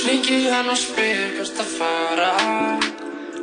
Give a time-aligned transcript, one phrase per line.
[0.00, 2.30] Ringi hann og spyr hvert að fara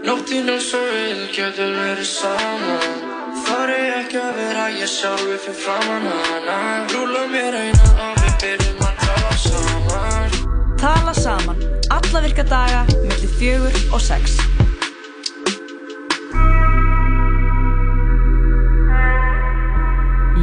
[0.07, 3.03] Nóttinn er svo vil, getur verið saman
[3.45, 6.57] Þar er ekki að vera ég sjálfi fyrir framann hana
[6.93, 10.38] Rúla mér einan og við byrjum að tala saman
[10.81, 14.38] Tala saman, alla virka daga, millir fjögur og sex.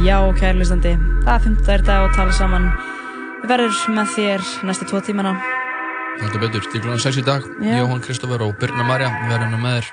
[0.03, 1.87] Já, kærlustandi, það er 15.
[1.87, 2.71] dag og tala saman.
[3.41, 5.37] Við verðum með þér næstu tvo tímana.
[6.15, 7.79] Þetta betur, til klúan 6 í dag Já.
[7.81, 9.89] Jóhann Kristoffer og Birna Marja verðum með þér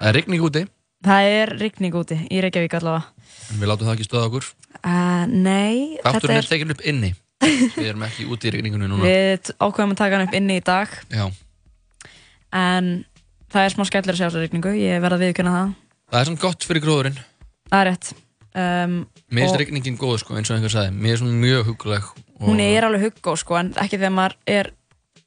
[0.00, 0.62] Það er rigning úti
[1.04, 3.06] Það er rigning úti í Reykjavík allavega.
[3.50, 7.10] en við látum það ekki stöða okkur Uh, nei, Þátturinn er, er tekin upp inni
[7.76, 10.62] Við erum ekki úti í rigningunni núna við ákveðum að taka hann upp inni í
[10.64, 10.94] dag.
[11.12, 11.26] Já,
[12.56, 12.88] En
[13.52, 15.74] það er smá skellur að sjá þessa rigningu, ég verð að viðkjöna það.
[16.14, 17.18] það er samt gott fyrir gróðurinn
[17.70, 18.10] Það er rétt.
[18.50, 18.94] Um,
[19.28, 22.08] Mér finnst rigningin góð sko, eins og einhver sagði Mér er svona mjög huguleg
[22.40, 24.72] og hún er alveg huggó sko, en ekki þegar maður er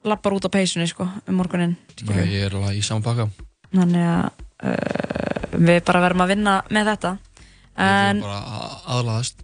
[0.08, 1.76] lappar út á peysunni sko, um morgunin.
[2.08, 2.26] Nei.
[2.32, 3.30] Ég er alveg í saman pakka
[3.74, 4.26] Þannig að
[4.70, 7.14] uh, við bara verðum að vinna með þetta.
[7.74, 9.44] Við En, þurfum bara að aðlaðast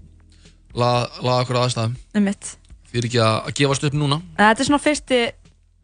[0.79, 2.51] Laða laða okkur að aðstæðum um mitt.
[2.89, 5.19] Fyrir ekki að, að gefast upp núna Þetta er svona fyrsti,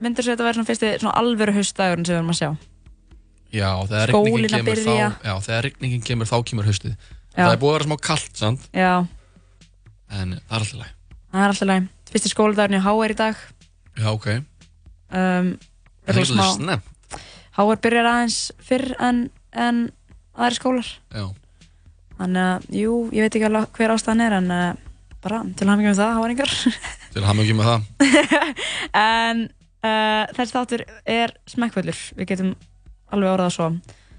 [0.06, 2.50] myndir svo þetta vera svona fyrsti svona alvöru haustdagurinn sem við erum að sjá.
[3.56, 4.94] Já, þegar að kemur þá.
[5.26, 6.96] Já, þegar rigningin kemur þá kemur haustið.
[7.36, 8.70] Það er búið að vera smá kallt, sant?
[8.76, 8.94] Já,
[10.14, 10.96] En það er alltaf læg
[11.36, 11.88] það er alltaf læg.
[12.14, 13.40] Fyrsti skóladagurinn í HR í dag.
[13.96, 14.28] Já, ok
[15.16, 15.54] Um,
[16.06, 16.92] Það er ekki snemt
[17.56, 19.20] HR byrjar aðeins fyrr en,
[19.56, 19.78] en
[20.36, 20.90] aðri skólar.
[21.16, 21.26] Já,
[22.20, 24.66] Þannig að, jú, ég veit ekki alveg hver ástæðan er en uh,
[25.24, 26.54] bara til hann með það, HR-ingar.
[27.16, 28.50] til ekki með það
[29.06, 29.42] en
[29.86, 30.84] uh, þessi þáttur
[31.16, 32.52] er smekkvöldur, við getum
[33.16, 33.70] alveg orðað svo.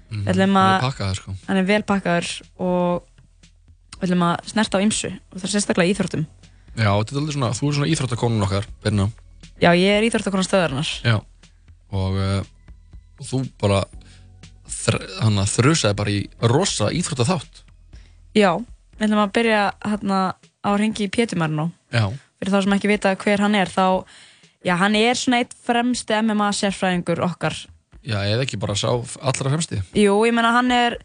[0.09, 3.05] mm, ætlum að- Það er pakkað, sko Hann er vel pakkaður og
[3.97, 6.27] við ætlum að snerta á ymsu og það er sérstaklega íþróttum.
[6.77, 9.07] Já, þetta er alveg svona, þú er svona íþróttakonun okkar, Birna
[9.61, 10.91] Já, ég er íþróttakonar stöðarinnar.
[11.05, 11.17] Já
[11.87, 12.41] Og uh,
[13.23, 13.83] þú bara
[14.67, 16.19] þr hann að þrusaði bara í
[16.51, 17.63] rosa íþróttaþátt
[18.37, 18.51] Já,
[18.97, 21.71] við ætlum að byrja hérna á að ringi í Pétumarno.
[21.93, 24.05] Já Fyrir þá sem ekki vita hver hann er, þá,
[24.61, 27.55] já, hann er svona eitt fremsti MMA sérfræðingur okkar.
[28.05, 30.99] Já, eða ekki bara sá allra fremsti Jú, ég meina hann er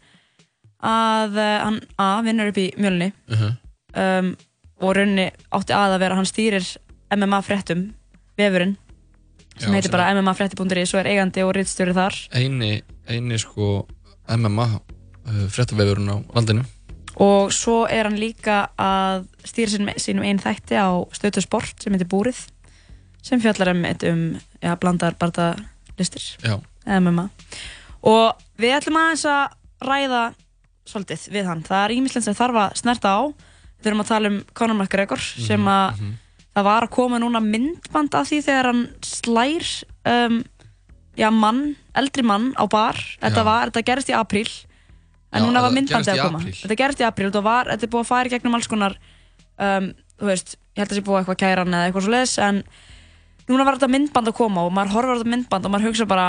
[0.83, 3.55] að, uh, hann A, vinnur upp í mjölni uh -huh.
[4.03, 4.29] um,
[4.83, 6.69] og raunni átti að að vera, hann stýrir
[7.13, 7.93] MMA fréttum,
[8.39, 8.77] vefurinn,
[9.57, 12.17] sem Já, heitir sem bara mmafrétti.is og er eigandi og rittstjóri þar.
[12.37, 12.71] Eini,
[13.09, 13.85] eini sko
[14.29, 16.65] MMA uh, fréttavefurinn á landinu.
[17.21, 21.93] Og svo er hann líka að stýra sínum, sínum einn þætti á stötu sport sem
[21.93, 22.47] heitir Búrið
[23.23, 24.23] sem fjallar um, um
[24.59, 26.25] ja, blandar barndalistir
[26.83, 27.29] MMA
[28.03, 30.23] og við ætlum aðeins að ræða
[30.89, 31.63] svolítið við hann.
[31.63, 33.21] Það er ímislegt sem þarf að snerta á.
[33.79, 36.01] Við erum að tala um Conor McGregor sem að
[36.53, 39.71] það var að koma núna myndband af því þegar hann slær
[40.09, 40.37] um,
[41.17, 41.63] já, mann,
[41.97, 42.99] eldri mann á bar.
[43.21, 44.49] Þetta, var, þetta gerist í apríl.
[45.33, 46.39] En Já, núna var myndbandið að koma.
[46.45, 48.97] þetta gerist í apríl, þetta, var, þetta er búið að fara í gegnum alls konar
[49.57, 52.33] um, þú veist, ég held að það sé búið eitthvað kæran eða eitthvað svo leis
[52.41, 52.63] en
[53.49, 56.07] núna var þetta myndband að koma og maður horfir á þetta myndband og maður hugsa
[56.09, 56.27] bara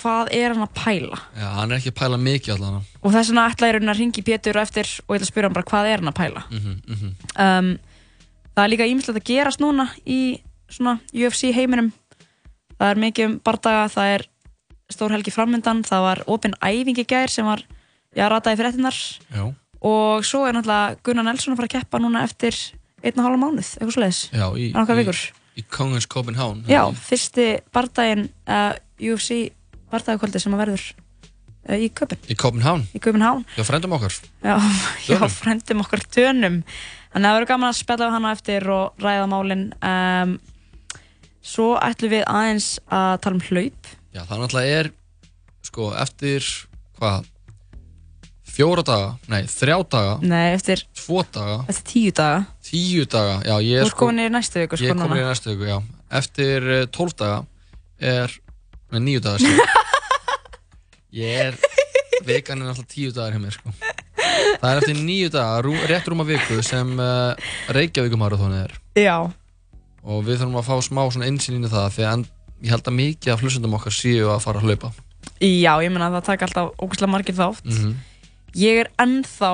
[0.00, 1.18] hvað er hann að pæla?
[1.38, 4.24] Já, hann er ekki að pæla mikið allan og þess vegna ætla ég að ringi
[4.26, 6.44] Pétur eftir og ég ætla að spyrja hann bara hvað er hann að pæla?
[6.50, 7.12] Mm -hmm, mm -hmm.
[7.44, 7.70] um,
[8.54, 11.92] það er líka ímislegt að gerast núna í svona UFC heiminum.
[12.74, 14.28] Það er mikið um bardaga það er
[14.92, 17.62] stór helgi framöndan það var opinn æfingi gær sem var
[18.14, 18.98] já, rataði fréttinar
[19.32, 19.44] Já,
[19.84, 22.58] og svo er náttúrulega Gunnar Nelson að fara að keppa núna eftir
[23.04, 25.22] einn og hálfa mánuð, eitthvað svo leiðis já í, í, vikur.
[25.60, 26.64] í Kongens Copenhagen.
[26.70, 29.40] Já, fyrsti bardaginn uh, UFC
[29.92, 34.20] bardagakvöldi sem að verður uh, í Köpen Í Copenhagen, í Köpenhavn já, frendum okkar.
[34.44, 34.56] Já,
[35.12, 36.60] já, frendum okkur tönum
[37.14, 39.64] Þannig að það verður gaman að spella við hana eftir og ræða málin.
[39.86, 40.34] Um,
[41.44, 43.88] Svo ætlum við aðeins að tala um hlaup.
[44.16, 44.86] Já, það náttúrulega er
[45.68, 46.46] sko, eftir
[46.96, 47.26] hvað?
[48.54, 50.14] Fjóra daga, nei, þrjá daga?
[50.22, 52.38] Nei, eftir, tvo daga, eftir tíu daga.
[52.64, 55.24] Tíu daga já, ég Þú er komin í næstu viku ég sko er komin í
[55.24, 55.32] núna.
[55.34, 55.76] næstu viku, já.
[56.20, 57.40] Eftir uh, tólf daga
[57.98, 58.36] er
[58.94, 59.74] með níu daga síðan
[61.20, 61.58] ég er
[62.24, 63.74] vegan er alltaf tíu dagar hjá mér sko.
[64.60, 67.34] Það er eftir daga rú, rétt rúma viku sem uh,
[67.74, 68.74] Reykjavíkumarathónið er.
[68.98, 69.16] Já,
[70.04, 72.24] og við þurfum að fá smá svona einsýn í það því að
[72.64, 74.90] ég held að mikið af hlustundum okkar séu að fara að hlaupa.
[75.40, 77.64] Já, ég meina að það taka alltaf ógæslega margir þátt.
[77.70, 77.94] Mm
[78.54, 79.48] Ég er ennþá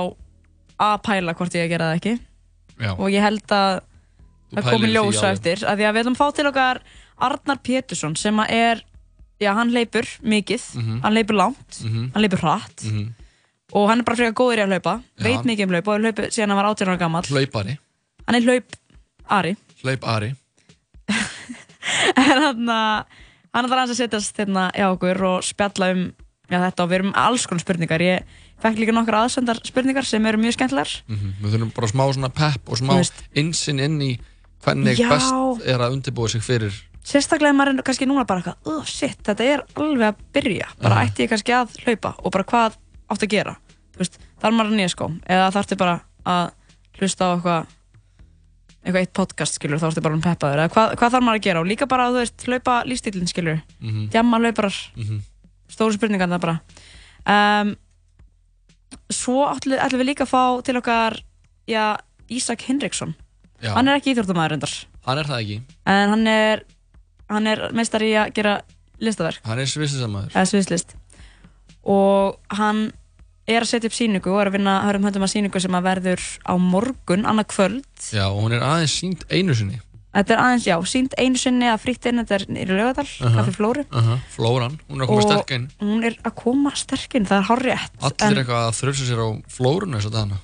[0.77, 2.11] að pæla hvort ég að gera það ekki.
[2.81, 3.79] Já, og ég held að
[4.53, 6.81] það komi ljósa eftir að því að við ætlum að fá til okkar
[7.21, 8.83] Arnar Pétursson sem að er
[9.41, 11.01] já, hann leipur mikið, Mhm.
[11.01, 11.81] hann leipur langt.
[11.81, 12.85] Mhm, hann leipur hratt.
[12.85, 13.15] Mhm.
[13.73, 14.95] Og hann er bara frekar góður í að hlaupa.
[15.23, 17.77] Veit mikið um hlaup og hlaupið síðan hann var 18 ára gammal Hlaupari,
[18.27, 18.79] hann er hlaup
[19.31, 19.57] Ari.
[19.83, 20.33] Hlaup Ari.
[22.17, 26.03] En hann hann er aðeins að setjast hérna hjá okkur og spjalla um
[26.51, 26.85] já, þetta.
[26.85, 28.05] Og við erum alls konar spurningar.
[28.05, 30.93] Ég fekk líka nokkar aðsendar spurningar sem eru mjög skemmtilegar.
[31.09, 32.95] Mhm, Við þurfum bara smá svona pepp og smá
[33.35, 34.13] insinn inn í
[34.65, 35.09] hvernig Já.
[35.09, 39.17] best er að undirbúa sig fyrir sérstaklega maður er kannski núna bara eitthvað oh shit,
[39.25, 40.69] þetta er alveg að byrja.
[40.83, 41.09] Bara Aha.
[41.09, 42.77] ætti ég kannski að hlaupa og bara hvað
[43.11, 43.57] átt að gera.
[44.41, 45.19] Þarf maður að nýja skóm?
[45.29, 46.53] Eða þarftu bara að
[47.01, 47.77] hlusta á eitthvað
[48.81, 50.63] eitthvað eitt podcast skilur þá ertu bara um peppaður?
[50.63, 51.61] Eða hvað, hvað þarf maður að gera?
[51.61, 54.09] Og líka bara þú veist hlaupa lífstílinn skilur Mhm.
[54.15, 54.77] djamma hlauparar.
[54.97, 55.21] Mhm.
[55.71, 56.61] stóru spurningar það bara.
[57.31, 57.77] Um,
[59.13, 61.21] svo ætlum, við líka að fá til okkar
[61.69, 61.97] já,
[62.31, 63.15] Ísak Hinriksson.
[63.63, 64.75] Já, hann er ekki íþjóttumæður reyndar.
[65.07, 65.61] Hann er það ekki.
[65.87, 66.65] En hann er
[67.31, 68.63] hann er meistar í að gera
[69.01, 69.41] listaverk.
[69.45, 69.67] Hann er
[70.47, 70.95] sviðslist.
[71.85, 72.93] Og hann
[73.49, 75.87] er að setja upp síningu og er að vinna hörum höndum að síningu sem að
[75.89, 80.41] verður á morgun, annað kvöld Já, og hún er aðeins sínt einu sinni þetta er
[80.43, 83.35] aðeins, já, sínt einu sinni að frýtt inn þetta er í Laugadal, Aha.
[83.39, 84.19] kaffi Flóru uh -huh.
[84.35, 87.47] Flóran, hún er að koma Og- sterk inn hún er að koma sterkinn, það er
[87.51, 90.37] hárrétt Allir eitthvað að þröfsa sér á flórunu þess að dana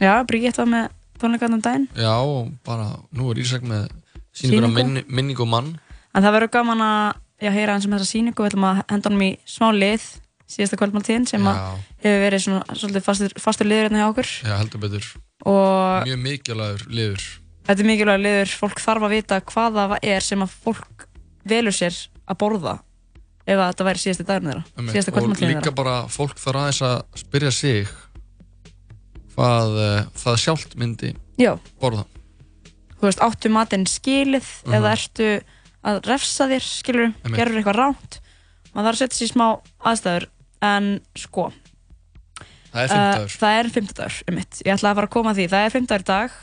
[0.00, 0.88] já, Bríett var með
[1.18, 3.88] tónleikarnum daginn Já, og bara, nú er Ísak með
[4.34, 4.74] sýningur á Sýningu?
[4.74, 5.78] minni, minningu um mann
[6.14, 9.08] en það verður gaman að já, heyra hans um þessa síningu við ætlum að henda
[9.08, 10.02] honum í smá lið
[10.46, 14.30] síðasta kvöldmáltíðin sem hefur verið svona, svolítið fastur, fastur liður hérna hjá okkur.
[14.46, 15.08] Já, heldur betur.
[15.46, 17.24] Og Mjög mikilvægur liður.
[17.66, 21.06] Þetta er mikilvæg liður, fólk þarf að vita hvað það er sem að fólk
[21.46, 21.96] velur sér
[22.26, 22.76] að borða
[23.46, 25.76] ef að þetta væri síðasti dagurinn þeirra, síðasta Og kvöldmáltíðin líka þeirra.
[25.78, 27.90] bara, fólk þarf aðeins að spyrja sig
[29.36, 31.52] hvað uh, það sjálft myndi Já,
[31.82, 32.06] borða.
[32.96, 34.74] Þú veist, áttu matinn skilið Mhm.
[34.78, 35.26] eða ertu
[35.86, 38.16] að refsa þér, skilur, gerur eitthvað ránt
[38.74, 39.46] maður þarf að setja sér í smá
[39.86, 40.26] aðstæður
[40.68, 41.48] en sko,
[42.76, 45.32] Það er uh, fimmtagur það er fimmtudagur um mitt, ég ætla að fara að koma
[45.32, 46.38] að því, það er fimmtudagur í dag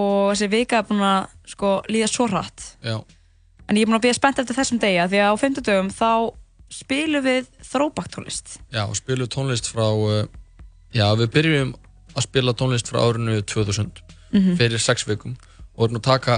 [0.00, 2.66] og þessi vika er búin að sko líða svo hratt.
[2.86, 2.96] Já,
[3.66, 5.90] en ég er búin að býja spennt eftir þessum degi af því að á fimmtudagum
[5.94, 6.10] þá
[6.70, 10.22] spilum við þróbaktólist já, og spilum tónlist frá uh,
[10.94, 11.74] Já, við byrjum
[12.18, 14.54] að spila tónlist frá árinu 2000 Mhm.
[14.60, 15.32] fyrir sex vikum
[15.74, 16.34] og erum að taka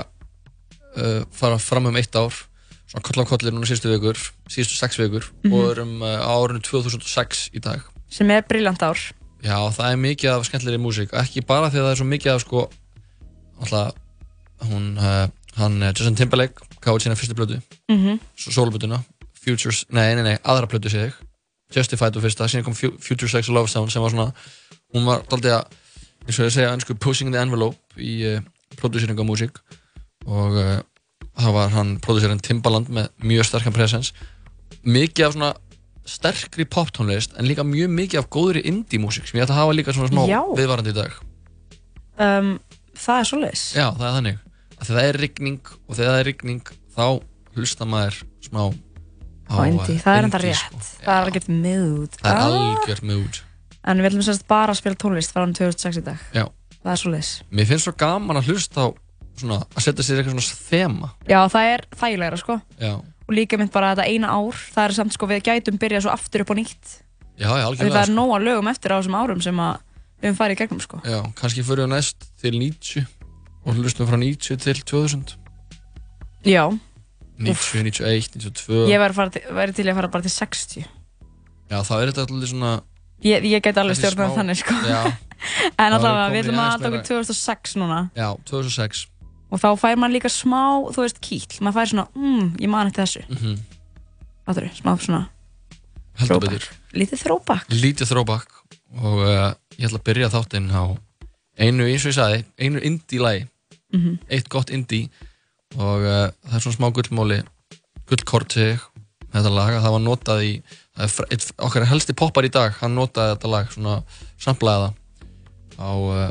[0.97, 2.33] uh, fara fram um eitt ár
[2.93, 4.21] svona koll á kolli núna síðustu vikur
[4.53, 5.53] síðustu sex vikur Mhm.
[5.57, 7.81] og erum uh, árinu 2006 í dag.
[8.13, 8.99] Sem er brilljant ár.
[9.43, 11.11] Já, það er mikið af skemmtilegri músík.
[11.17, 12.69] Ekki bara því að það er svo mikið af sko
[13.63, 13.95] alltaf
[14.69, 15.27] hún, uh,
[15.59, 18.19] hann uh, Justin Timberlake gáði sína fyrstu blödu, mm -hmm.
[18.37, 19.03] sólblötuna
[19.43, 21.15] Futures, nei, nei, nei, aðra blödu segi ég.
[21.75, 24.33] Justified var fyrsta, síðan kom Fu- Future Sex Love Sound sem var svona,
[24.95, 25.65] hún var daldið að
[26.29, 28.41] eins og ég segja, ennsku pushing the envelope í uh,
[28.77, 29.59] prodúseringu á músík.
[30.27, 30.55] Og
[31.39, 34.13] það var hann prodúserinn Timbaland með mjög sterkan presens.
[34.85, 35.53] Mikið af svona
[36.05, 39.95] sterkri poptónlist en líka mjög mikið af góðri indie-músík sem ég ætla að hafa líka
[39.95, 40.25] svona smá
[40.59, 41.13] viðvarandi í dag.
[42.19, 42.57] Um,
[42.99, 43.63] það er svoleiðis.
[43.79, 44.41] Já, það er þannig.
[44.79, 47.05] Að þegar það er rigning og þegar það er rigning þá
[47.57, 48.63] hlusta maður smá
[49.53, 50.59] á, indie, það er enda rétt.
[50.59, 50.83] sko.
[51.05, 52.19] það er algjört mood.
[52.19, 52.59] Það er Ah.
[52.59, 53.41] algjört mood.
[53.85, 56.19] En við ætlum sérst bara að spila tónlist frá hann 2006 í dag.
[56.35, 56.45] Já.
[56.83, 57.31] það er svoleiðis.
[57.53, 58.89] Mér finnst svo gaman að hlusta á
[59.41, 61.11] svona, að setja sér eitthvað svona þema.
[61.31, 62.59] Já, það er þægilegra sko.
[62.83, 62.93] Já,
[63.23, 66.13] og líka mynd bara þetta eina ár það er samt sko við gætum byrjað svo
[66.15, 66.95] aftur upp á nýtt.
[67.41, 68.19] Já, já, því það algjörlega er sko.
[68.19, 71.01] nóga lögum eftir á þessum árum sem við höfum farið í gegnum sko.
[71.07, 73.07] Já, kannski fyrir við næst til 90
[73.63, 75.37] og hlustum frá 90 til 2000
[76.47, 76.65] já,
[77.39, 80.83] 90, 91, 92 ég væri, til, að fara bara til 60
[81.73, 82.73] Já, þá er þetta alltaf svona
[83.25, 84.75] ég, ég get alveg smá- þannig sko.
[84.85, 85.03] Já,
[85.83, 88.01] en erum við ætlum að meira- 2006 núna.
[88.19, 89.07] Já, 2006
[89.53, 90.63] og þá fær maður líka smá,
[90.95, 93.25] þú veist, kýll maður fær svona, mm, ég man eftir þessu.
[93.29, 93.61] Mm
[94.43, 95.21] Fattur, smá svona,
[96.19, 96.65] Throwback.
[96.99, 97.69] lítið throwback.
[97.71, 98.49] Lítið throwback.
[98.99, 100.83] Og uh, ég ætla að byrja þáttinn á
[101.63, 103.47] einu, eins og ég sagði, einu indie-lagi
[103.93, 104.19] Mhm.
[104.33, 105.11] eitt gott indie.
[105.77, 107.39] Og uh, það er svona smá gullmóli
[108.09, 108.79] gullkort sig
[109.33, 109.73] þetta lag.
[109.77, 110.53] Að það var notað í
[110.99, 114.03] er okkar helsti poppar í dag hann notaði þetta lag, svona
[114.41, 114.95] samplaði það
[115.79, 116.31] á, uh,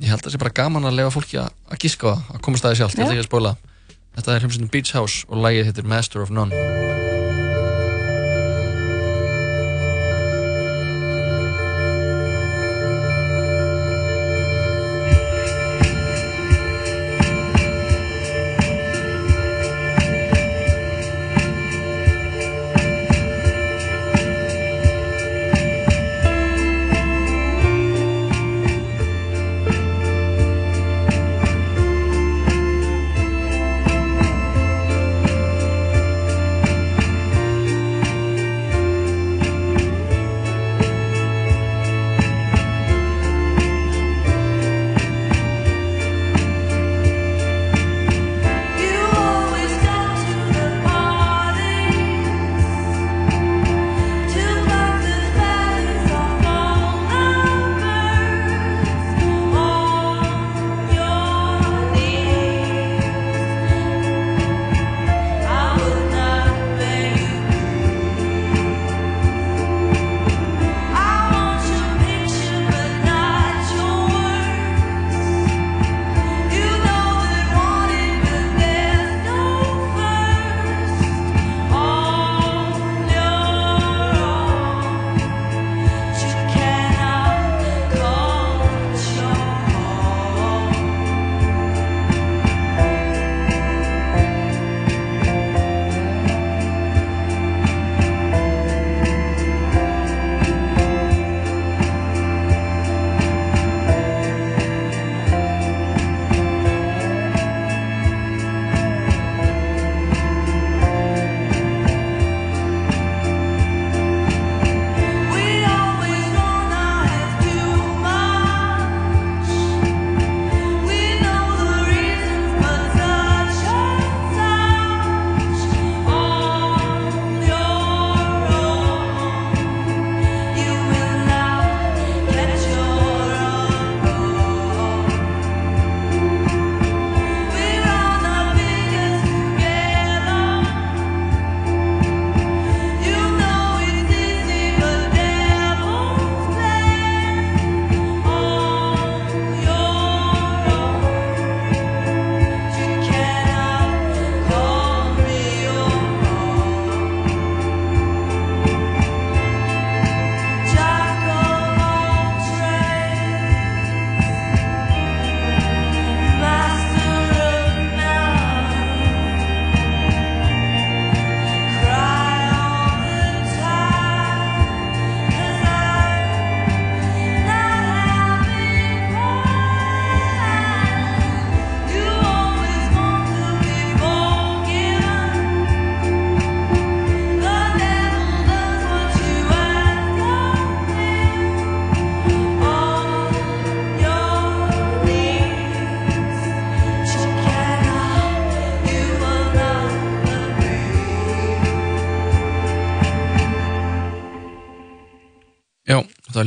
[0.00, 2.42] ég held að það sé bara gaman að lefa fólki að, gíska á það, að
[2.46, 3.56] komast að því sjálft, ég ætla ekki að spóla
[4.16, 6.99] þetta er hljómsveitin Beach House og lagið heitir Master of None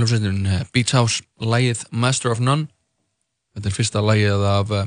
[0.04, 2.68] hljómsveitin uh, Beach House lægið Master of None
[3.54, 4.86] Þetta er fyrsta lægið af uh,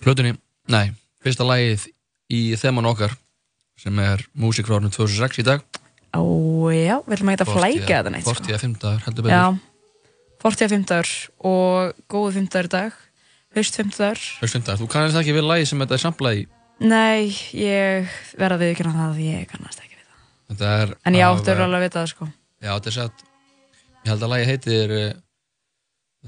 [0.00, 0.34] plötunni,
[0.72, 0.90] nei,
[1.22, 1.86] fyrsta lægið
[2.32, 3.14] í þeman okkar
[3.80, 5.64] sem er músík frá árunum 2006 í dag
[6.10, 6.22] Ó,
[6.74, 8.34] já, við ætlum ekki að flækja þetta sko.
[8.40, 9.44] 45 dagar, heldur betur Já,
[10.42, 11.12] 45 dagur
[11.52, 12.98] og góðu 5 dagur í dag,
[13.54, 14.24] haust 5 dagur.
[14.40, 16.44] Haust 5 dagar, þú kannast ekki við lægið sem þetta er samplað í
[16.80, 20.28] Nei, ég verða að viðkynna það að ég kannast ekki við það.
[20.50, 22.30] Þetta er En ég áttur uh, alveg að vita það, sko.
[22.60, 23.26] Já, þetta er satt
[24.04, 25.10] Ég held að lægið heitir uh,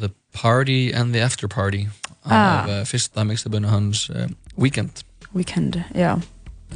[0.02, 1.87] The Party and the After Party
[2.23, 2.69] af Ah.
[2.69, 5.02] uh, fyrsta mixtabunni hans uh, Weekend
[5.35, 6.12] Weekend, já.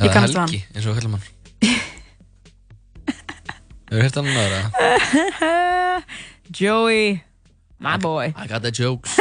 [0.01, 1.17] Eða Helgi, eins og hann
[3.87, 4.67] Hefur hirt hann náður að
[6.61, 7.21] Joey,
[7.79, 8.33] my boy.
[8.37, 9.19] I got the jokes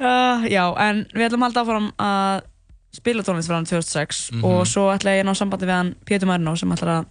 [0.00, 2.42] Uh, já, en við ætlum að halda áfram að
[2.96, 4.44] spila tónlist frá hann 2006 Mhm.
[4.48, 7.04] og svo ætla ég að ná sambandi við hann Pétur Marino sem ætlar að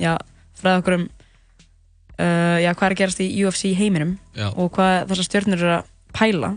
[0.00, 0.14] já,
[0.56, 1.04] fræða okkur um
[2.64, 4.16] já, hvað er að gerast í UFC heiminum?
[4.36, 4.48] Já.
[4.54, 6.50] og hvað þessar stjórnur eru að pæla?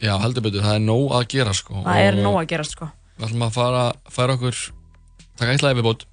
[0.00, 2.88] Já, heldur betur, það er nóg að gera sko það er nóg að gerast sko.
[3.18, 4.60] Við ætlum að fara, færa okkur
[5.36, 6.06] taka eitt við bót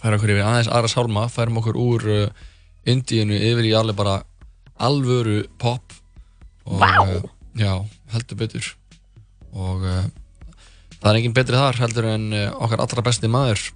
[0.00, 2.24] færa okkur yfir aðeins aðra sálma færum okkur úr uh,
[2.88, 4.16] Indíinu yfir í alveg bara
[4.82, 5.92] alvöru pop
[6.64, 6.90] og, Vá.
[7.04, 7.22] uh,
[7.58, 7.76] Já,
[8.14, 8.70] heldur betur.
[9.52, 10.06] Og uh,
[10.96, 13.68] það er engin betri þar heldur en okkar allra besti maður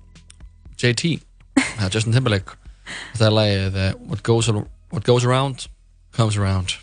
[0.80, 1.18] JT,
[1.92, 2.56] Justin Timberlake
[3.16, 5.66] það er lagið uh, What Goes, Ar- What Goes Around
[6.16, 6.76] Comes Around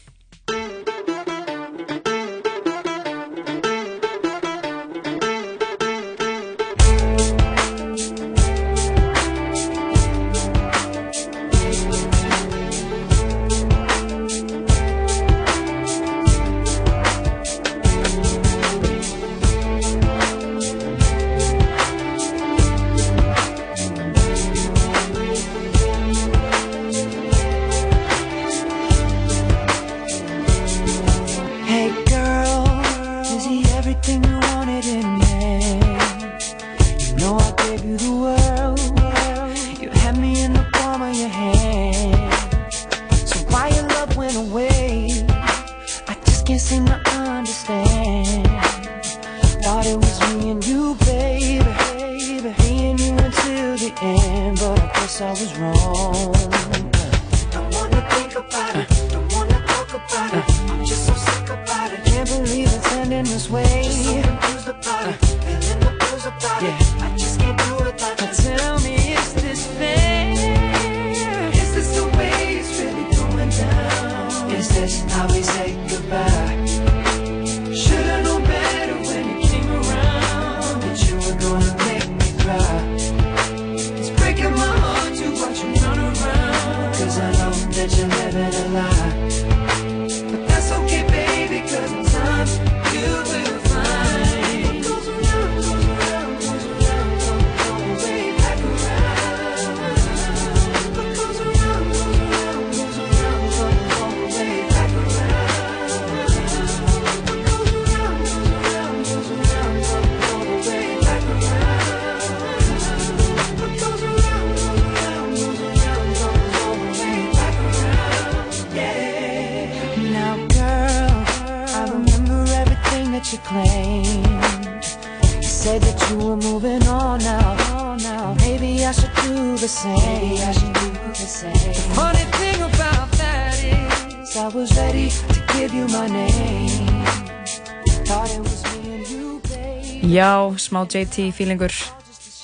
[140.84, 141.72] Smá JT feelingur.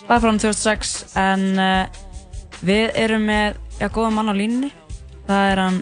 [0.08, 1.98] Það frá hann 2006 en uh,
[2.64, 4.70] við erum með já, góða mann á línunni.
[5.28, 5.82] Það er hann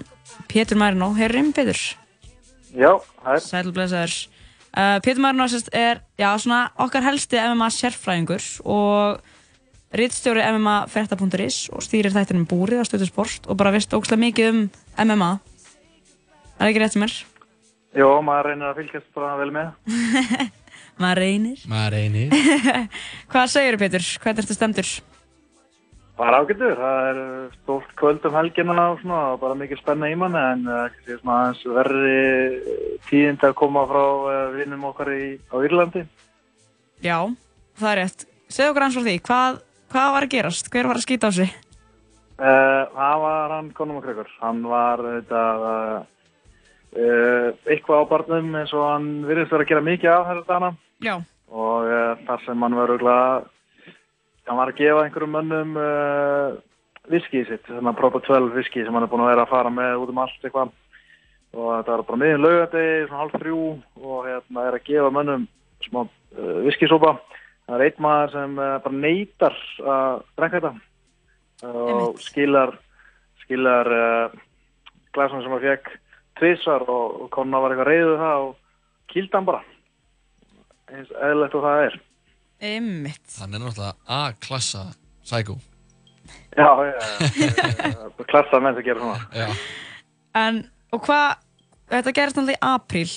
[0.50, 1.78] Pétur Marino Herrim Pétur,
[2.74, 4.16] Já, er, sælblessaður
[4.74, 9.22] uh, Pétur Marino sérst, er já, svona okkar helsti MMA sérfræðingur og
[9.94, 14.50] rittstjóri MMA frétta.is og stýrir þættinum búrið á stöðu sport og bara veist ógslag mikið
[14.50, 15.36] um MMA
[16.58, 17.20] Er það ekki rétt sem er?
[17.94, 19.76] já, maður reynir að fylgjast bara vel með.
[20.98, 22.34] Maður reynir Maður reynir
[23.32, 24.06] Hvað segir Pétur?
[24.24, 24.92] Hvernig ertu stemdur?
[26.18, 30.08] Bara ágættur, það er uh, stórt kvöld um helgina og svona, og bara mikið spenna
[30.10, 30.64] í manni, en
[31.20, 36.02] svona aðeins verri uh, tíðind að koma frá uh, vinnum okkar í, á Írlandi.
[37.06, 37.20] Já,
[37.78, 38.26] það er rétt.
[38.50, 39.62] Segð okkur hans frá því, hvað,
[39.94, 40.72] hvað var að gerast?
[40.74, 41.54] Hver var að skýta á sig?
[42.42, 46.34] Uh, það var hann Conor McGregor, hann var þetta, uh,
[46.98, 50.74] uh, eitthvað á barnum eins og hann virðist vera að gera mikið af þetta dana
[51.04, 51.20] Já.
[51.54, 53.46] og uh, þar sem hann var auðvitað
[54.48, 56.58] hann var að gefa einhverjum mönnum uh,
[57.12, 60.02] viskið sitt, svona Proper 12 viskið sem hann er búin að vera að fara með
[60.02, 60.74] út um allt eitthvað.
[61.56, 63.62] Og þetta var bara miðin laugardegi, svona halv þrjú
[64.04, 65.46] og hérna er að gefa mönnum
[65.86, 67.14] smá uh, viskisópa
[67.68, 69.56] það er einn maður sem bara neytar
[69.94, 70.74] að drekka þetta.
[71.68, 72.76] Og skilar
[73.42, 73.90] skilar
[75.16, 75.90] glasan sem hann fekk
[76.40, 78.54] tvisvar og, og konna var eitthvað reyðuð það og
[79.12, 79.64] kýldi hann bara
[80.92, 81.98] eins eðlilegt og það er
[82.58, 83.36] Einmitt.
[83.38, 84.88] Hann er náttúrulega A-klassa
[85.22, 85.60] psycho.
[86.58, 88.26] Já, já, já, já.
[88.26, 89.52] klassa menn sem gera svona Já.
[90.38, 91.38] En, og hvað,
[91.94, 93.12] þetta gerist náttúrulega í apríl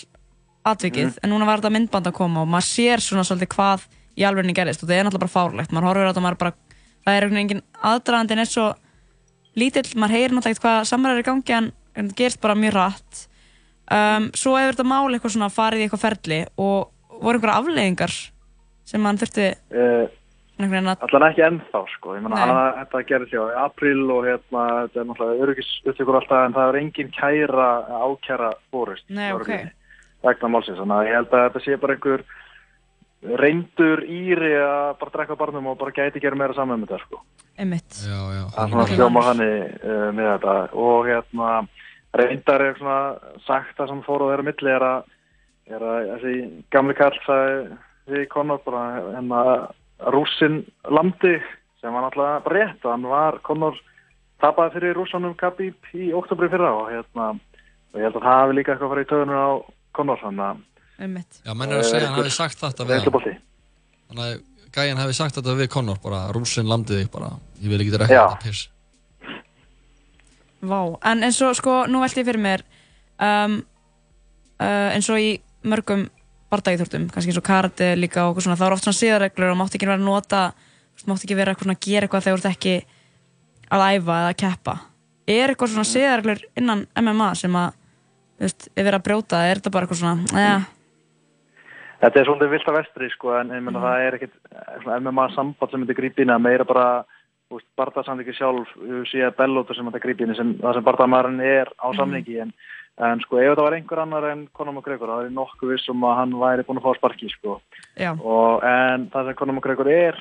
[0.70, 3.88] atvikið, en núna var þetta myndband að koma og maður sér svona svolítið hvað
[4.20, 6.36] í alvegni gerist og það er náttúrulega bara fárlegt maður horfir á þetta og maður
[6.36, 6.54] er bara,
[7.06, 8.66] það er einhvern veginn engin aðdragandi en er svo
[9.56, 12.58] lítill maður heyrir náttúrulega ekkert hvað samræður er í gangi en en þetta gerist bara
[12.58, 13.20] mjög rætt
[13.90, 18.14] um, svo hefur þetta mál eitthvað svona farið í eitthvað ferli og voru einhverja afleiðingar
[18.90, 20.08] sem mann þurfti uh,
[20.60, 20.74] að
[21.06, 22.14] Allan ekki ennþá, sko.
[22.18, 22.36] Ég Nei.
[22.36, 26.68] hann- þetta gerðist já í apríl og hérna, þetta er náttúrulega öryggisuttökur alltaf, en það
[26.68, 29.06] er engin kæra, ákæra fórust.
[29.08, 29.48] Nei, ok.
[30.20, 32.24] Vegna málsins, þannig að ég held að þetta sé bara einhver
[33.40, 37.06] reyndur íri að bara drekka á barnum og bara gæti gera meira saman með þetta,
[37.06, 37.22] sko.
[37.60, 38.44] einmitt Já, já.
[38.54, 40.54] Það er svona hljóma þannig uh, með þetta
[40.84, 41.48] og hérna,
[42.16, 43.00] reyndar er svona
[43.46, 45.10] sagt það sem fór og þeirra milli er að,
[45.76, 46.34] er að þessi
[46.74, 47.60] gamli kall sagði
[48.10, 49.42] við Conor bara hérna
[50.14, 51.36] rússin landi
[51.80, 53.76] sem var náttúrulega rétt hann var Conor
[54.40, 58.56] tapaði fyrir rússanum Khabib í oktobri fyrra og hérna og ég held að það hafi
[58.56, 59.50] líka eitthvað að fara í töðunum á
[59.98, 60.66] Conor að
[61.00, 63.40] einmitt Já, menn er að segja að hann hafi sagt þetta við hann.
[64.10, 64.34] Þannig að
[64.74, 67.32] gæjan hafi sagt þetta við Conor, bara rúsin landið þig bara.
[67.60, 68.24] Ég vil ekki drekka Já.
[68.34, 68.68] þetta piss.
[70.60, 72.64] Vá, en eins og sko, nú velti ég fyrir mér
[73.16, 73.60] um,
[74.60, 75.30] uh, eins og í
[75.66, 76.06] mörgum
[76.50, 79.76] bardagíþórtum, kannski eins og karate líka og svona, það er oft svona síðarreglur og mátt
[79.76, 80.40] ekki vera að nota,
[80.98, 82.74] þú mátt ekki vera svona að gera eitthvað þegar þú ert ekki
[83.70, 84.74] að æfa eða að keppa.
[85.30, 87.78] Er eitthvað svona síðarreglur innan MMA sem að,
[88.34, 90.60] þú veist, er verið að brjóta, er þetta bara eitthvað svona, eða,
[92.00, 94.14] Þetta er svolítið vilt að vestri sko en ég meina það er
[94.80, 96.84] svona MMA samband sem þetta grípi inn að meira bara
[97.76, 98.70] barðarsamlingi sjálf
[99.10, 102.54] sé að bellóta sem þetta grípi inn það sem barðarmæðurinn er á samlingi en,
[103.00, 105.92] en sko ef þetta var einhver annar en Conor McGregor þá er ég nokkuð viss
[105.92, 107.60] um að hann væri búinn að fá sparki sko.
[108.20, 110.18] Og en það sem Conor McGregor er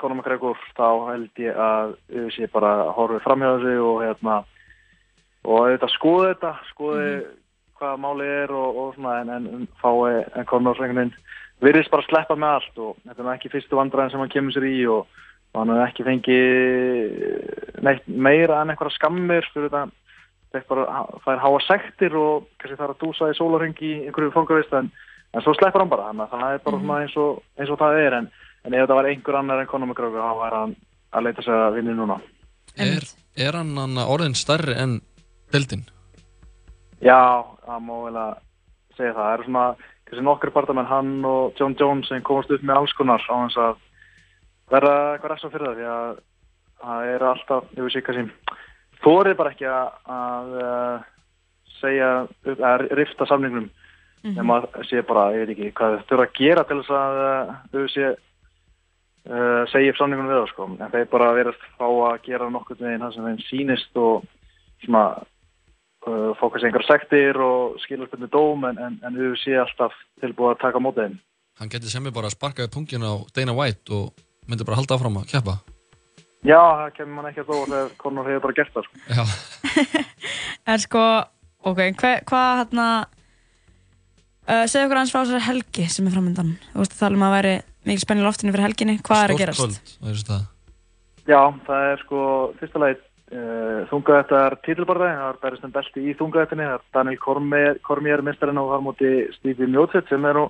[0.00, 1.96] Conor McGregor þá held ég að
[2.34, 4.36] sé bara horfið framhjá þessu og hérna
[5.44, 7.08] og auðvitað skoðu þetta skoðu
[7.78, 11.12] hvað máli er og, og svona en, en, en fái en Conor veginn
[11.64, 14.68] virðist bara sleppa með allt og þetta er ekki fyrstu vandræðin sem hann kemur sér
[14.68, 15.10] í og,
[15.52, 19.86] og hann hefur ekki fengið neitt meira en einhverja skammir fyrir þetta
[20.68, 24.92] bara fær háa sektir og kannski þarf að dúsa í sólarheng í einhverju fangavist en,
[25.34, 27.80] en svo sleppur hann bara þannig að það er bara svona eins og, eins og
[27.82, 28.30] það er en,
[28.64, 30.76] en ef þetta var einhver annar en McGregor þá var hann
[31.14, 32.20] að leita sig að vinni núna
[32.74, 33.06] Er,
[33.38, 34.98] er hann orðin stærri en
[35.54, 35.84] deildin?
[37.04, 38.32] Já, það má vel að
[38.96, 39.20] segja það.
[39.20, 39.64] Það eru svona,
[40.08, 43.60] kannski nokkur partamenn, hann og John Jones sem komast upp með alls konar á þess
[43.62, 43.82] að
[44.74, 46.22] verða eitthvað ressa fyrir það því að
[46.84, 48.58] það er alltaf, ég veist ekki kannski,
[49.04, 49.88] þórið bara ekki að,
[50.18, 51.08] að uh,
[51.80, 52.12] segja,
[52.56, 53.70] að rifta samningnum
[54.24, 54.38] Mhm.
[54.40, 57.18] nema að sé bara, ég veit ekki, hvað þau þurfa að gera til þess að
[57.24, 58.06] uh, þau sé
[59.28, 60.68] uh, segja upp samningunum við það sko.
[60.80, 64.24] En þeir bara verðast fá að gera nokkur veginn það sem þeim sýnist og
[64.86, 65.04] svona
[66.08, 70.62] uh, kannski einhver sektir og skilurspunni dóm en, en, en þau sé alltaf tilbúið að
[70.64, 71.20] taka á móti þeim.
[71.60, 74.80] Hann geti sem er bara að sparka í pungin á Dana White og myndi bara
[74.80, 75.60] halda áfram að keppa.
[76.44, 78.96] Já, það kemur mann ekki að þó þegar Conor hefur bara gert það sko.
[79.08, 79.24] Já.
[80.74, 81.04] En sko,
[81.68, 86.82] ok, hva- hvað hérna uh, segja okkur aðeins frá þessari helgi sem er framöndan Þú
[86.82, 87.54] veist að tala um að væri
[87.88, 89.60] mikil spenni í loftinu fyrir helginni Hvað er að gerast?
[89.64, 90.46] Kvöld, á þessu stað.
[91.28, 92.20] Já, það er sko
[92.60, 97.20] fyrsta lagi uh, þungaðettar títilbarði, það er berist en belti í þungaðettinni, það er Daniel
[97.24, 100.46] Cormier, Cormier mistarinn á þar móti Stevie Miocic sem er nú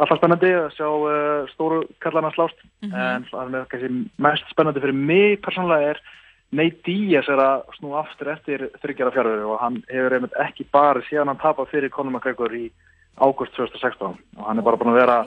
[0.00, 3.90] alltaf spennandi að sjá uh, stóru kallana slást en það er kannski
[4.24, 6.02] mest spennandi fyrir mig persónulega er
[6.56, 11.02] Nate Diaz er að snú aftur eftir þryggjara fjárveru og hann hefur einmitt ekki bara
[11.06, 12.66] síðan hann tapað fyrir Conor McGregor í
[13.20, 15.18] águst 2016 og hann er bara búin að vera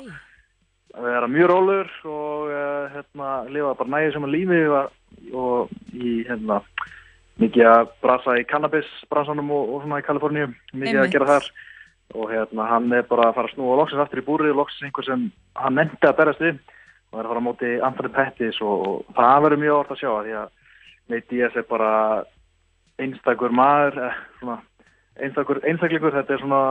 [0.93, 4.97] að vera mjög rólur og uh, hérna, lifa bara nægir sem að lífi og,
[5.33, 6.59] og í hérna,
[7.41, 10.49] mikið að brasa í cannabis bransanum og, og svona í Kaliforníu.
[10.73, 11.05] Mikið Einmitt.
[11.05, 11.49] að gera þar
[12.13, 15.07] og hérna, hann er bara að fara að snúa loksins aftur í búrið, loksins einhver
[15.07, 15.25] sem
[15.57, 16.59] hann nefndi að berast við.
[17.13, 20.01] Og er að fara á móti Anthony Pettis og, og það verður mjög orð að
[20.01, 20.51] sjá því að
[21.13, 21.91] Nate Diaz er bara
[23.01, 24.57] einstakur maður eh, svona,
[25.19, 26.15] einstakur einstaklingur.
[26.17, 26.63] Þetta er svona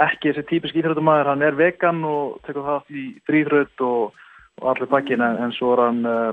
[0.00, 4.20] ekki þessi típisk íþrjóttumæður, hann er vegan og tekur það í þrýþröð og,
[4.60, 6.30] og allir bakkin en, en svo er hann uh,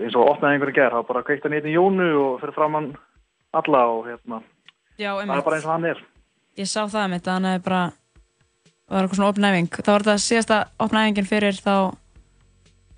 [0.00, 2.90] eins og opnaði einhverju ger, þá bara kveikt hann í Jónu og fyrir fram hann
[3.52, 4.40] alla og hérna,
[4.98, 6.02] Já, það er bara eins og hann er.
[6.60, 9.70] Ég sá það mitt að hann hefði bara það var eitthvað svona opna æfing.
[9.78, 11.76] Það var þetta síðasta opna æfingin fyrir þá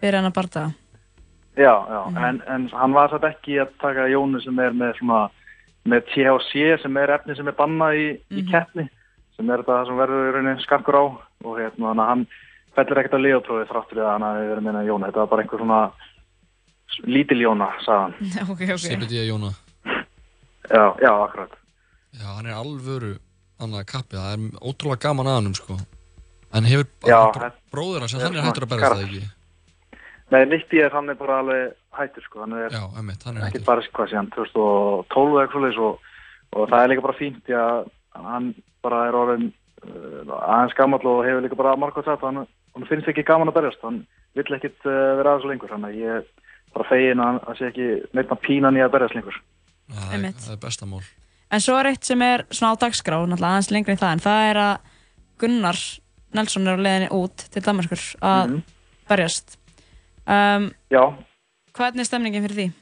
[0.01, 0.64] fyrir hann að barta
[1.55, 5.21] Já, já, en, en hann var satt ekki að taka Jónu sem er með svona,
[5.87, 8.88] með THC sem er efni sem er bannað í, í keppni
[9.37, 11.05] sem er þetta sem verður í rauninni skarkur á.
[11.45, 12.25] Og hérna þannig að hann
[12.75, 15.45] fellur ekkert að liðatróði þráttur í að hann hafi verið með Jónu, þetta var bara
[15.45, 15.81] einhver svona
[17.14, 18.35] lítil Jóna, sagði hann.
[18.55, 18.83] ok, ok.
[18.88, 19.53] CBD Jóna.
[20.64, 21.55] Já, já, akkurat.
[22.19, 23.14] Já, hann er alvöru
[23.62, 25.79] annað kappi, það er ótrúlega gaman að hann sko.
[26.55, 29.23] En hefur Já, br þetta- bróður hans, hann er hættur að berast það ekki?
[30.31, 33.49] Nei, Nitti er hann er bara alveg hættur sko, hann er Já, emmitt, hann er
[33.49, 35.99] ekki bara hvað sé hann 2012 eða eitthvað og,
[36.55, 39.49] og það er líka bara fínt því að hann bara er orðin
[39.85, 43.59] uh, aðeins gammal og hefur líka bara margótt sagt hann, hann finnst ekki gaman að
[43.61, 43.83] berjast.
[43.83, 46.25] Hann vill ekkit uh, vera aðeins lengur þannig að ég er
[46.75, 49.37] bara fegin að hann sé ekki neitt að pína hann í að berjast lengur.
[49.90, 50.40] Það er, Einmitt.
[50.43, 51.05] það er besta mál
[51.55, 54.25] En svo er eitt sem er svona á dagskrá, náttúrulega aðeins lengri en það, en
[54.25, 54.79] það er að
[55.43, 55.79] Gunnar
[56.35, 58.62] Nelson er á leiðinni út til Danmarkur að Mhm.
[59.09, 59.57] berjast.
[60.27, 61.05] Um, Já,
[61.77, 62.73] hvernig er stemningin fyrir því?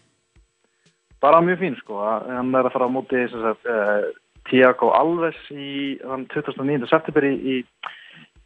[1.22, 4.10] bara mjög fín sko hann er að fara á móti uh,
[4.50, 6.88] Tiago Alves í þann 29.
[6.90, 7.64] september í, í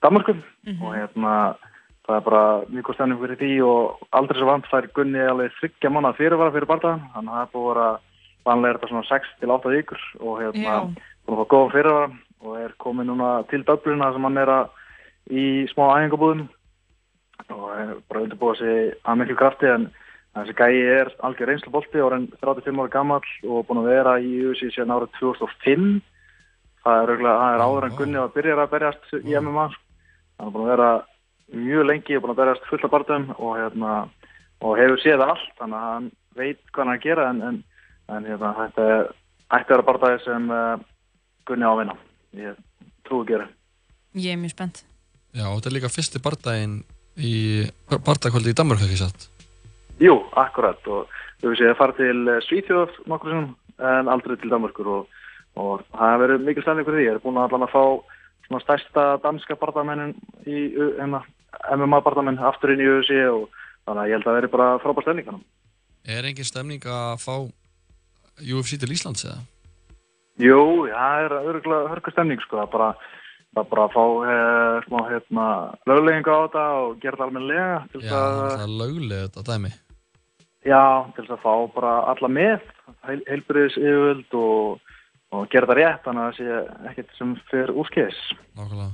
[0.03, 0.43] Danmarkum
[0.83, 1.57] og hérna
[2.07, 5.53] það er bara mjög góð stemning fyrir því og aldrei svo vant fær Gunni alveg
[5.61, 7.97] þryggja manna fyrirvara fyrir að það er búið að
[8.47, 10.79] vanlega er þetta svona 6 til 8 vikur og hérna
[11.27, 12.11] búin að fá góðan fyrirvara
[12.47, 14.69] og er komin núna til Dublina sem hann er að
[15.31, 16.45] í smá æfingabúðum.
[17.51, 19.89] Og bara undirbúið sig að miklu krafti en
[20.37, 24.15] þessi gæi er algjör reynslubolti og er enn 35 ára gammal og búin að vera
[24.21, 25.87] í UFC síðan árið 2005
[26.85, 30.49] það er, örugglega- það er áður en Gunni að byrja að berjast í MMA hann
[30.49, 30.91] er búin að vera
[31.55, 33.93] mjög lengi og búin að berjast fullt af barðum og, hérna,
[34.61, 37.63] og hefur séð allt þannig að hann veit hvað hann að gera en, en,
[38.13, 39.09] en hérna, þetta er
[39.57, 40.75] ætti að vera barðaði sem uh,
[41.47, 41.97] Gunni á að vinna
[42.37, 42.59] ég
[43.07, 43.49] trúi að gera
[44.17, 44.79] Ég er mjög spennt.
[45.37, 46.77] Já, þetta er líka fyrsti bardaginn
[47.21, 47.35] í
[47.91, 49.27] bardagkvöldi í Danmark, ekki satt?
[50.01, 54.39] Jú, akkurat og þú veist ég að fara til eh, Svíþjóð nokkur sem en aldrei
[54.41, 55.19] til Danmarkur og,
[55.61, 57.07] og það hefur verið mikil stæðning fyrir því.
[57.07, 57.85] Ég er búin að allan að fá
[58.47, 60.15] svona stærsta danska bardamennin
[60.49, 60.63] í
[60.97, 61.21] hérna,
[61.77, 63.51] MMA bardamenn aftur inn í UFC og
[63.85, 65.45] þannig að ég held að það veri bara frábær stæðning hann.
[66.07, 67.35] Er engin stemning að fá
[68.41, 69.39] UFC til Íslands eða?
[70.43, 70.61] Jú,
[70.93, 72.91] það er örgulega hörku stemning sko, það er bara
[73.57, 75.47] það bara að fá eh, smá hérna
[75.89, 79.73] lögleggingu á þetta og gera þetta almennilega til Já, að það er löglega þetta dæmi
[80.67, 80.83] Já,
[81.15, 82.69] til þess að fá bara alla með,
[83.07, 84.93] heil, heilbriðis yfirvöld og,
[85.33, 88.23] og gera þetta rétt, þannig að það sé ekkert sem fer úrskeiðis.
[88.59, 88.93] Nákvæmlega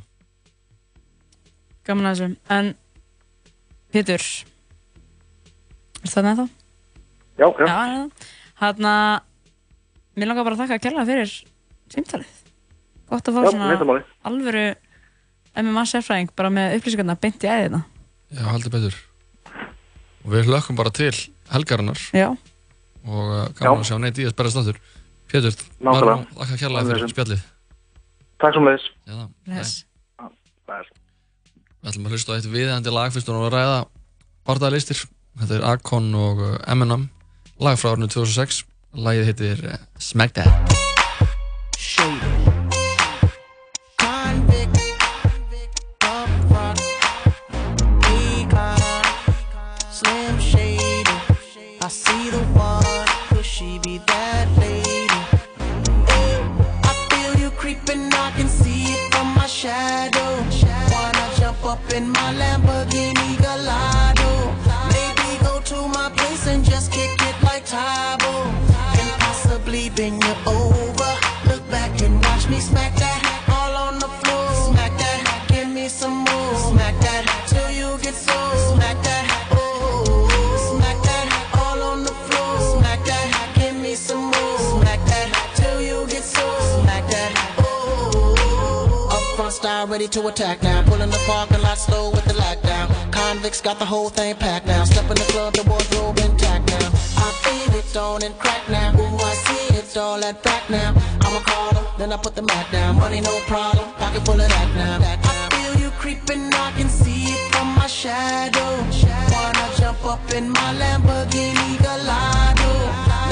[1.83, 2.37] Gaman að þessu.
[2.55, 2.69] En,
[3.93, 4.27] Pétur,
[6.03, 6.45] er það með þá?
[7.41, 8.29] Já, já, Já, já.
[8.63, 9.17] Þannig að,
[10.17, 11.35] mér langar bara að þakka að kella fyrir
[11.93, 12.33] símtalið.
[13.13, 13.99] Gott að fá já, svona
[14.29, 14.67] alvöru
[15.63, 17.83] MMA sérfræðing bara með upplýsingarna beint í æðina.
[18.33, 18.95] Já, heldur betur
[20.23, 21.13] Og við hlökkum bara til
[21.53, 22.31] helgarinnar Já,
[23.05, 23.83] og uh, gaman Já.
[23.83, 24.79] að sjá neitt í þess berast aftur
[25.33, 26.15] Pétur, Nákvæmlega.
[26.15, 27.13] Maró, þakka kærlega fyrir Alveg.
[27.13, 27.43] spjallið
[28.43, 28.87] Takk leiðis.
[29.07, 29.73] Já, bless.
[31.83, 33.77] Við ætlum að hlusta á eitt viðeigandi lag fyrst og að ræða
[34.49, 35.03] barðaðlistir.
[35.39, 37.05] Þetta er Akon og uh, Eminem,
[37.63, 38.65] lag frá árinu 2006.
[38.93, 40.53] Lagið heitir uh, Smack That.
[43.97, 44.77] Convict,
[46.05, 46.83] upfront,
[48.13, 48.83] econ,
[89.93, 90.83] ready to attack now.
[90.85, 92.87] Pulling the parking lot slow with the lockdown.
[93.13, 94.85] Convicts got the whole thing packed now.
[94.85, 96.89] Step in the club, the wardrobe intact now.
[97.27, 98.99] I feel it on and crack now.
[98.99, 100.95] Ooh, I see it's all that back now.
[101.21, 102.97] I'm a caller, then I put the mat down.
[102.97, 104.97] Money no problem, pocket full of that now.
[105.05, 108.71] I feel you creeping, I can see it from my shadow.
[109.35, 112.73] Wanna jump up in my Lamborghini Gallardo?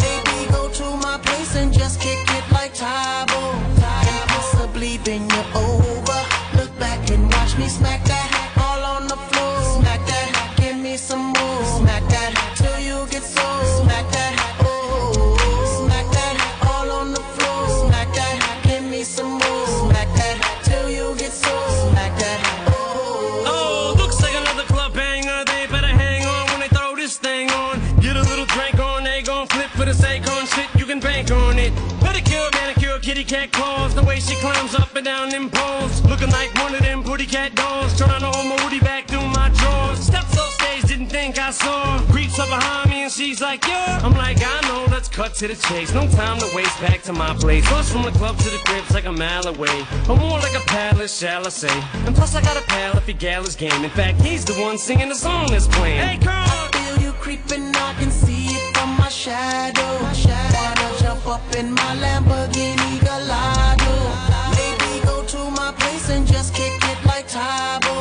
[0.04, 3.40] Maybe go to my place and just kick it like Tybo.
[4.08, 6.09] And possibly bend you over
[7.68, 9.80] smack that all on the floor.
[9.80, 11.64] Smack that, give me some more.
[11.78, 13.64] Smack that till you get sore.
[13.82, 15.12] Smack that, oh.
[15.78, 16.36] Smack that
[16.72, 17.86] all on the floor.
[17.86, 19.66] Smack that, give me some more.
[19.84, 21.70] Smack that till you get sore.
[21.90, 23.44] Smack that, oh.
[23.46, 25.44] Oh, looks like another club banger.
[25.44, 27.80] They better hang on when they throw this thing on.
[28.00, 30.68] Get a little drink on, they gon' flip for the sake on shit.
[30.76, 31.72] You can bank on it.
[32.00, 33.94] Pedicure, manicure, kitty cat claws.
[33.94, 34.79] The way she climbs on
[37.30, 37.96] cat dolls.
[37.96, 40.00] Trying to hold my woody back through my drawers.
[40.00, 41.98] Steps off stage, didn't think I saw.
[41.98, 42.12] her.
[42.12, 44.00] Creeps up behind me and she's like, yeah.
[44.02, 45.94] I'm like, I know, let's cut to the chase.
[45.94, 47.68] No time to waste, back to my place.
[47.70, 49.84] Bus from the club to the crib's like a mile away.
[50.08, 51.76] Or more like a palace, shall I say.
[52.06, 53.84] And plus I got a pal if he gal is game.
[53.84, 56.00] In fact, he's the one singing the song that's playing.
[56.00, 56.70] Hey, girl!
[56.72, 59.92] feel you creeping, I can see it from my shadow.
[60.54, 63.94] Wanna jump up in my Lamborghini Gallardo.
[64.58, 66.99] Maybe go to my place and just kick it
[67.30, 67.94] Tybo.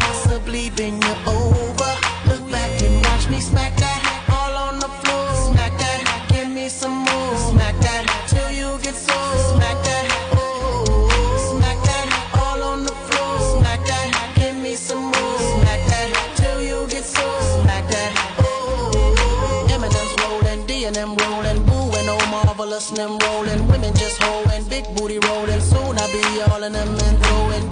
[0.00, 0.70] Possibly
[1.02, 1.92] you over.
[2.28, 4.00] Look back and watch me smack that
[4.32, 5.52] all on the floor.
[5.52, 7.36] Smack that, give me some more.
[7.50, 9.36] Smack that till you get sore.
[9.52, 11.12] Smack that, oh.
[11.52, 12.08] Smack that
[12.40, 13.60] all on the floor.
[13.60, 15.38] Smack that, give me some more.
[15.52, 17.42] Smack that till you get sore.
[17.60, 19.68] Smack that, oh.
[19.68, 20.86] Eminem's rolling, D
[21.20, 23.68] rolling, boo oh marvelous them rolling.
[23.68, 25.60] Women just holding, big booty rolling.
[25.60, 27.67] Soon I'll be all in them and throwing.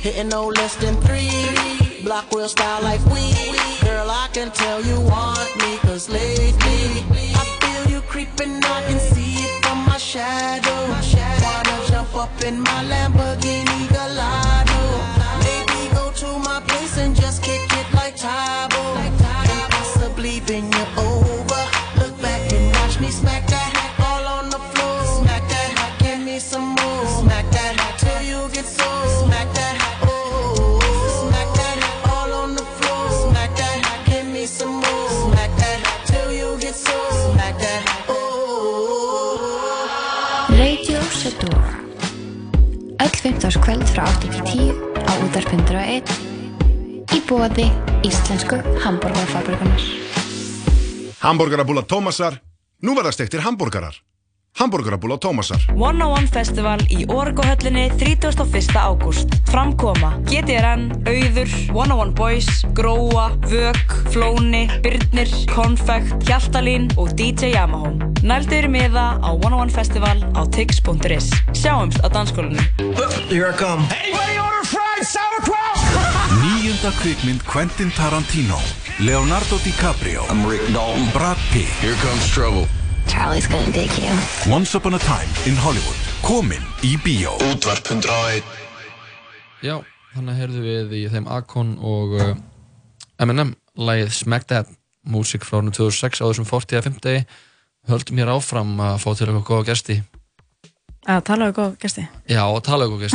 [0.00, 1.30] Hitting no less than three.
[2.04, 3.34] Block real style like we.
[3.82, 7.02] Girl, I can tell you want me, cause lately
[7.34, 10.80] I feel you creeping, I can see it from my shadow.
[11.42, 14.80] Wanna jump up in my Lamborghini Gallardo.
[15.42, 18.82] Maybe go to my place and just kick it like Tybo.
[19.04, 19.18] And
[19.72, 21.62] possibly bend you over.
[21.98, 23.47] Look back and watch me smack
[43.18, 43.50] Öll 15.
[43.62, 46.10] kvöld frá 8 til 10 á útarpundur og 1
[47.16, 47.64] í bóði
[48.06, 49.82] Íslensku Hamburgerfabrikunar
[51.18, 52.38] Hamburgerabúla Tómasar,
[52.78, 53.98] nú verða stektir hambúrgarar.
[54.58, 55.60] Hamburgerabúla Tómasar.
[55.70, 58.74] 101 Festival í Orgohöllinni 31.
[58.74, 59.30] ágúst.
[59.46, 67.94] Framkoma GTRN, Auður, 101 Boys, Gróa, Vök, Flóni, Byrnir, Konfekt, Hjaltalín og DJ Yamaha.
[68.22, 71.30] Nældu yfir miða á 101 Festival á tix.is.
[71.54, 72.58] Sjáumst á dansskólinu.
[73.30, 73.86] Here I come.
[76.42, 78.58] Níunda kvikmynd Quentin Tarantino
[78.98, 82.66] Leonardo DiCaprio I'm Rick Dalton Brad Pitt Here comes trouble
[83.08, 84.12] Charlie's gonna dig you
[84.52, 88.44] Once Upon a Time in Hollywood Komin í bíó Útvarp 101
[89.64, 89.80] Já,
[90.14, 92.34] þannig heyrðu við í þeim Akon og uh,
[93.18, 94.70] Eminem lagið Smack That
[95.08, 96.78] músík frá árinu 2006 á þessum 40.
[96.78, 97.26] að 50.
[97.90, 99.98] höldum hér áfram að fá til eitthvað góða gesti
[101.08, 102.02] Að tala um góð gæsti.
[102.28, 103.08] Já, og tala um góða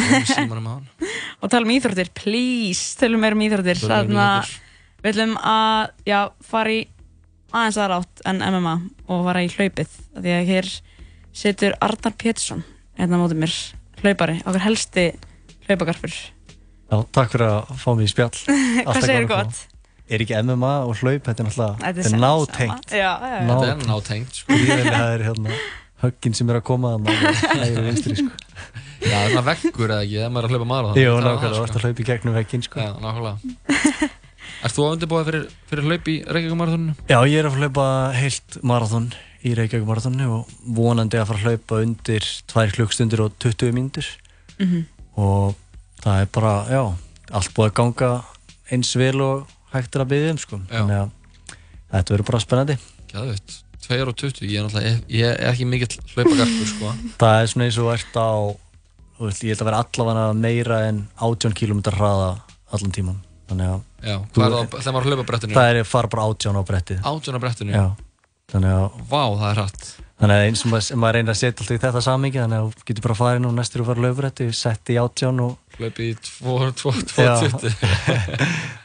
[0.65, 0.88] hann
[1.43, 3.84] Og tala um íþróttir, please, tölum meira um íþróttir.
[3.86, 4.49] Um að
[5.03, 6.79] við ætlum að, já, fara í
[7.54, 8.74] aðeins aðra átt en MMA
[9.08, 9.98] og fara í hlaupið.
[10.18, 10.70] Af Því að hér
[11.34, 12.63] situr Arnar Pétursson,
[13.00, 13.58] hérna mótið mér,
[14.04, 15.06] hlaupari, okkar helsti
[15.68, 16.16] hlaupagarfur.
[16.94, 18.34] Já, takk fyrir að fá mig í spjall.
[18.44, 19.62] Hvað Alltaf gaman að gott?
[20.13, 22.89] Er ekki MMA og hlaup, þetta er náttúrulega, er er nátengt.
[22.92, 23.00] sama.
[23.00, 23.48] Já, já, já.
[23.48, 24.58] Þetta er nátengt, sko.
[24.84, 25.60] Það er hérna,
[26.04, 28.34] höggin sem er að koma þannig að það er vinstri, sko.
[29.04, 31.26] Já, það er svona veggur eða ekki, maður er að hlaupa marathon Jú, Það er
[31.26, 32.84] nákvæmlega, það, þú ert að hlaupa í gegnum vegginn, sko.
[32.84, 34.12] Já, nákvæmlega
[34.63, 36.93] Erst þú að undirbúa fyrir, fyrir hlaup í Reykjavík marathoninu?
[37.12, 39.08] Já, ég er að hlaupa heilt marathon
[39.43, 44.08] í Reykjavík marathonu og vonandi að fara að hlaupa undir 2 klukkstundir og 20 mínútur
[44.62, 44.86] Mhm.
[45.17, 45.56] og
[46.04, 46.82] það er bara, já,
[47.34, 48.12] allt búið að ganga
[48.71, 50.60] eins vel og hægt er að byggja um, sko.
[50.69, 51.10] Þannig að
[51.91, 52.78] þetta verður bara spennandi.
[53.12, 57.47] Gæðvitt, 2 og 20, ég er náttúrulega ég er ekki mikill hlaupagarpur sko Það er
[57.52, 58.32] svona eins og ert á,
[59.17, 62.30] þú veist, ég held að vera allavega meira en 18 km hraða
[62.71, 63.19] allan tíman.
[63.54, 63.82] Þannig að...
[64.04, 65.54] Já, hvað er það, þegar maður hlaupa brettinu?
[65.54, 67.04] Það er að fara bara 18 á brettið.
[67.06, 67.76] 18 á brettinu?
[67.76, 67.86] Já.
[68.54, 68.96] Þannig að...
[69.12, 69.86] Vá, það er hrætt.
[70.24, 72.68] Þannig að eins og maður, maður reynir að setja alltaf í þetta samingi, þannig að
[72.74, 75.56] þú getur bara farið nú næstur og fara löfbretti, setti í 18 og...
[75.78, 77.34] Hlaupi í 2.20 Já.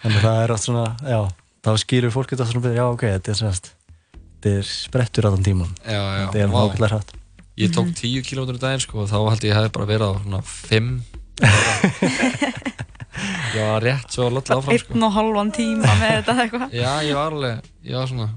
[0.02, 1.20] Þannig að það er oft svona, já,
[1.68, 3.72] þá skýrur fólk þetta svona byrja, já ok, þetta er svona,
[4.24, 5.72] þetta er sprettur á þann tíman.
[5.84, 7.14] Já, já, Þetta er nákvæmlega hrætt.
[7.58, 9.90] Ég tók 10 km í daginn sko og þá held ég að ég hefði bara
[9.92, 11.18] verið á svona 5
[13.54, 16.44] Ég var rétt svo að lolla áfram sko Einn og halvan tíma með þetta eða
[16.44, 16.76] eitthvað.
[16.78, 18.28] Já, ég var alveg, ég var svona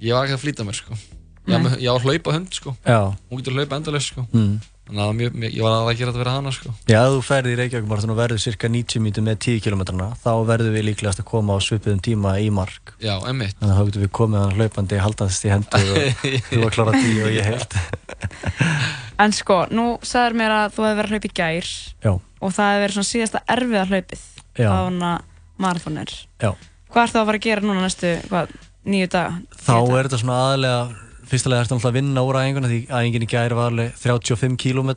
[0.00, 0.98] Ég var ekki að flýta mér sko
[1.46, 2.98] Ég ég var að hlaupa hund sko Já.
[3.30, 4.56] Hún getur hlaupa endalaust sko Mm.
[4.86, 6.98] Þannig að var mjög, mjög, ég var alveg að gera þetta fyrir hana sko Já,
[7.10, 9.82] þú ferði í Reykjavík marathon og verður cirka 90 mínutur með 10 km,
[10.22, 12.92] þá verður við líklegast að koma á svipuðum tíma í mark.
[13.02, 16.22] Já, einmitt Þannig að þá getur við komið hann hlaupandi, haldast í hendur og
[16.52, 17.76] þú að klára 10 og ég heilt.
[19.26, 21.68] En sko, nú sagður mér að þú hefði verið að hlaupa í gær
[22.04, 22.10] Já.
[22.12, 24.24] og það hefði verið svona síðasta erfiða hlaupið
[24.60, 24.68] Já.
[24.68, 25.12] á hana
[25.56, 26.12] marathonir.
[26.42, 26.50] Já.
[26.92, 28.52] Hvað ert þú að fara að gera núna næstu, hvað?
[28.86, 33.30] Þá er þetta svona aðalega fyrstulega ertu náttúrulega að vinna úr æfinguna því æfingin í
[33.30, 34.90] gæri var alveg 35 km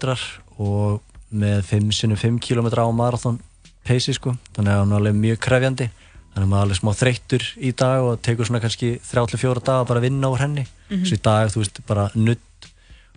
[0.59, 3.39] og með 5 sinni 5 km á marathon
[3.85, 5.89] peysi sko, þannig að hún er alveg mjög krefjandi.
[6.29, 9.87] Þannig að maður er alveg smá þreyttur í dag og tekur svona kannski 34 daga
[9.89, 10.65] bara að vinna úr henni.
[10.89, 11.05] Mhm.
[11.05, 12.69] svo í dag, þú veist, bara nutt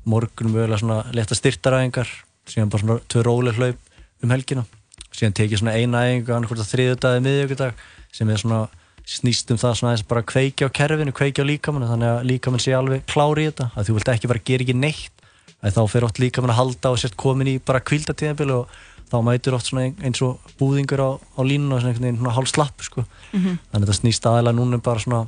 [0.05, 2.09] morgunum mögulega svona leta styrtaræfingar
[2.48, 3.79] síðan bara svona tvö róleg hlaup
[4.22, 4.64] um helgina.
[5.12, 7.75] Síðan tekið svona eina æfingu annað hvort að þriðu dag eða miðjögudag
[8.12, 8.68] sem er svona
[9.09, 12.25] snýst um það svona aðeins bara að kveikja á kerfinu, kveikja á líkamann þannig að
[12.31, 15.25] líkamann sé alveg klári í þetta að þú vilt ekki bara gera ekki neitt
[15.62, 18.77] að þá fer oft líkamann að halda og sért komin í bara kvildatíðanbíl og
[19.12, 22.37] þá mætur oft svona eins og búðingur á, á línuna og svona einhvern veginn svona
[22.38, 23.05] hálf slapp sko.
[23.33, 23.59] Mhm.
[23.73, 25.23] þannig að þetta snýst aðeins núna bara svona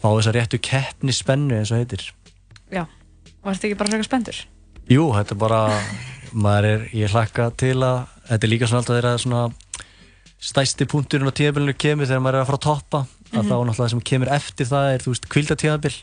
[0.00, 2.08] fá þessa réttu keppni spennu eins og heitir
[2.72, 2.86] Já,
[3.44, 4.38] og ertu ekki bara frekar spenntur?
[4.90, 5.60] Jú, þetta er bara
[6.32, 9.42] maður er, ég hlakka til að þetta er líka svona alltaf þeirra svona
[10.40, 13.48] stæsti punkturinn á tíðabilinu kemur þegar maður er að fara að toppa að Mhm.
[13.50, 15.96] þá náttúrulega það sem kemur eftir það er þú veist kvildatíðabil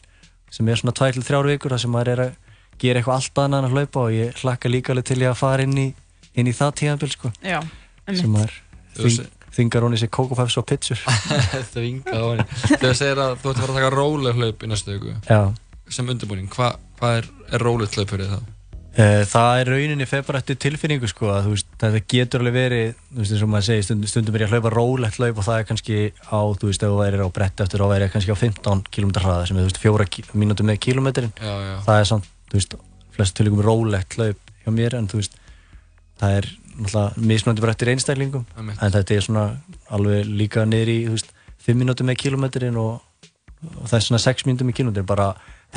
[0.51, 2.35] sem er svona 2-3 vikur þar sem maður er að
[2.79, 5.35] gera eitthvað allt annað en að hlaupa og ég hlakka líka alveg til ég að
[5.41, 5.87] fara inn í,
[6.37, 7.59] inn í það tíðabil sko Já,
[8.13, 8.53] sem maður
[8.95, 11.01] þing, se- þingar í sig kókofæfs og pizzur
[11.73, 12.45] Þvinga á henni
[12.77, 15.41] Þegar segir að þú ert að fara að taka róleg hlaup í næstu viku Já.
[15.89, 18.45] Sem undirbúning, hvað hva er, er rólegt hlaup fyrir það?
[18.97, 23.19] Eh, Það er rauninni eftir tilfinningu sko að þú veist, þetta getur alveg verið þú
[23.21, 25.59] veist eins og maður segir, stundum, stundum er ég að hlaupa rólegt hlaup og það
[25.59, 25.97] er kannski
[26.33, 29.11] á, þú veist, ef þú værir á brett eftir þá væri kannski á 15 km
[29.21, 31.75] hraða sem er, þú veist, fjóra mínútur með kilometrin Já, já.
[31.85, 32.73] það er samt, þú veist,
[33.13, 35.37] flest tilugum rólegt hlaup hjá mér en þú veist
[36.17, 39.45] það er náttúrulega mismunandi bara eftir einstælingum en þetta er svona
[39.93, 41.29] alveg líka niður í, þú veist,
[41.69, 42.97] 5 mínútur með kilometrin og,
[43.77, 45.29] og það er svona 6 mínútur með kilometrin bara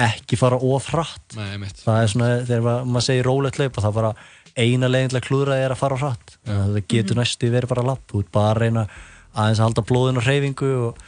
[0.07, 1.37] ekki fara of hratt.
[1.39, 4.13] Nei, mitt það er svona, þegar maður, segir rólegt hlaup og það bara
[4.61, 6.21] eina leginn til að klúðra því er að fara að
[6.51, 8.05] það getur næstu verið bara lapp.
[8.11, 8.87] Þú ert bara að reyna
[9.31, 11.05] aðeins að halda blóðin og hreyfingu og,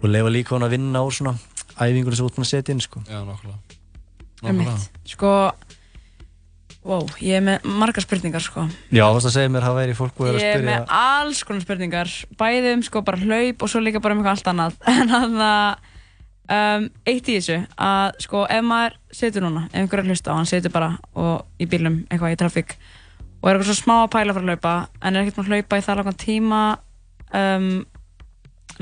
[0.00, 1.36] og leifa líka hún að vinna úr svona
[1.78, 3.04] æfingunum sem þú ert búin að setja inn sko.
[3.08, 3.78] Já, nákvæmlega.
[4.44, 4.88] Einmitt.
[5.08, 5.30] Sko,
[6.84, 8.66] wow, ég er með margar spurningar sko.
[8.92, 10.68] Já, þú veist að segja mér það væri fólk búið að Ég er spyrja.
[10.70, 14.36] með alls konar spurningar, bæði um sko bara hlaup og svo líka bara um eitthvað
[14.36, 14.78] allt annað.
[14.94, 15.92] En að
[16.52, 20.32] um, eitt í þessu, að sko ef maður setur núna, ef einhver er að hlusta
[20.34, 22.76] og hann setur bara og í bílum eitthvað í trafík
[23.44, 25.56] og er eitthvað svo smá að pæla fyrir að hlaupa en er ekkert maður að
[25.62, 26.60] hlaupa í það langan tíma,
[27.40, 27.70] um,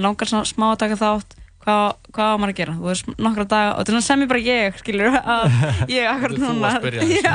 [0.03, 1.83] langar svona smá að taka þátt, hvað,
[2.15, 2.77] hvað á maður að gera?
[2.79, 5.59] Þú veist nokkra daga, og þetta sem ég bara ég, skilur, að
[5.93, 6.71] ég akkurat Þú núna.
[6.71, 7.23] að spyrja þessu.
[7.27, 7.35] Já,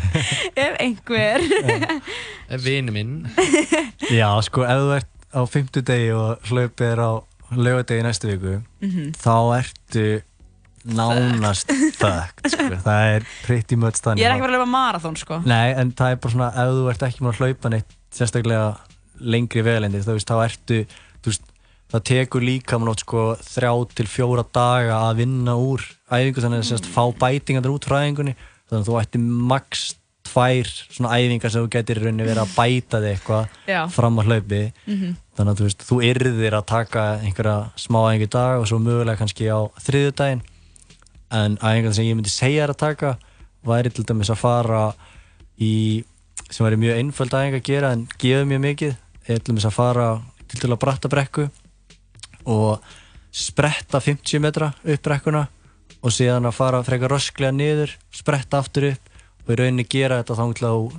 [0.64, 1.46] ef einhver.
[2.54, 3.14] Ef vini minn
[4.12, 7.12] Já, sko, ef þú ert á fimmtudegi og hlaupið er á
[7.56, 9.12] laugadegi næstu viku Mhm.
[9.18, 10.22] þá ertu
[10.84, 12.66] nánast fucked, sko.
[12.84, 15.92] það er pretty much þannig Ég er ekki verið að löpa marathón sko Nei, en
[15.96, 18.66] það er bara svona, ef þú ert ekki með að hlaupa neitt sérstaklega
[19.24, 20.78] lengri vegalendir, þá þá ertu,
[21.24, 21.42] þú veist,
[21.94, 25.80] það tekur líka mann átt sko þrjá til fjóra daga að vinna úr
[26.10, 28.34] æfingu, þannig að sérst fá bætingar út frá æfingunni,
[28.68, 29.94] þannig að þú ætti max
[30.24, 34.28] tvær svona æfingar sem þú getur í rauninni verið að bæta þig eitthvað fram að
[34.28, 35.16] hlaupi, Mhm.
[35.34, 39.18] Þannig að þú veist, þú yrðir að taka einhverja smá æfingu dag og svo mögulega
[39.18, 40.42] kannski á þriðjudaginn
[41.34, 43.14] en æfingar sem ég myndi segja að taka
[43.66, 44.82] væri til dæmis að fara
[45.58, 46.04] í,
[46.50, 48.94] sem væri mjög einföld æfing að gera en gefur mjög mikið
[49.26, 50.08] er til dæmis að fara
[50.48, 51.48] til til að bratta brekku
[52.44, 52.84] og
[53.34, 55.46] spretta 50 metra upp brekkuna
[56.04, 59.10] og síðan að fara frekar rösklega niður spretta aftur upp
[59.44, 60.44] og í rauninni gera þetta þá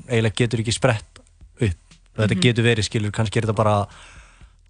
[0.10, 1.22] eiginlega getur ekki sprett
[1.62, 1.78] upp
[2.16, 2.42] og þetta Mhm.
[2.42, 3.88] getur verið skilur, kannski er þetta bara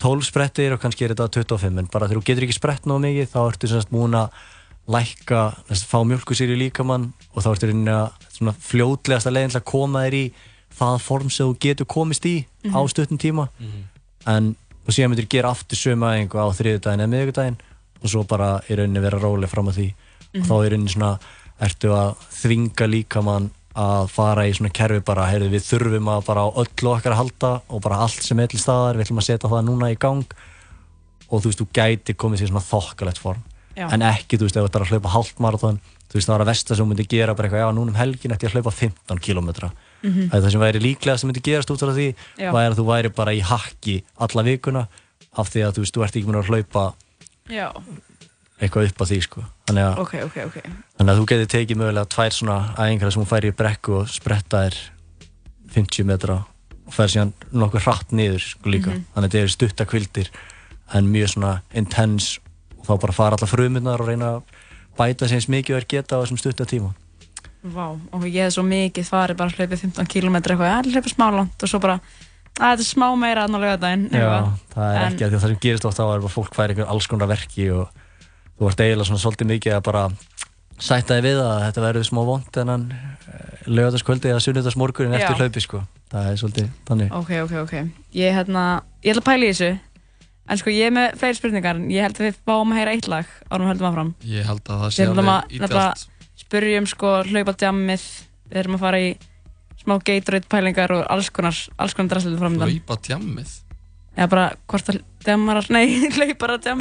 [0.04, 3.00] 12 sprettir og kannski er þetta 25 en bara þegar þú getur ekki sprett náðu
[3.06, 4.30] mikið þá ertu semst múin að
[4.92, 5.40] lækka,
[5.70, 9.62] þess að fá mjölkusýri í líkamann og þá ertu rauninni að svona fljótlegasta leiðin til
[9.62, 10.26] að koma þér í
[10.76, 12.36] það form sem þú getur komist í
[12.70, 12.90] á Mhm.
[12.92, 13.48] stuttum tíma
[14.28, 17.58] en og síðan myndir gera aftur sömu aðeingu á þriðudaginn eða miðugudaginn
[18.04, 19.88] og svo bara í rauninni vera róleg fram að því
[20.36, 20.42] Mhm.
[20.42, 21.20] og þá í rauninni svona
[21.62, 26.46] ertu að þvinga líkamann að fara í svona kerfi bara, heyrðu við þurfum að bara
[26.46, 29.28] á öllu okkar að halda og bara allt sem er til staðar, við ætlum að
[29.28, 30.24] setja það núna í gang
[31.30, 33.44] og þú veist, þú gæti komið sér svona þokkalegt form
[33.76, 33.90] Já.
[33.92, 36.44] en ekki, þú veist, ef þú ætlar að hlaupa hálft marathon þú veist, það var
[36.46, 38.56] að versta sem þú myndir gera bara eitthvað, já, núna um helgin ætti ég að
[38.60, 39.50] hlaupa 15 km
[40.06, 40.30] Mhm.
[40.30, 42.08] það sem væri líklega sem myndi gerast út frá því
[42.38, 42.52] Já.
[42.54, 44.84] væri að þú væri bara í hakki alla vikuna
[45.36, 46.84] af því að þú veist, þú ert ekki mér að hlaupa
[47.50, 47.68] Já,
[48.62, 50.58] eitthvað upp á því, sko þannig að, ok, ok, ok.
[50.98, 54.10] Þannig að þú getur tekið mögulega tvær svona æfingar sem hún færi í brekku og
[54.14, 54.76] spretta þér
[55.76, 56.36] 50 metra
[56.86, 59.06] og fær síðan nokkuð hratt niður sko líka, Mhm.
[59.16, 60.30] þannig að þetta eru stuttakvildir
[60.94, 62.40] en mjög svona intense
[62.78, 64.44] og þá bara fara alla frumurnar og reyna að
[64.98, 66.94] bæta sér eins mikið er geta á þessum stuttatíma
[67.66, 71.10] Vá, og ég hef svo mikið farið bara að hlaupa 15 km eitthvað, að hlaupa
[71.10, 72.00] smá langt og svo bara,
[72.62, 75.58] að þetta er smá meira aðná lögadaginn Já, það er En- ekki að það sem
[75.66, 77.90] gerist ofta á er að fólk fær einhver alls konar verki og
[78.56, 80.04] þú ert eiginlega svona svolítið mikið að bara
[80.76, 82.86] sættaði við að þetta verður smá vond en hann
[83.66, 85.40] lögataskvöldi eða sunnudagsmorgunin eftir Já.
[85.42, 85.82] hlaupi sko.
[86.12, 87.76] það er svolítið þannig Ok, ok, ok.
[88.16, 88.66] Ég, hérna,
[89.04, 89.70] ég ætla að pæla í þessu.
[90.46, 91.80] En sko, ég er með fleiri spurningar.
[91.80, 94.12] en Ég held að við fáum að heyra eitt lag árum höldum áfram.
[94.22, 96.06] Ég held að það sé að alveg ídjalt
[96.46, 98.06] spyrjum sko hlaupa djammið.
[98.52, 99.10] Við erum að fara í
[99.82, 102.76] smá Gatorade pælingar og alls konar, alls konar drastlið framöndan.
[102.76, 103.56] Hlaupa djammið
[104.16, 106.74] Eða bara hvort að djammarar, nei, hlaupar að já.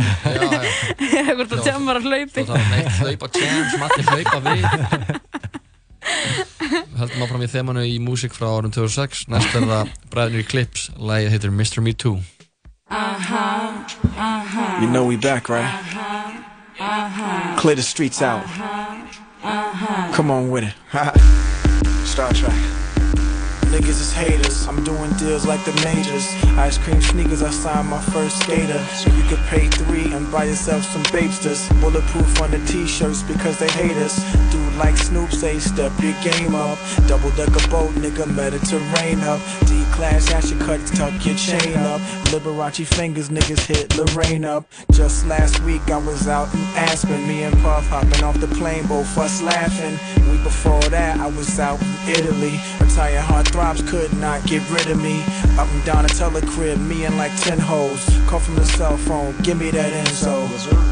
[1.20, 1.64] Eða hvort að Já.
[1.70, 2.40] djammarar hlaupi.
[2.44, 4.62] Svo það er neitt hlaupa jam sem allir hlaupa við
[6.98, 11.32] heldum áfram í þemanu í músík frá árum 2006 Næst er það Bræðinir Clips Lægið
[11.32, 11.80] heitir Mr.
[11.80, 12.18] Me Too
[14.80, 15.64] You know we back, right?
[17.56, 18.44] Clear the streets out.
[20.12, 20.74] Come on with it.
[22.04, 22.52] Star Trek.
[23.74, 24.68] Niggas is haters.
[24.68, 26.32] I'm doing deals like the majors.
[26.56, 28.78] Ice cream sneakers, I signed my first skater.
[28.94, 31.68] So you could pay three and buy yourself some babesters.
[31.80, 34.14] Bulletproof on the t-shirts because they hate us.
[34.52, 36.78] Dude like Snoop say, step your game up.
[37.08, 39.40] Double decker boat, nigga, Mediterranean up.
[39.66, 42.00] D-class ashy cuts, tuck your chain up.
[42.30, 44.70] Liberace fingers, niggas hit Lorraine up.
[44.92, 47.26] Just last week I was out in Aspen.
[47.26, 49.98] Me and Puff hopping off the plane, both us laughing.
[50.30, 52.60] Week before that I was out in Italy.
[52.78, 53.24] Retired
[53.64, 55.22] heartthrobs could not get rid of me.
[55.58, 58.04] Up and down a teller crib, me and like 10 hoes.
[58.26, 60.46] Call from the cell phone, give me that info.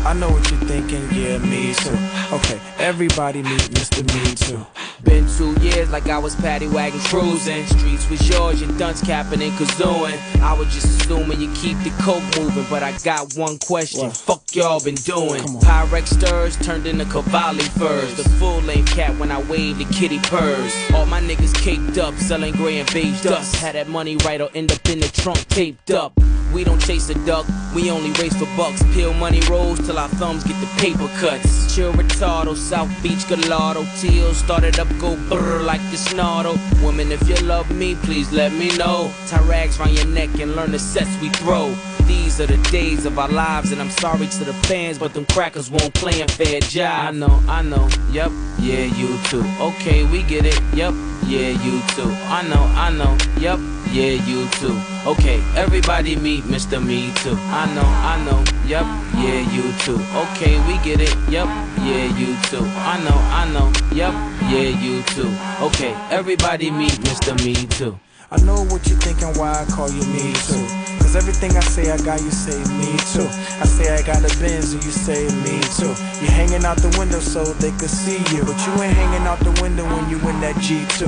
[0.06, 1.96] I know what you're thinking, yeah, me too.
[2.34, 4.02] Okay, everybody meet Mr.
[4.14, 4.66] Me Too.
[5.04, 7.66] Been two years like I was paddy wagon cruising.
[7.66, 10.18] Streets was yours, your dunce capping and kazooing.
[10.40, 14.10] I was just assuming you keep the coke moving, but I got one question.
[14.10, 15.42] Fuck y'all been doing?
[15.60, 18.14] Pyrex stirs turned into Cavalli furs.
[18.14, 20.74] The full length cat when I waved the kitty purrs.
[20.94, 23.56] All my niggas caked up, selling gray and beige dust.
[23.56, 26.12] Had that money right or end up in the trunk taped up.
[26.52, 28.82] We don't chase a duck, we only race for bucks.
[28.92, 31.74] Peel money rolls till our thumbs get the paper cuts.
[31.74, 33.86] Chill retardo, South Beach Gallardo.
[33.98, 36.58] Teal started up, go brr like the snarl.
[36.82, 39.10] Woman, if you love me, please let me know.
[39.28, 41.74] Tie rags round your neck and learn the sets we throw.
[42.12, 45.24] These are the days of our lives, and I'm sorry to the fans, but them
[45.24, 47.06] crackers won't play a fair job.
[47.06, 49.42] I know, I know, yep, yeah, you too.
[49.58, 50.92] Okay, we get it, yep,
[51.24, 52.10] yeah, you too.
[52.28, 53.58] I know, I know, yep,
[53.96, 54.78] yeah, you too.
[55.06, 56.84] Okay, everybody meet Mr.
[56.84, 57.36] Me Too.
[57.48, 58.84] I know, I know, yep,
[59.16, 59.98] yeah, you too.
[60.24, 61.48] Okay, we get it, yep,
[61.80, 62.64] yeah, you too.
[62.92, 64.12] I know, I know, yep,
[64.52, 65.32] yeah, you too.
[65.62, 67.32] Okay, everybody meet Mr.
[67.42, 67.98] Me Too.
[68.30, 70.91] I know what you're thinking, why I call you me too.
[71.12, 73.28] Cause everything I say I got, you say me too.
[73.60, 75.92] I say I got a Benz, and you say me too.
[76.24, 78.42] You hanging out the window so they could see you.
[78.42, 81.02] But you ain't hanging out the window when you in that G2.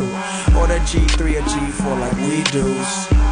[0.61, 3.23] Or that G3 or G4 like we do.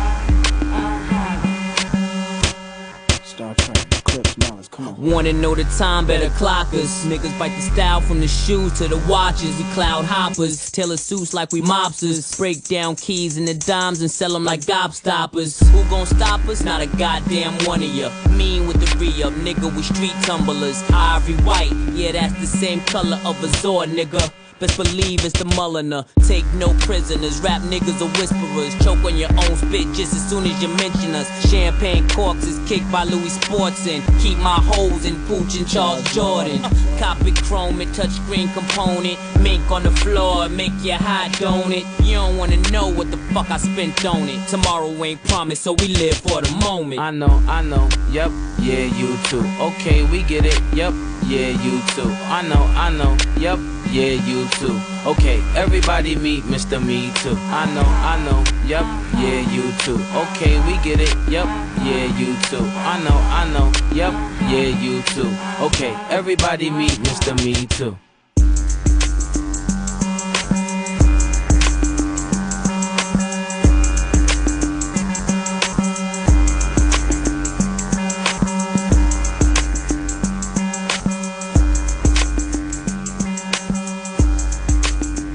[4.72, 5.10] Come on.
[5.10, 7.04] Wanna know the time, better clock us.
[7.04, 9.56] Niggas bite the style from the shoes to the watches.
[9.56, 12.36] We cloud hoppers, tailor suits like we mobsters.
[12.36, 15.62] Break down keys and the dimes and sell them like gobstoppers.
[15.70, 16.64] Who gon' stop us?
[16.64, 18.10] Not a goddamn one of ya.
[18.30, 20.82] Mean with the re-up, nigga, we street tumblers.
[20.90, 24.32] Ivory white, yeah, that's the same color of a Zord, nigga.
[24.62, 26.06] Best believe it's the Mulliner.
[26.28, 27.40] Take no prisoners.
[27.40, 28.72] Rap niggas are whisperers.
[28.84, 31.26] Choke on your own spit just as soon as you mention us.
[31.50, 33.98] Champagne corks is kicked by Louis Sportson.
[34.22, 36.62] Keep my hoes in Pooch and Charles Jordan.
[37.00, 39.18] Copy chrome and touchscreen component.
[39.40, 41.84] Mink on the floor, make you hot, don't it?
[42.04, 44.48] You don't wanna know what the fuck I spent on it.
[44.48, 47.00] Tomorrow ain't promised, so we live for the moment.
[47.00, 49.44] I know, I know, yep, yeah, you too.
[49.60, 50.94] Okay, we get it, yep,
[51.26, 52.08] yeah, you too.
[52.30, 53.58] I know, I know, yep,
[53.92, 54.80] yeah, you too.
[55.06, 56.82] Okay, everybody meet Mr.
[56.84, 57.36] Me Too.
[57.52, 58.84] I know, I know, yep,
[59.20, 60.00] yeah, you too.
[60.14, 61.46] Okay, we get it, yep,
[61.84, 62.64] yeah, you too.
[62.64, 64.12] I know, I know, yep,
[64.50, 65.30] yeah, you too.
[65.60, 67.36] Okay, everybody meet Mr.
[67.44, 67.96] Me Too.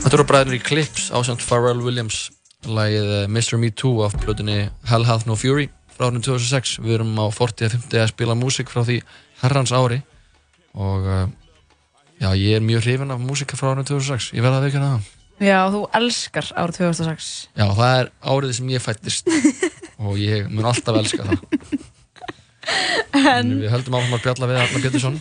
[0.07, 2.29] Þetta voru bræðinir í Clips ásand Pharrell Williams.
[2.63, 3.57] Lagið eh, Mr.
[3.59, 7.99] Me Too af plötunni Hell Hath No Fury frá árið 2006 við erum á 40-50
[8.05, 9.01] að spila músík frá því
[9.41, 9.97] herrans ári.
[10.79, 11.27] Og eh,
[12.23, 15.11] já, ég er mjög hrifin af músíka frá árið 2006 ég verða að veikja það.
[15.43, 17.31] Já, þú elskar árið 2006.
[17.59, 19.31] já, það er árið sem ég fættist
[20.07, 21.47] og ég mun alltaf elska það.
[23.27, 25.19] En- við höldum áfram að bjalla við Arnar Pétursson.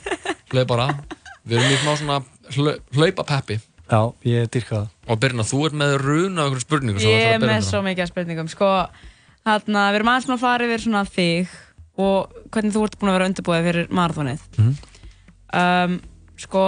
[0.55, 0.93] Hlaupara
[1.43, 2.23] við erum smá svona
[2.55, 7.05] hlau- hlaupapeppi Já, ég dyrka það og Birna, þú ert með runa á einhverjum spurningum
[7.07, 8.49] Ég er með svo mikið spurningum.
[8.51, 8.71] Sko,
[9.47, 11.53] hérna, við erum með að fara yfir svona þig
[12.03, 14.43] og hvernig þú ert búin að vera undirbúið fyrir marathonið.
[14.59, 14.73] Mhm.
[15.57, 16.01] Um,
[16.43, 16.65] sko,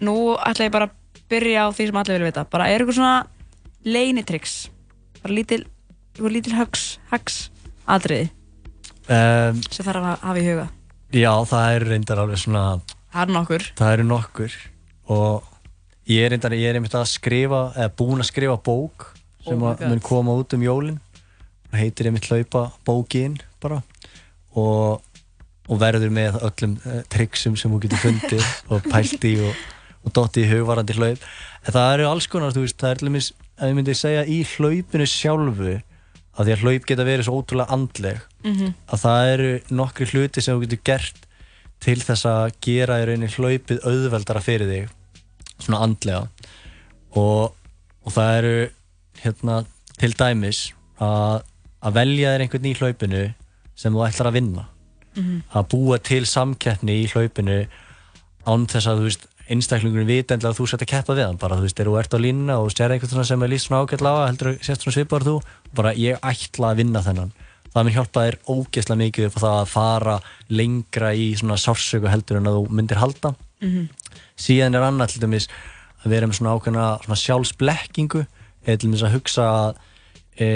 [0.00, 0.96] nú ætla ég bara að
[1.28, 2.46] byrja á því sem allir vilja vita.
[2.48, 3.26] Bara er eitthvað svona
[3.84, 4.56] leynitryggs?
[5.20, 5.62] Bara lítil,
[6.14, 7.38] eitthvað lítil högs, högs
[7.88, 8.30] atriði
[9.08, 10.66] um, sem þarf að hafa í huga.
[11.12, 12.64] Já, það eru reyndar alveg svona
[13.08, 13.64] Það er nokkur.
[13.78, 14.56] Það eru nokkur
[15.08, 15.47] og
[16.08, 19.08] ég er er einmitt að skrifa eða búinn að skrifa bók
[19.44, 21.00] sem Oh að mun koma út um jólin.
[21.70, 23.82] Það heitir einmitt hlaupa bókin bara.
[24.56, 25.02] Og,
[25.68, 29.54] og verður með öllum uh, triksum sem þú getur fundið og pælt í og,
[30.04, 31.28] og dottið í hugvarandi hlaup.
[31.66, 34.24] En það eru alls konar, þú veist, það er til dæmis að ég myndi segja
[34.24, 35.76] í hlaupinu sjálfu
[36.38, 38.68] að því að hlaup geta verið svo ótrúlega andleg Mhm.
[38.86, 41.24] að það eru nokkri hluti sem þú getur gert
[41.82, 44.92] til þess að gera í rauninni hlaupið auðveldara fyrir þig
[45.58, 46.28] svona andlega.
[47.18, 47.54] Og,
[48.04, 48.56] og það eru
[49.22, 49.60] hérna
[49.98, 50.64] til dæmis
[51.02, 51.42] að,
[51.82, 53.24] að velja þér einhvern í hlaupinu
[53.78, 54.68] sem þú ætlar að vinna.
[55.18, 55.42] Mhm.
[55.50, 57.66] að búa til samkeppni í hlaupinu
[58.46, 61.40] án þess að þú veist einstaklingurinn viti endilega að þú sett að keppa við hann.
[61.40, 63.82] Bara þú veist, þegar þú ert á línuna og sér einhvern sem er líst svona
[63.82, 65.36] ágætla á heldur að sést svona svipar þú
[65.74, 67.32] bara ég ætla að vinna þennan.
[67.72, 70.16] Það mun hjálpa þér ógeðslega mikið upp á það að fara
[70.60, 73.34] lengra í svona sársöku heldur en að þú myndir halda.
[73.64, 73.88] Mhm.
[74.38, 75.48] Síðan er annað til dæmis
[76.04, 78.22] að vera með svona ákveðna svona sjálfsblekkingu
[78.64, 79.78] eða til dæmis að hugsa að,
[80.38, 80.48] e,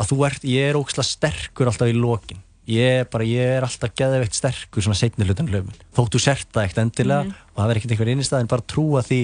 [0.00, 2.40] að þú ert, ég er ógeðslega sterkur alltaf í lokin.
[2.66, 6.48] Ég er bara, ég er alltaf geðveikt sterkur svona setni hlutan hlöfum þótt þú sért
[6.50, 7.34] það ekkert endilega Mhm.
[7.54, 9.20] og það verður ekkert einhver innistæð en bara trúa því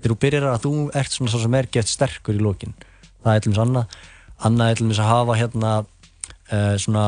[0.00, 2.74] þegar þú byrjar að þú ert svona svo sem er gett sterkur í lokin.
[3.24, 3.86] Það er til dæmis annað.
[4.44, 5.72] Annað er til dæmis að hafa hérna
[6.52, 7.04] uh, svona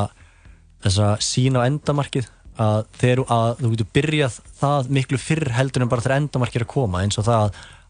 [0.84, 2.28] þessa sín á endamarkið
[2.58, 6.64] að þú- að þú getur byrjað það miklu fyrr heldur en bara þegar endamarkið er
[6.66, 7.44] að koma eins og það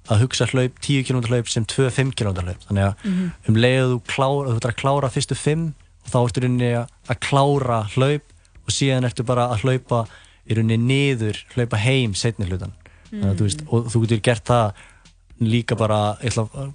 [0.08, 3.32] að, hugsa hlaup 10 km hlaup sem 2-5 km hlaup þannig að Mhm.
[3.48, 6.42] um leið að þú klára, þú ert að klára fyrstu 5 og þá ertu í
[6.44, 8.22] rauninni að, klára hlaup
[8.68, 10.06] og síðan ertu bara að hlaupa
[10.48, 12.72] í rauninni niður, hlaupa heim setni hlutan
[13.10, 14.72] þannig að þú veist, og þú getur gert það
[15.40, 16.16] líka bara,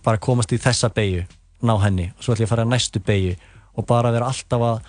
[0.03, 1.25] bara komast í þessa beigju,
[1.63, 3.35] ná henni og svo ætla ég að fara að næstu beigju
[3.77, 4.81] og bara vera alltaf að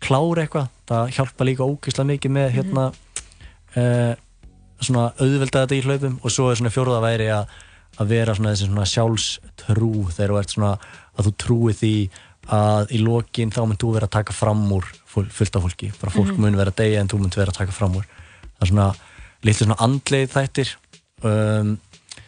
[0.00, 0.68] klára eitthvað.
[0.86, 2.84] Það hjálpa líka ógeðslega mikið með hérna
[3.76, 4.12] uh,
[4.84, 7.48] svona auðvelda þetta í hlaupum og svo er svona fjórða væri að,
[8.02, 10.72] að vera svona þessi svona sjálfstrú þegar þú ert svona
[11.16, 11.92] að þú trúi því
[12.56, 15.88] að í lokin þá mynd þú vera að taka fram úr full- fullt af fólki,
[16.00, 16.40] bara fólk Mhm.
[16.44, 18.04] mun vera að deyja en þú mynd vera að taka fram úr.
[18.06, 18.88] Það er svona
[19.42, 20.68] litlu svona andleið þættir.
[21.24, 21.78] Um,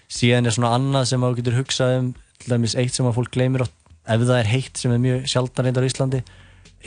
[0.09, 3.31] síðan er svona annað sem þú getur hugsað um til dæmis eitt sem að fólk
[3.31, 3.63] gleymir
[4.09, 6.23] ef það er heitt sem er mjög sjaldan reyndar í Íslandi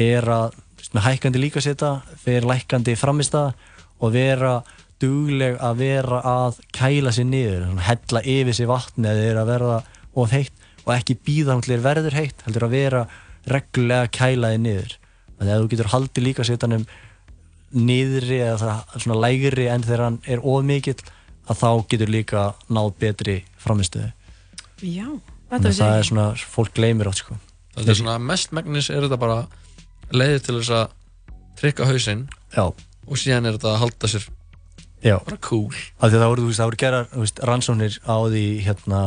[0.02, 0.56] er að
[0.96, 1.92] með hækkandi líkaseta
[2.24, 3.54] fyrir lækkandi framistæða
[4.02, 4.54] og vera
[5.02, 9.78] dugleg að vera að kæla sér niður hella yfir sér vatni eða er að verða
[10.14, 13.06] of heitt og ekki býða þér verður heitt heldur að vera
[13.50, 14.98] reglulega að kæla þér niður.
[15.38, 16.86] Þannig að þú getur haldið líkasetanum
[17.72, 21.00] niðri eða svona lægri en þegar hann er of mikill
[21.50, 24.12] að þá getur líka náð betri framistöðu
[24.82, 25.08] Já,
[25.52, 27.36] þetta er svona, fólk gleymir átt sko.
[27.76, 29.44] Þetta er svona mest megnis er þetta bara
[30.16, 30.96] leiðið til þess að
[31.62, 32.24] trykka hausinn
[32.56, 32.64] Já.
[32.72, 34.30] og síðan er þetta að halda sér
[35.02, 35.18] Já.
[35.26, 39.04] bara cool það voru, veist, það voru gerar veist, rannsóknir á því hérna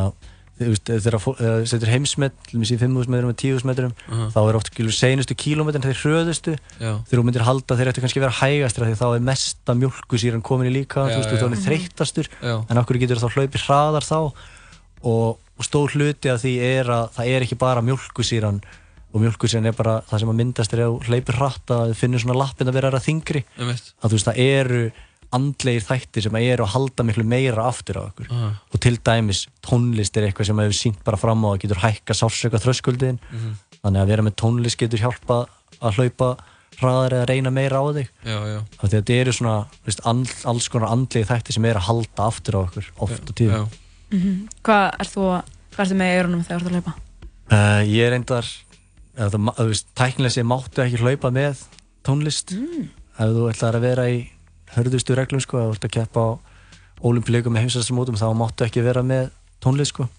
[0.55, 4.27] þegar uh, setur heimsmet í 5.000 metrum og 10.000 metrum Aha.
[4.31, 8.37] þá er oft skilur seinustu kílómetrin þeir hröðustu þú myndir halda þeir ættu kannski vera
[8.39, 12.31] hægastir af því þá er mesta mjölkusýran komin í líka Já, þú veist, þú þreyttastur
[12.39, 12.55] Já.
[12.71, 17.11] en okkur getur þá hlaupið hraðar þá og, og stór hluti af því er að
[17.17, 18.63] það er ekki bara mjölkusýran
[19.15, 21.99] og mjölkusýran er bara það sem að myndast er að þú hlaupir hratt að þið
[22.03, 23.91] finnur svona lappin að vera þingri Einmitt.
[24.03, 24.81] að þú veist það eru
[25.35, 28.49] andlegir þættir sem eru að halda miklu meira aftur á okkur Aha.
[28.71, 32.13] og til dæmis tónlist er eitthvað sem hefur sínt bara fram á að getur hækka
[32.15, 33.55] sársöka þröskuldin Mhm.
[33.83, 35.47] þannig að vera með tónlist getur hjálpa
[35.81, 36.29] að hlaupa
[36.79, 38.59] hraðar eða reyna meira á þig Já, já.
[38.59, 39.55] af því að þetta eru svona
[39.85, 43.35] veist, and, alls konar andlegir þættir sem eru að halda aftur á okkur oft og
[43.35, 43.67] tíðum
[44.11, 44.47] Mhm.
[44.63, 45.43] Hvað ert þú að,
[45.73, 46.93] hvað ertu með í eyrunum þegar þú ert að hlaupa?
[47.51, 48.45] uh, ég er reyndar
[49.37, 51.63] ma- þú veist, tæknilega sé máttu ekki hlaupa með
[52.05, 52.89] tónlist Mm.
[53.19, 54.29] ef þú ætlar að vera í
[54.75, 56.29] hörðustu reglum sko, ef þú ert að keppa á
[57.05, 59.29] olimpíuleikum með heimsastamótum þá máttu ekki vera með
[59.61, 60.09] tónlist sko.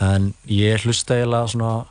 [0.00, 1.86] en ég hlusta eiginlega svona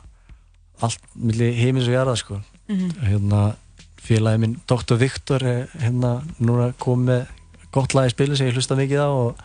[0.82, 2.40] allt milli heimins og jarða sko.
[2.68, 2.90] Mhm.
[3.06, 3.56] hérna
[4.02, 4.96] félagi minn Dr.
[4.98, 7.26] Viktor er hérna núna kom með
[7.72, 9.36] gott lag í spilin sem ég hlusta mikið á og,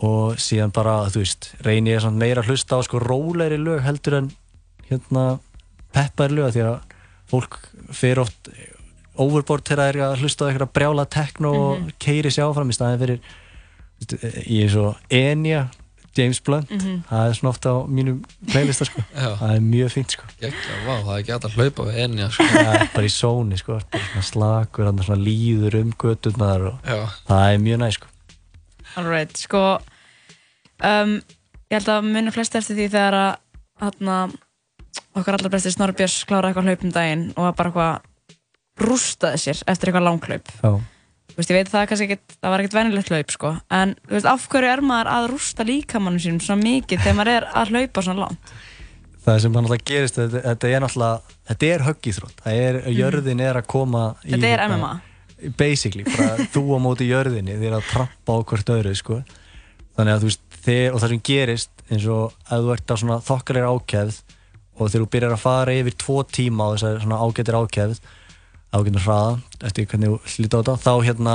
[0.00, 4.14] og síðan bara þú veist reyni ég meira að hlusta á sko rólegri lög heldur
[4.22, 4.30] en
[4.90, 5.38] hérna
[5.92, 6.80] peppari lög því að
[7.32, 7.58] fólk
[7.92, 8.48] fer oft
[9.16, 11.92] overboard þegar það er að hlusta á eitthvað brjála tekno og Mhm.
[11.98, 13.20] keiri sér áfram í staðin fyrir
[14.48, 15.68] ég er svo Enya
[16.16, 17.04] James Blunt, Mhm.
[17.08, 19.36] það er svona ofta á mínum playlista sko, Já.
[19.40, 22.30] það er mjög fínt sko Gekkja, vá, það er ekki hægt að hlaupa við enni
[22.30, 22.44] sko.
[22.44, 27.06] það er bara í sóni sko, svona slakur, svona líður um göturnar og Já.
[27.28, 28.06] það er mjög næ sko
[28.96, 29.78] Alright, sko
[30.84, 31.22] um,
[31.70, 33.36] ég held að munum flest eftir því þegar að
[33.80, 34.32] hérna,
[35.16, 39.40] okkar allar besti Snorri Björns kláraði eitthvað hlaup um daginn og var bara eitthvað rústaði
[39.42, 40.52] sér eftir eitthvað langhlaup
[41.36, 43.54] veist, ég veit að það, kannski ekkit, það var ekkert venilegt hlaup sko.
[43.72, 47.32] en þú veist, af hverju er maður að rústa líkamannum sínum svona mikið þegar maður
[47.36, 48.54] er að hlaupa svona langt
[49.22, 53.42] það sem hann alltaf gerist þetta, þetta er náttúrulega, þetta er höggíþrótt það er, jörðin
[53.44, 54.32] er að koma í.
[54.34, 55.52] Þetta er hérna, MMA.
[55.58, 59.20] basically, bara þú á móti jörðinni þið er að trampa á hvort öðru sko.
[59.96, 62.94] þannig að þú veist, þið, og það sem gerist eins og að þú ert á
[62.96, 64.31] svona þokkalir ákefð
[64.78, 67.98] og þegar þú byrjar að fara yfir tvo tíma á þessar svona ágættir ákefð
[68.72, 69.34] ágættir hraða,
[69.68, 71.34] eftir hvernig þú hlýta á þetta þá hérna,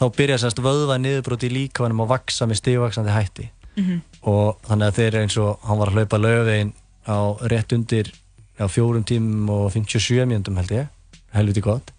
[0.00, 3.50] þá byrjar sérst vöðva niðurbróti í líkavanum að vaksa með stigvaksandi hætti.
[3.76, 4.00] Mhm.
[4.22, 6.72] og þannig að þeir eins og hann var að hlaupa lögvegin
[7.04, 8.08] á rétt undir
[8.56, 10.88] á fjórum tímum og 57 mjöndum held ég,
[11.36, 11.92] helviti gott.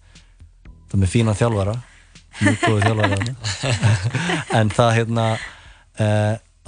[0.90, 1.76] Það með fínan þjálfara.
[2.42, 3.18] Mjög góðu þjálfara
[4.58, 5.24] en það hérna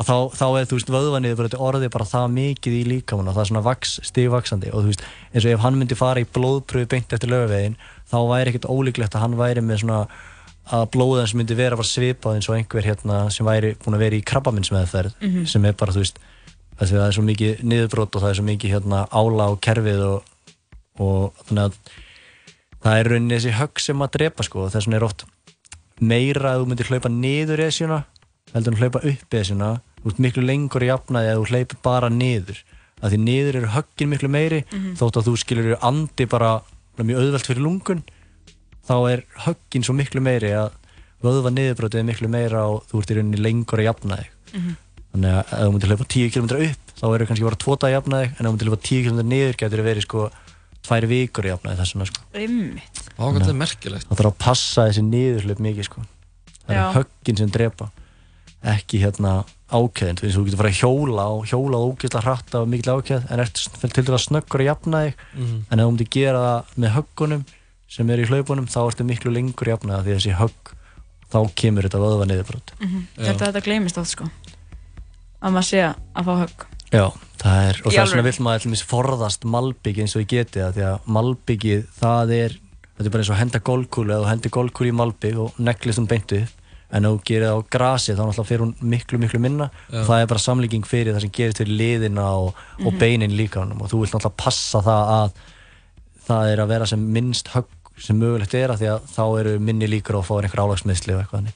[0.01, 3.29] uh, þá, þá er þú veist vöðvanið bara þetta orðið bara það mikið í líkamann
[3.31, 6.25] og það er svona vaks, stigvaksandi og þú veist eins og ef hann myndi fara
[6.25, 7.77] í blóðpröfu beint eftir lögvegin
[8.11, 10.01] þá væri ekkert ólíklegt að hann væri með svona
[10.71, 14.05] að blóðan sem myndi vera bara svipað eins og einhver hérna sem væri búin að
[14.05, 15.47] vera í krabbaminsmeðferð Mhm.
[15.51, 16.21] sem er bara þú veist
[16.81, 20.23] það er svo mikið niðurbrót og það er svo mikið hérna ála á kerfið og,
[21.03, 21.75] og þannig að
[22.81, 25.25] það er rauninni þessi högg sem að drepa sko og þess vegna er oft
[26.01, 27.99] meira að þú myndir hlaupa niður esjuna
[28.55, 29.69] heldur en hlaupa upp esjuna
[30.03, 32.61] þú ert miklu lengur í jafnaði að þú hlaupir bara niður
[33.01, 34.95] að því niður eru höggin miklu meiri Mhm.
[35.01, 36.61] þótt að þú skilur andi bara
[37.01, 38.03] mjög auðvelt fyrir lungun
[38.89, 40.71] þá er höggin svo miklu meiri að
[41.23, 44.77] vöðva niðurbrótið er miklu meira og þú ert í rauninni lengur að jafna þig Mhm.
[45.15, 47.89] þannig að ef þú myndir hlaupa 10 km upp þá eru kannski bara 2 dag
[47.91, 50.31] að jafna þig en ef þú myndir hlaupa 10 km niður getur það verið sko
[50.83, 52.21] 2 vikur að jafna þig þess vegna sko
[53.21, 54.07] hvað þetta er merkilegt.
[54.09, 56.01] Það þarf að passa þessi niðurhlaup mikið sko.
[56.67, 56.81] Það Já.
[56.89, 57.91] er höggin sem drepa
[58.67, 60.19] ekki hérna ákveðin.
[60.19, 63.41] Þú veist, þú getur fara að hjóla og hjóla ógeðslega hratt af mikil ákveð en
[63.45, 63.63] ert
[63.95, 65.15] til dæla snöggur að jafna þig.
[65.35, 65.57] Mhm.
[65.71, 67.45] en ef þú myndir gera það með höggunum
[67.89, 70.75] sem eru í hlaupunum þá ertu miklu lengur að jafna það því að þessi högg
[71.31, 72.73] þá kemur þetta vöðva niðurbrot.
[72.81, 74.29] Ég held að þetta gleymist oft sko.
[75.41, 76.67] Að maður sé að fá högg.
[76.91, 77.07] Já,
[77.39, 80.73] það er, og þess vegna vill maður allmis forðast malbyggi eins og ég geti það,
[80.75, 82.57] því að malbyggið, það er,
[82.97, 86.03] þetta er bara eins og henda golkúlu, eða þú hendir golkúlu í malbygg og neglist
[86.03, 86.60] hún beint upp,
[86.93, 90.01] en ef þú gerir það á grasi þá náttúrulega fyrir hún miklu, miklu minna Já.
[90.01, 92.99] og það er bara samlíking fyrir það sem gerist fyrir liðina og, og Mhm.
[92.99, 95.31] beinin líka og þú vilt náttúrulega passa það að
[96.29, 97.67] það er að vera sem minnst högg
[98.01, 101.15] sem mögulegt er að því að þá eru minni líkur á að fá einhver álagsmiðsli
[101.15, 101.51] og eitthvað.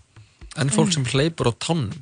[0.61, 1.93] En fólk sem hleypur á tánum,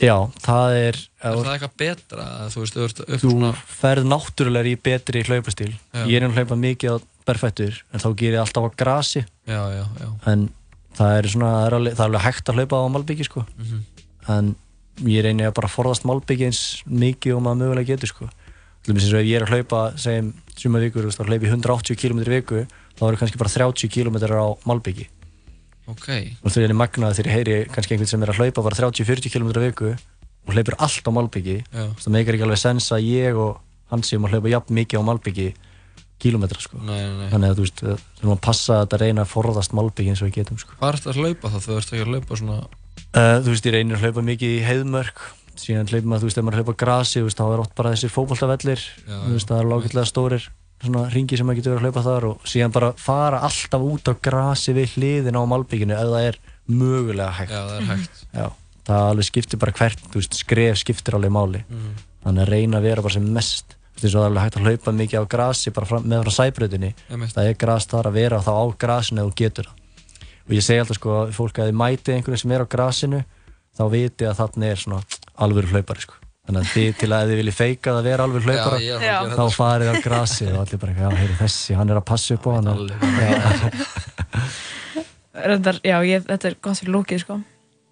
[0.00, 2.26] Já, það er, er það eitthvað betra?
[2.48, 3.50] Þú veist, þú þú svona...
[3.82, 6.04] ferð náttúrulega í betri hlaupastíl Já.
[6.08, 6.96] ég er að hlaupa mikið á
[7.28, 10.08] berfættur en þá ger ég alltaf á grasi Já, já, já.
[10.32, 10.46] en
[11.00, 13.44] það er svona það er alveg, það er alveg hægt að hlaupa á malbyggi sko.
[13.58, 13.78] Mhm.
[14.28, 14.56] en
[15.08, 18.28] ég reyni að bara forðast malbyggi eins mikið og maður mögulega getur sko.
[18.86, 22.66] ef ég er að hlaupa segjum suma vikur, þá hlaupi ég 180 km viku
[22.98, 25.06] þá eru kannski bara 30 km á malbyggi
[25.88, 26.08] Ok.
[26.44, 29.32] og það er magnaði þegar ég heyri kannski einhvern sem er að hlaupa bara 30-40
[29.32, 29.90] km viku
[30.46, 33.58] og hlaupir allt á malbyggi það meikar ekki alveg sens að ég og
[33.90, 35.48] hann séum að hlaupa jafn mikið á malbyggi
[36.22, 39.24] kílometra sko Nei, nei, þannig að þú veist, við þurfum að passa að þetta reyna
[39.24, 40.76] að forðast malbyggi eins og við getum sko.
[40.80, 41.58] Hvað ert að hlaupa þá?
[41.66, 42.56] Þú ert ekki að hlaupa svona...
[43.10, 45.22] uh, þú veist, ég reynir að hlaupa mikið í heiðmörk
[45.60, 47.92] síðan hlaupa maður, þú veist, ef maður hlaupa grasi þú veist, þá er oft bara
[47.94, 50.46] þessir fótboltavellir Já, þú veist, það er lágætlega stórir
[50.80, 54.14] svona ringi sem maður getur að hlaupa þar og síðan bara fara alltaf út á
[54.24, 56.38] grasi við hliðin á malbygginu ef það er
[56.72, 58.22] mögulega hægt Já, það er hægt.
[58.32, 58.46] Já,
[58.88, 61.90] það alveg skiptir bara hvert, þú veist, skref skiptir alveg máli Mhm.
[62.24, 64.94] þannig að reyna að vera bara sem mest þú veist, það er hægt að hlaupa
[64.96, 66.90] mikið á grasi bara fram, með frá sæbröðinni
[67.34, 69.76] það er gras þar að vera þá á grasinu þú getur það.
[70.50, 73.20] Og ég segi alltaf sko að fólk að þið mæti einhverju sem er á grasinu
[73.76, 75.00] þá viti að þarna er svona
[75.44, 76.16] alvöru hlaupari sko.
[76.50, 78.96] Þannig að þið til að ef þið viljið feika að vera alvöru hlaupara Já, að
[78.96, 79.56] að gera þá sko.
[79.60, 82.50] farið á grasi og allir bara, já, heyri þessi, hann er að passa upp á
[82.56, 82.78] hann og,
[83.20, 83.30] já,
[85.92, 87.38] já, ég, þetta er gott fyrir lúkið sko.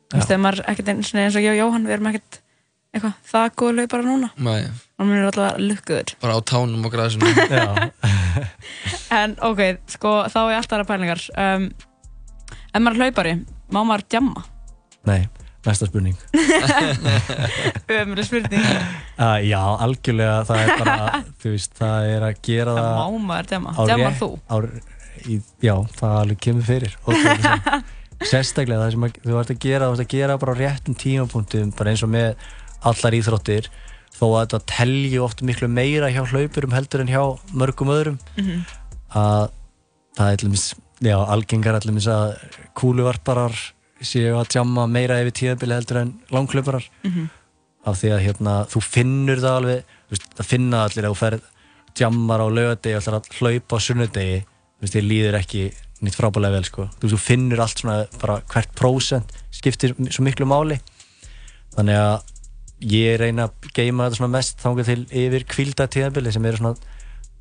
[0.09, 2.41] Þú veist, þegar maður er ekkert eins, og ég og Jóhann við erum ekkert
[2.97, 4.31] eitthvað það góð laupara núna.
[4.41, 4.63] Nei,
[4.99, 7.31] og mér er alltaf lukkuður bara á tánum og græsinu.
[7.55, 7.91] já.
[9.15, 9.63] en ok,
[9.95, 11.69] sko, þá er alltaf aðra pælingar um,
[12.69, 13.35] ef maður er hlaupari,
[13.75, 14.45] má maður djamma?
[15.09, 15.21] nei,
[15.67, 16.17] næsta spurning
[17.99, 18.65] Ömurleg spurning
[19.19, 23.25] Uh, já, algjörlega, það er bara, þú veist, það er að gera Það það má
[23.31, 23.73] maður djamma.
[23.89, 24.29] Djammar þú?
[24.47, 24.57] Á,
[25.27, 26.95] í, já, það alveg kemur fyrir.
[28.23, 30.97] Sérstaklega það sem að, þú ert að gera, þú ert að gera bara á réttum
[31.03, 32.47] tímapunktum, bara eins og með
[32.93, 33.69] allar íþróttir,
[34.17, 37.23] þó að þetta telji oft miklu meira hjá hlaupurum heldur en hjá
[37.55, 38.65] mörgum öðrum, Mhm.
[39.15, 39.51] að
[40.17, 42.39] það er allir já, algengar allir að
[42.75, 43.55] kúluvarparar
[44.03, 47.29] séu að djamma meira yfir tíðabili heldur en langklauparar Mhm.
[47.87, 49.85] af því að hérna, þú finnur það alveg
[50.37, 51.41] það finna allir að þú ferð
[51.99, 54.45] jammar á laugadegi og ætlar að hlaupa á sunnudegi
[54.83, 56.89] þér líður ekki nýtt frábælega vel sko.
[57.01, 60.79] þú finnur allt svona bara hvert prósent skiptir svo miklu máli
[61.75, 62.23] þannig að
[62.85, 66.97] ég reyna að geima þetta svona mest þangað til yfir kvilda tíðanbili sem eru svona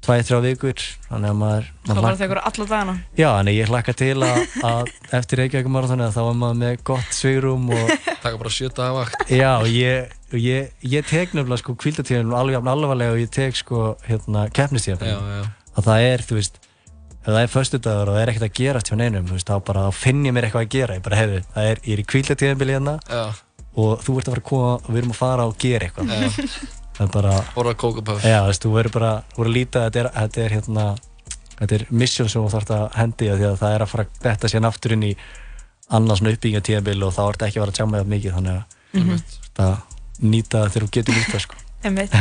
[0.06, 2.94] 2-3 vikur þannig að maður, maður bara tekur alla dagana.
[3.18, 4.38] Já, en ég hlakka til að,
[4.70, 9.02] að eftir Reykjavík marathoni þá er maður með gott svigrum og Taka bara sjö daga
[9.02, 13.24] vakt Já, og ég, og ég, ég tek nefnilega sko kvildatíðanum alveg jafn alvarlega og
[13.24, 15.44] ég tek sko hérna já.
[15.78, 16.62] að það er, þú veist
[17.28, 20.00] ef það er föstudagur og það er ekkert að gerast hjá neinum þá bara þá
[20.06, 22.78] finn ég mér eitthvað að gera ég bara, hefði, það er, ég er í kvildatíðanbili
[22.78, 23.24] hérna Já.
[23.78, 26.14] Og þú ert að fara að koma og við erum að fara og gera eitthvað
[26.14, 26.30] Já.
[26.98, 29.90] það er bara Borða kókupöf Já, þú veist, þú verður bara, verður að líta að
[29.90, 30.86] þetta er, þetta er hérna,
[31.60, 34.24] þetta er mission sem þú þarfst að hendi því að það er að fara að
[34.26, 35.14] detta síðan aftur inn í
[35.98, 36.22] annars
[36.68, 39.18] tíðanbíl og þá ertu ekki að vera að tjá með það mikið þannig að Mhm.
[39.44, 39.66] þetta
[40.32, 41.56] nýta þegar þú getur nýta sko.
[41.86, 42.14] Einmitt.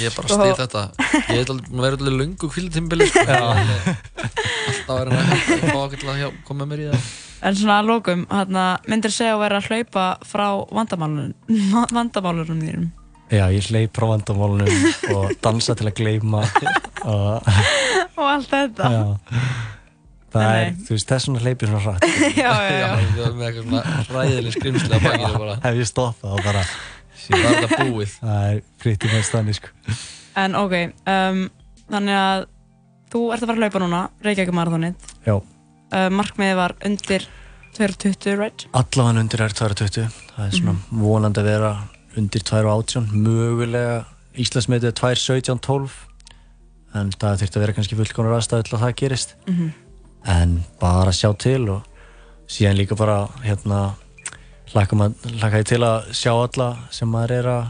[0.00, 0.82] Ég er bara að stið þetta
[1.28, 3.24] Ég er er alveg lungu kvildatímbili sko.
[3.28, 7.08] Alltaf er hann að fá okkur til að koma mér í það
[7.46, 11.34] En svona að lókum, hérna, myndir segja að vera að hlaupa frá vandamálunum,
[11.92, 12.86] vandamálunum þínum.
[13.28, 16.42] Já, ég hleyp frá vandamálunum og dansa til að gleyma
[17.04, 17.48] og
[18.16, 18.88] Og allt þetta.
[18.88, 19.02] já,
[20.32, 22.06] það Nei, er, þú veist, þess vegna hleypir svona hratt
[22.42, 22.90] Já, já, já.
[23.60, 23.82] Svona
[24.16, 26.62] ræðileg skrimsli á bakinu bara Ef ég stoppa þá bara
[27.26, 28.14] Það er þetta búið.
[28.20, 29.68] Það er pretty much þannig sko.
[30.36, 30.74] En ok,
[31.08, 31.42] um,
[31.90, 32.46] þannig að
[33.12, 35.12] þú ert að fara að hlaupa núna, Reykjavík marathonið.
[35.26, 35.36] Já,
[35.86, 37.22] Uh, markmiðið var undir
[37.78, 38.64] 2.20, right?
[38.74, 41.68] allavega undir er 2.20 það er svona vonandi að vera
[42.18, 44.00] undir 2.18 mögulega
[44.34, 45.94] Íslandsmetið er 2.17.12
[46.98, 49.36] en það þurfti að vera kannski fullkonar aðstæðu til að það gerist.
[49.46, 49.68] Mhm.
[50.26, 51.86] en bara sjá til og
[52.50, 53.94] síðan líka bara hérna
[54.74, 57.66] ég til að sjá alla sem maður er að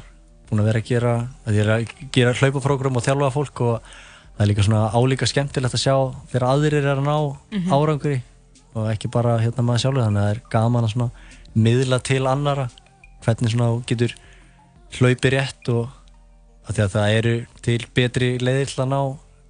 [0.49, 1.13] búin að vera að gera
[1.47, 3.89] að ég er að gera hlaupaprógram og þjálfa fólk og
[4.37, 5.97] það er líka svona álíka skemmtilegt að sjá
[6.31, 7.17] þegar aðrir er að ná
[7.53, 7.73] Mhm.
[7.73, 8.23] árangri
[8.77, 11.11] og ekki bara hérna maður sjálfur þannig að það er gaman að svona
[11.57, 12.69] miðla til annara
[13.25, 14.15] hvernig svona getur
[14.99, 15.89] hlaupið rétt og
[16.69, 19.01] að það eru til betri leiðir til að ná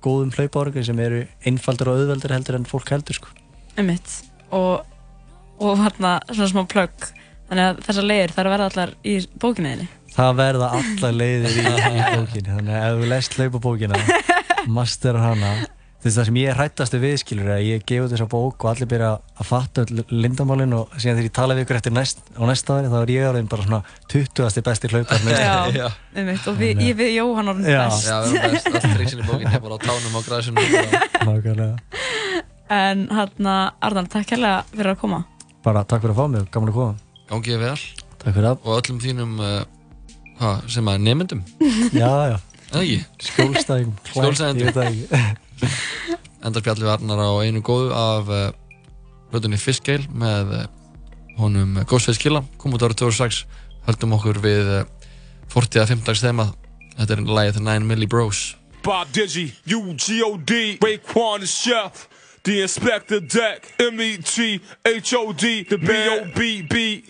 [0.02, 3.28] góðum hlaupárangri sem eru einfaldur og auðveldur heldur en fólk heldur sko.
[3.76, 4.22] Einmitt.
[4.52, 4.84] Og,
[5.58, 7.08] og hérna, svona smá plögg.
[7.46, 9.88] Þannig að þessar leiðir þarf að verða allar í bókinniðinni.
[10.16, 14.04] Það verða allar leiðir í, í bókinni þannig að ef þú lest hlaupabókina
[14.66, 15.50] master hana
[15.96, 18.64] þú veist það sem ég er hrættastu við skilur er að ég gefa þessa bók
[18.64, 21.94] og allir byrja að fatta öll lindamálin og síðan þegar ég tala við ykkur eftir
[21.96, 23.80] næst, á næsta ári þá er ég orðin bara svona
[24.12, 24.60] 20.
[24.68, 26.46] besti hlaupar Já, einmitt.
[26.50, 28.06] Og við, ég við Jóhann orðin best.
[28.06, 30.66] Já, við erum best, allt triksin í bókinni bara á tánum græsinu
[31.26, 31.72] Nákvæmlega.
[32.76, 35.24] En hérna, Arnar, takk hérlega fyrir að koma.
[35.66, 37.78] bara takk fyrir að fá mig, gaman að koma Gangið vel.
[38.20, 38.60] Takk fyrir það.
[38.62, 39.62] Og öllum þínum uh,
[40.40, 41.42] ha, sem að nefndum
[42.02, 42.36] Já, já?
[43.22, 45.06] Skjólstæðingum Skjólstæðingum Ég veit það ekki.
[46.46, 48.48] Endar spjallið við Arnar á einu góðu af uh,
[49.34, 50.66] Röðunni Fiskgeil með uh,
[51.40, 52.44] honum Ghostface Killa.
[52.60, 53.42] Kom út árið 2006
[53.88, 54.84] höldum okkur við uh,
[55.54, 56.50] 40 að 5 dags þema.
[56.96, 58.44] Þetta er lagið The 9 Milli Bros.
[58.86, 62.06] Bob Digi, U-G-O-D, Raekwon the chef,
[62.44, 67.04] the inspector deck, M-E-T-H-O-D, the B-O-B-B,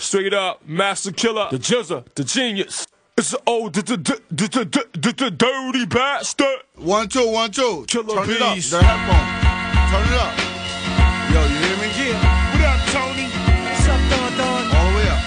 [0.00, 2.86] straight up, master killer, the jizzer, the genius.
[3.16, 6.64] It's the old, the, the, the, the, the, the, the dirty bastard.
[6.76, 7.84] One, two, one, two.
[7.86, 9.28] Killer Turn it up, the headphone.
[9.92, 10.32] Turn it up.
[11.28, 11.88] Yo, you hear me?
[12.00, 12.16] Yeah.
[12.16, 13.28] What up, Tony?
[13.28, 14.62] What's up, Don Don?
[14.72, 15.20] All the way up.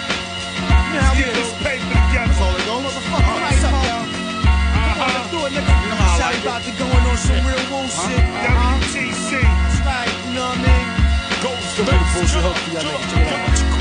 [0.90, 2.34] Now we get this paper together.
[2.34, 2.82] That's all it goes.
[2.82, 3.94] Motherfucker, All right, what's up, y'all.
[3.94, 5.06] y'all?
[5.06, 5.30] Uh-huh.
[5.30, 5.70] Do it, nigga.
[5.70, 6.50] You know how I Sorry like it.
[6.50, 8.26] about to going on some real woo shit.
[8.26, 9.32] WTC.
[9.38, 10.88] That's right, you know what I mean?
[11.46, 13.06] Goes to Make a bullshit hook for y'all niggas.
[13.14, 13.73] Check it out.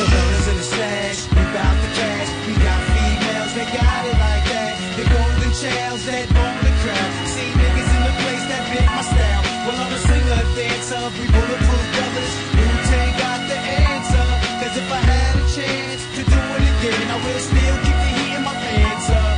[0.00, 2.28] The villains in the stash, we the cash.
[2.48, 4.72] We got females that got it like that.
[4.96, 7.12] The golden chels that own the crowd.
[7.28, 9.44] See niggas in the place that fit my style.
[9.68, 12.32] Well, I'm a singer, dancer, we bulletproof brothers.
[12.48, 14.24] Wu-Tang got the answer.
[14.64, 18.10] Cause if I had a chance to do it again, I will still keep the
[18.16, 19.36] heat in my pants up.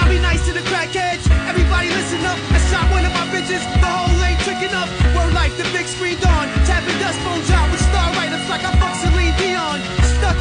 [0.00, 1.28] Y'all be nice to the crackheads.
[1.44, 2.40] Everybody listen up.
[2.56, 3.60] I shot one of my bitches.
[3.68, 4.88] The whole ain't tricking up.
[5.12, 6.48] Word like the big screen dawn.
[6.64, 9.09] Tapping dust phones out with star writers like I fuck Celine Dion.
[9.09, 9.09] Stuck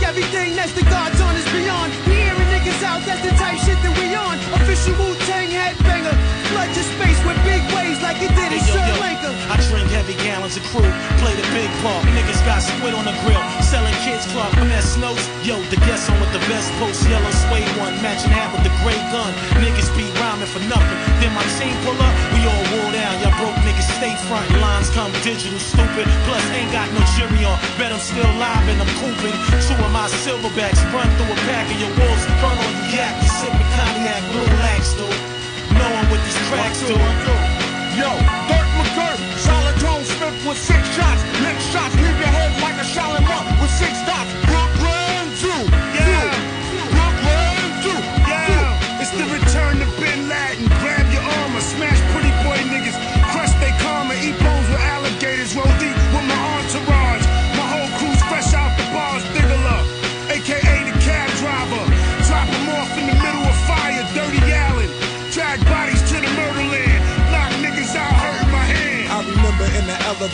[0.10, 1.93] everything that's the God's on is beyond.
[2.10, 3.05] We hearing niggas out.
[3.05, 4.41] That's the type shit that we on.
[4.57, 6.18] Official Wu Tang headbanger.
[6.49, 9.30] Flood your space with big waves like it did in Sri Lanka.
[9.53, 10.89] I drink heavy gallons of crew,
[11.22, 12.01] play the big part.
[12.18, 14.49] Niggas got squid on the grill, selling kids club.
[14.74, 18.49] At Snow's, yo, the guest on with the best post, yellow suede one, matching hat
[18.49, 19.30] with the gray gun.
[19.62, 20.97] Niggas be rhyming for nothing.
[21.22, 22.14] Then my team pull up,
[22.74, 23.13] roll down.
[23.22, 26.05] Y'all broke niggas stay front, lines come digital stupid.
[26.26, 27.57] Plus, ain't got no jury on.
[27.78, 29.36] Bet I'm still live and I'm cooping.
[29.65, 32.24] Two of my silverbacks run through a pack of your wolves.
[32.41, 35.09] Front on you yak, you sipping cognac, blue lax, dude.
[35.78, 36.97] Knowing what these cracks do.
[37.97, 38.09] Yo,
[38.47, 41.22] Dirk McGurk, solid Tone Smith with six shots.
[41.43, 43.91] Lick shots, leave your head like a Shalimar with six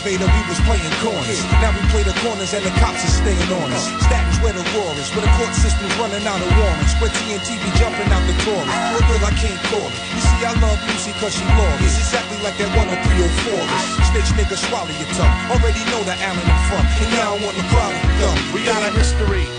[0.06, 1.42] elevator we was playing corners.
[1.58, 3.90] Now we play the corners and the cops are staying on us.
[4.06, 6.94] Statins where the war is, where the court system's running out of warrants.
[7.02, 8.70] Where TNT be jumping out the Taurus.
[8.94, 9.98] For real, I can't call it.
[10.14, 11.98] You see, I love Lucy cause she glorious.
[11.98, 14.06] Exactly like that 10304 is.
[14.14, 15.34] Snitch nigga, swallow your tongue.
[15.50, 16.84] Already know that Allen I'm from.
[16.86, 18.38] And y'all want the problem done.
[18.54, 19.50] We got a history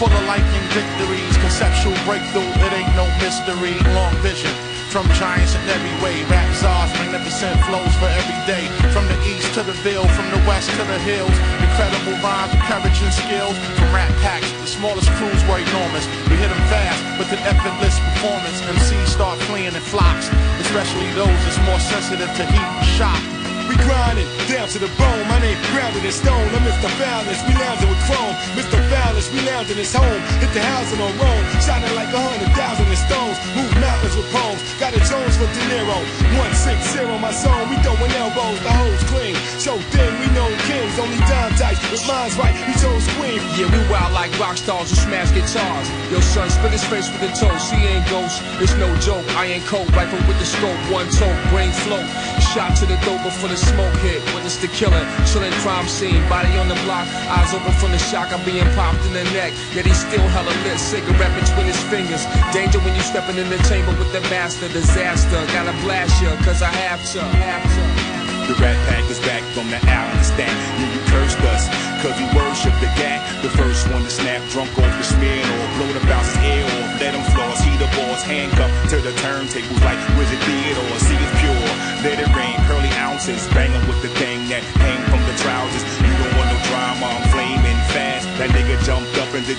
[0.00, 2.48] full of lightning victories, conceptual breakthrough.
[2.64, 3.76] It ain't no mystery.
[3.92, 6.20] Long vision from giants in every way.
[6.28, 8.68] Rap czars, magnificent flows for every day.
[8.92, 11.32] From the east to the ville, from the west to the hills.
[11.64, 13.56] Incredible rhymes, and skills.
[13.80, 16.04] From rap packs, the smallest crews were enormous.
[16.28, 18.60] We hit them fast with an effortless performance.
[18.68, 20.28] MCs start fleeing in flocks,
[20.60, 23.41] especially those that's more sensitive to heat and shock.
[23.68, 25.24] We grinding down to the bone.
[25.28, 26.46] My name grounded in stone.
[26.54, 26.90] I'm Mr.
[26.98, 27.40] Foulness.
[27.46, 28.34] We lounging with chrome.
[28.58, 28.78] Mr.
[28.90, 30.20] Foulness, we lounging his home.
[30.42, 31.44] Hit the housing on Rome.
[31.62, 33.38] Shining like a hundred thousand in stones.
[33.54, 34.60] Move mountains with poems.
[34.82, 35.98] Got a Jones for De Niro.
[36.36, 37.70] 160 my zone.
[37.70, 38.58] We throwing elbows.
[38.66, 39.34] The hoes clean.
[39.62, 40.98] So thin, we know kings.
[40.98, 41.78] Only dime dice.
[41.90, 43.38] With minds right, we chose queen.
[43.54, 45.86] Yeah, we wild like rock stars who smash guitars.
[46.10, 47.72] Yo, son, split his face with a toast.
[47.72, 48.42] He ain't ghost.
[48.58, 49.24] It's no joke.
[49.38, 49.88] I ain't cold.
[49.94, 50.76] Rifle with the scope.
[50.90, 52.06] One toe, brain float.
[52.52, 54.24] Shot to the dope before the smoke hit.
[54.32, 55.04] Witness the killing.
[55.28, 56.24] Chilling crime scene.
[56.28, 57.06] Body on the block.
[57.28, 58.32] Eyes open from the shock.
[58.32, 59.52] I'm being popped in the neck.
[59.76, 60.80] Yet he's still hella lit.
[60.80, 62.24] Cigarette between his fingers.
[62.52, 64.68] Danger when you stepping in the chamber with the master.
[64.68, 65.44] Disaster.
[65.52, 67.20] Gotta blast ya, cause I have to.
[67.20, 68.12] Have to.
[68.48, 70.50] The rat pack is back from the island stack.
[70.50, 71.70] Yeah, you cursed us,
[72.02, 73.22] cause we worship the gat.
[73.40, 76.98] The first one to snap, drunk off the smear or blow the bounce's ear off.
[76.98, 79.81] Let them floss, heat the balls, handcuffed to the turntables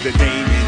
[0.02, 0.63] the Damon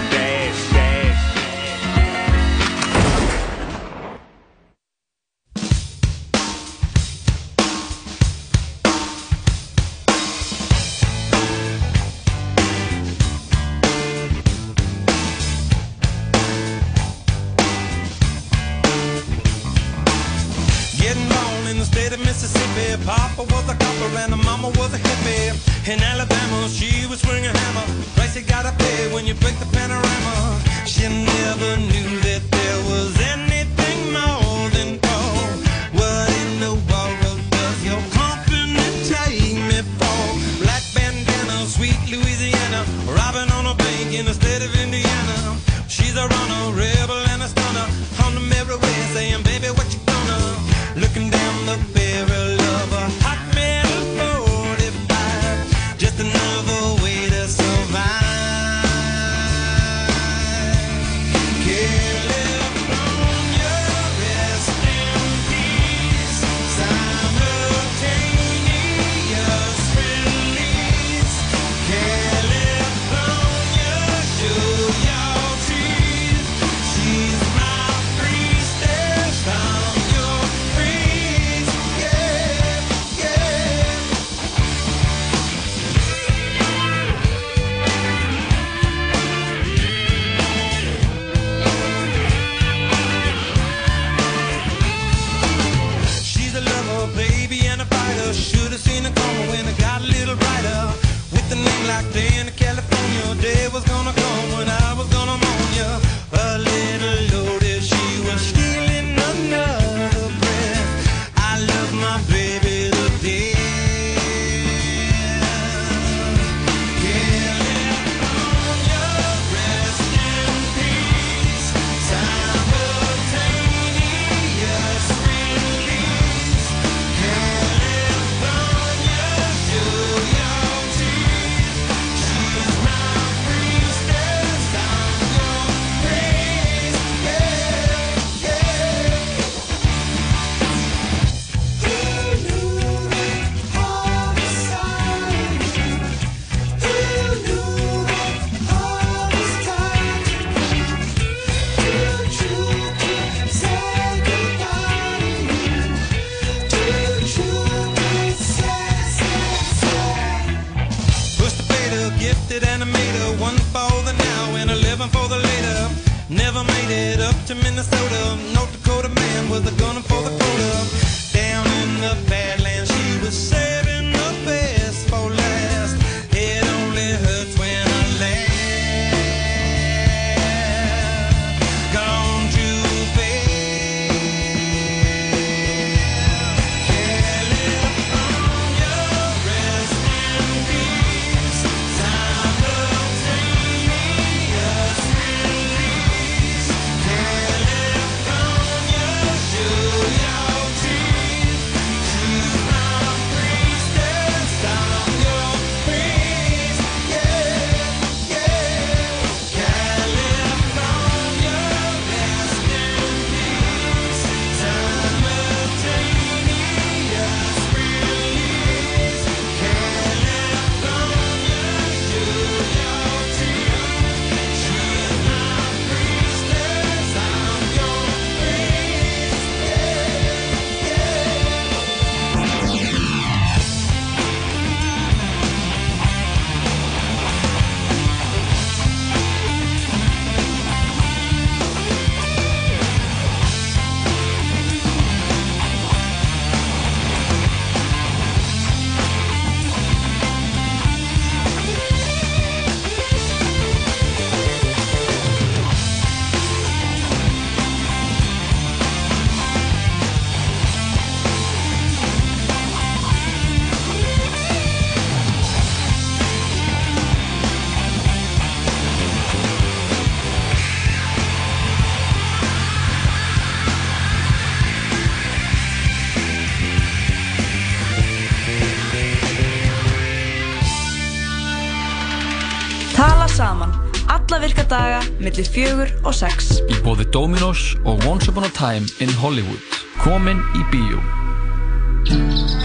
[285.26, 286.60] millir fjögur og sex.
[286.70, 289.82] Í bóði Dominos og Once Upon a Time in Hollywood.
[290.04, 291.02] Komin í bíó.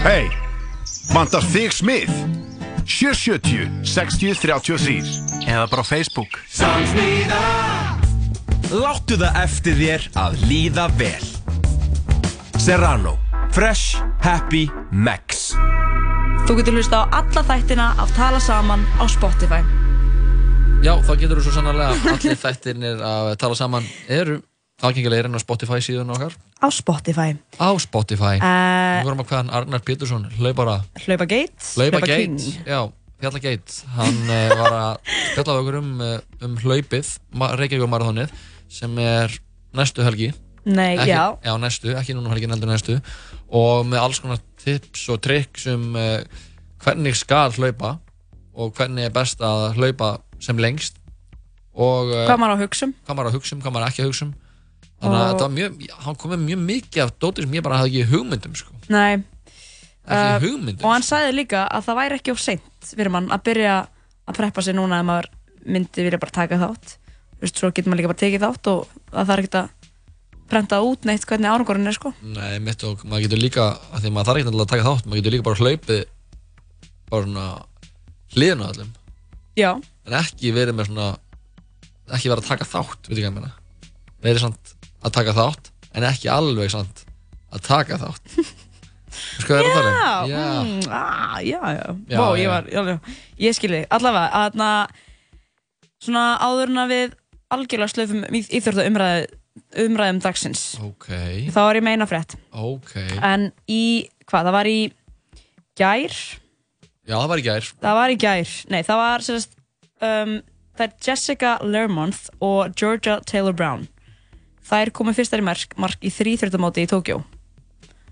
[0.05, 0.29] Hei,
[1.15, 2.13] vantar þig smið?
[2.85, 7.41] 770 60 33 Eða bara Facebook Sandsmíða
[8.73, 11.27] Láttu það eftir þér að líða vel
[12.61, 13.17] Serrano
[13.55, 15.51] Fresh, happy, max
[16.47, 19.61] Þú getur hlusta á alla þættina af Tala saman á Spotify.
[20.81, 24.39] Já, þá getur þú svo sannarlega allir þættirnir að tala saman eru
[24.81, 27.35] aðgengilegir inn á Spotify síðan okkar Á Spotify.
[27.61, 31.53] á Spotify Eh, Við vorum að hvaðan Arnar Pétursson hlaupara Hlaupa Gate.
[31.77, 32.37] Hlaupa King.
[32.41, 32.79] Gate, já,
[33.21, 36.15] Fjalla Gate hann uh, var að spjalla við okkur um, uh,
[36.47, 37.11] um hlaupið,
[37.61, 38.33] Reykjavík marathonið
[38.71, 39.37] sem er
[39.77, 40.31] næstu helgi
[40.65, 41.23] Nei, ekki, já.
[41.45, 42.97] Já, næstu, ekki núna helgin heldur næstu
[43.53, 46.17] og með alls konar tips og tricks um uh,
[46.81, 47.95] hvernig skal hlaupa
[48.57, 50.97] og hvernig er best að hlaupa sem lengst
[51.71, 52.95] og uh, Hvað maður á að hugsa um.
[53.05, 54.33] hvað maður á að hugsa um, hvað maður ekki að hugsa um
[55.01, 58.01] þannig að var mjög, hann kom með mjög mikið af dótir sem ég bara hafði
[58.01, 58.75] ekki hugmyndum sko.
[58.93, 59.23] Nei.
[60.05, 63.45] ekki hugmyndum Og hann sagði líka að það væri ekki of seint fyrir mann að
[63.49, 63.75] byrja
[64.29, 65.29] að preppa sig núna ef maður
[65.65, 66.95] myndi vilja bara taka þátt.
[67.37, 69.89] Þú veist, svo getur maður líka bara tekið þátt og það þarf ekkert að
[70.51, 72.11] prenta út neitt hvernig árangurinn er sko.
[72.21, 75.21] Nei, mitt og maður getur líka að því maður þarf ekki að taka þátt maður
[75.21, 76.01] getur líka bara hlaupið
[77.11, 77.47] bara svona
[78.35, 78.91] hliðina á allum
[79.59, 79.71] Já.
[80.07, 81.09] En ekki verið með svona
[82.11, 83.51] ekki verið að taka þátt, veit ég hvað ég meina
[84.21, 87.05] verið samt að taka þátt en ekki alveg samt
[87.51, 88.35] að taka þátt
[89.11, 90.29] Þú sko það er að tala um?
[90.31, 91.87] Já, mm, ah, já, já.
[92.07, 92.93] Já, Vó, ég var, já, já.
[93.43, 94.55] Ég skilji, allavega, að
[96.01, 97.15] svona áður en að við
[97.51, 99.25] algjörlega slöfum íþjórta umræðu,
[99.83, 100.61] umræðum dagsins.
[100.79, 101.09] Ok,
[101.51, 102.37] Þá var ég meina frétt.
[102.55, 104.79] ok En í, hvað, það var í
[105.81, 106.15] gær?
[107.03, 109.57] Já, það var í gær Það var í gær, nei, það var sérst,
[110.01, 110.37] um,
[110.77, 113.87] það er Jessica Lermonth og Georgia Taylor Brown.
[114.71, 117.21] Þær komu fyrstar í mark, mark í þrýþjórtamóti í Tókjó.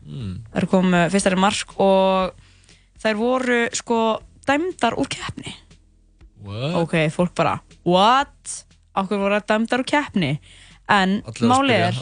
[0.06, 0.34] mm.
[0.56, 2.34] Þær komu fyrstar í mark og
[3.00, 4.00] þær voru sko
[4.48, 5.54] dæmdar úr keppni.
[6.44, 6.76] What?
[6.80, 8.56] Ok, fólk bara, what?
[8.98, 10.34] Okkur voru dæmdar úr keppni.
[10.90, 12.00] En málið er,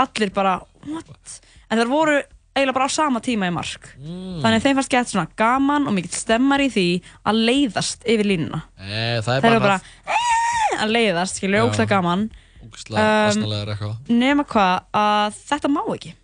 [0.00, 0.58] allir bara,
[0.88, 1.40] what?
[1.68, 2.20] En þær voru
[2.54, 3.88] eiginlega bara á sama tíma í mark.
[3.98, 4.38] Mm.
[4.42, 6.86] Þannig að þeim fannst gett svona gaman og mikill stemmar í því
[7.26, 8.62] að leiðast yfir línuna.
[8.78, 11.66] Eh, það er Þeir bara bara "Eh", að leiðast, skilju, Já.
[11.68, 12.30] ógslag gaman.
[12.64, 16.14] ógislega um, Nema hvað að þetta má ekki.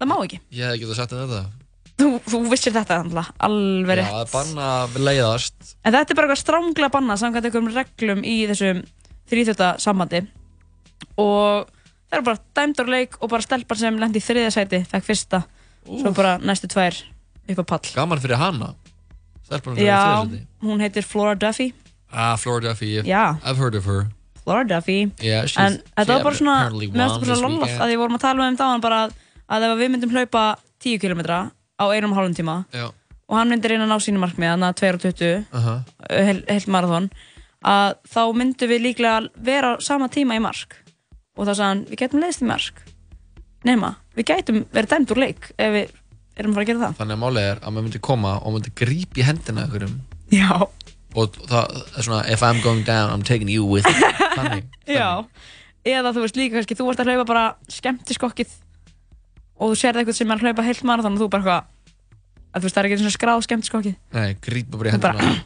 [0.00, 0.40] Það má ekki.
[0.50, 1.44] Ég hefði getað sagt þér þetta
[1.94, 4.10] Þú, þú vissir þetta alltaf, alveg Já, rétt.
[4.10, 8.24] það er banna að leiðast En þetta er bara eitthvað stránglega bannað samkvæmt einhverjum reglum
[8.26, 8.80] í þessum
[9.30, 10.24] þrýþjóta sambandi
[11.22, 11.68] og
[12.14, 15.42] það eru bara dæmdur leik og bara stelpar sem lendi í þriðja sæti fekk fyrsta,
[15.84, 16.16] svo Úff.
[16.16, 17.02] bara næstu tvær
[17.50, 17.90] upp á pall.
[17.94, 18.74] Gaman fyrir hana
[19.44, 21.72] Stelpunum sem er í Já, þriðasæti hún heitir Flora Duffy
[22.14, 23.34] Ah, Florida Duffy, Já.
[23.44, 24.06] I've heard of her.
[24.44, 27.80] Florida Duffy Yeah, en þetta var bara svona það bara this lollast weekend.
[27.82, 30.44] að því vorum að tala um það bara að, ef við myndum hlaupa
[30.84, 32.86] 10 km á einum hálfum tíma Já.
[33.28, 35.74] og hann myndir reyna að ná sínu markmið þannig að 2.20 Aha.
[36.10, 37.10] heil, heilt marathon
[37.64, 40.76] að þá myndum við líklega vera sama tíma í mark
[41.36, 42.82] og þá sagði hann, við getum leiðist í mark
[43.64, 45.92] nema, við gætum verið dæmt úr leik ef við
[46.36, 46.96] erum að fara að gera það.
[47.00, 49.94] Þannig að málið er að maður myndi koma og myndi grípa í hendina einhverjum.
[50.34, 50.50] Já.
[51.14, 54.10] og það er svona if I'm going down, I'm taking you with me.
[54.38, 55.08] Þannig Já,
[55.86, 58.50] eða þú veist líka kannski, þú ert að hlaupa bara skemmtiskokkið
[59.54, 61.70] og þú sérði eitthvað sem er að hlaupa heilt marathon og þú bara eitthvað
[62.54, 63.94] að þú veist, það er ekki svona skráð skemmtiskokkið.
[64.18, 65.44] Nei, grípa bara í Þú bara- hendina.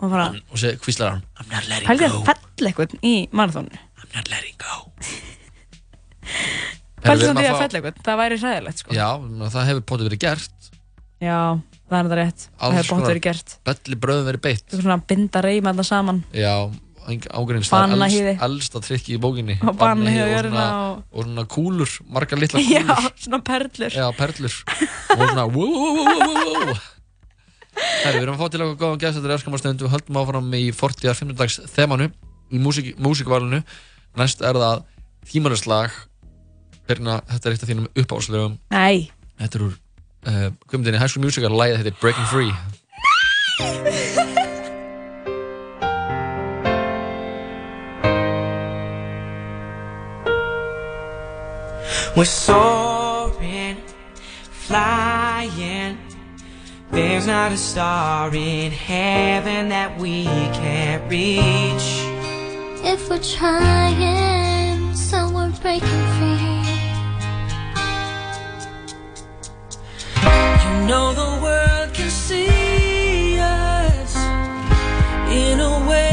[0.00, 1.24] og bara, og seg, hvíslar hann.
[1.40, 2.20] I'm not letting hældi go.
[2.20, 3.72] að fell eitthvað í marathonu
[4.04, 4.89] I'm not letting go
[7.00, 8.92] Samt erum í að að fell eitthvað, það væri hræðilegt sko.
[8.96, 9.08] Já,
[9.54, 10.68] það hefur potið verið gert.
[11.20, 11.38] Já,
[11.88, 13.54] það er þetta rétt, það hefur konar verið gert.
[13.70, 14.66] Belli bröðum verið beitt.
[14.76, 16.20] Svona binda reyma þetta saman.
[16.36, 16.52] Já,
[17.40, 18.34] ágreins það er Banahýði.
[18.36, 19.56] elst, elsta trikki í bókinni.
[19.64, 23.12] Og banahýði á og svona, og- og svona kúlur, margar litla Já, kúlur.
[23.24, 23.96] svona perlur.
[23.96, 24.54] Já, perlur.
[25.16, 26.76] Og svona wow.
[27.80, 30.48] Herri, við erum að fá til okkur góðan gæst þetta er öskamarstund við höldum áfram
[30.58, 31.14] í 40.
[31.16, 31.36] 15.
[31.38, 32.10] dags þemanu
[32.52, 33.62] í músík, músíkvalinu
[34.18, 34.82] næst er það
[35.30, 35.94] tímanarslag
[36.90, 41.26] Birna, þetta er eitt af þínum uppáhaldslegum Nei, Þetta er úr uh, Guðmundinni High School
[41.28, 42.52] Musical Læðið þetta er Breaking Free
[52.16, 53.76] We're soaring,
[54.50, 55.96] flying.
[56.90, 62.04] There's not a star in heaven that we can't reach.
[62.84, 66.39] If we're trying, so we're breaking free.
[70.86, 74.16] Know the world can see us
[75.30, 76.09] in a way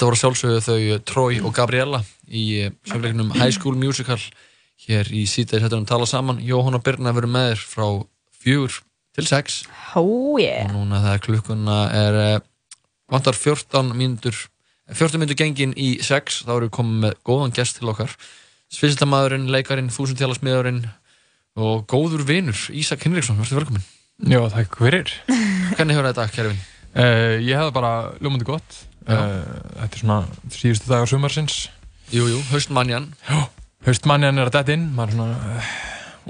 [0.00, 4.16] þetta voru sjálfsögðu þau eh, Troy og Gabriella í eh, söngleiknum High School Musical
[4.80, 6.40] hér í síðdeis hættunum tala saman.
[6.40, 7.84] Jóhann og Birna verður með þér frá
[8.40, 8.78] fjögur
[9.12, 9.58] til sex.
[10.00, 10.64] Oh yeah.
[10.64, 12.32] Og núna þegar klukkuna er uh,
[13.12, 14.40] vantar 14 mínútur
[14.88, 18.16] 14 mínútur gengin í 6 þá erum við komið með góðan gest til okkar.
[18.72, 20.86] Sviðsildamaðurinn, leikarin, þúsundtjálasmiðurinn
[21.60, 23.84] og góður vinur Ísak Hinriksson, verður velkomin
[24.30, 25.12] Já, takk fyrir.
[25.76, 26.68] Hvernig hefur þetta, kæri vinn?
[26.90, 30.18] Uh, ég hefði bara ljómandi gott Þetta er svona
[30.54, 31.56] síðustu dagar sumarsins.
[32.10, 33.38] Jú, jú, haustmannjan Já,
[33.86, 35.74] haustmannjan er að detta inn maður svona, uh,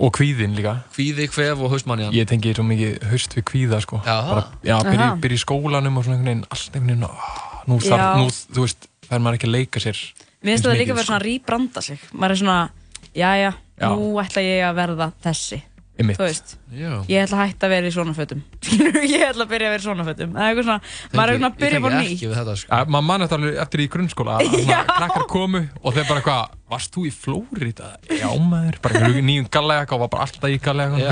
[0.00, 0.74] og kvíðin líka.
[0.94, 4.02] Kvíði, kvef og haustmannjan Ég tengi svo mikið haust við kvíða sko.
[4.04, 7.30] Já, bara, já byrja, byrja í skólanum og svona einhvern veginn allt einhvern veginn oh,
[7.70, 8.10] nú þarf, Já.
[8.20, 10.02] nú, þú veist, það er maður ekki að leika sér
[10.40, 12.04] Mér finnst það líka verið svona að rýbranda sig.
[12.16, 12.60] Maður er svona,
[13.12, 13.88] jæja, Já.
[13.92, 15.58] nú ætla ég að verða þessi.
[16.08, 16.90] Þú veist, Já.
[17.10, 18.42] ég ætla að hætta að vera í svona fötum.
[19.10, 20.30] Ég ætla að byrja að vera í svona fötum.
[20.36, 22.70] Það er eitthvað svona, maður er svona að byrja bara ný við þetta sko.
[22.76, 26.22] Að, maður mann eftir, alveg eftir í grunnskóla að svona krakkar komu og þeir bara
[26.22, 27.90] eitthvað varst þú í Flórida?
[28.08, 31.02] Já maður, bara einhverju nýjum gallega og var bara alltaf í gallega.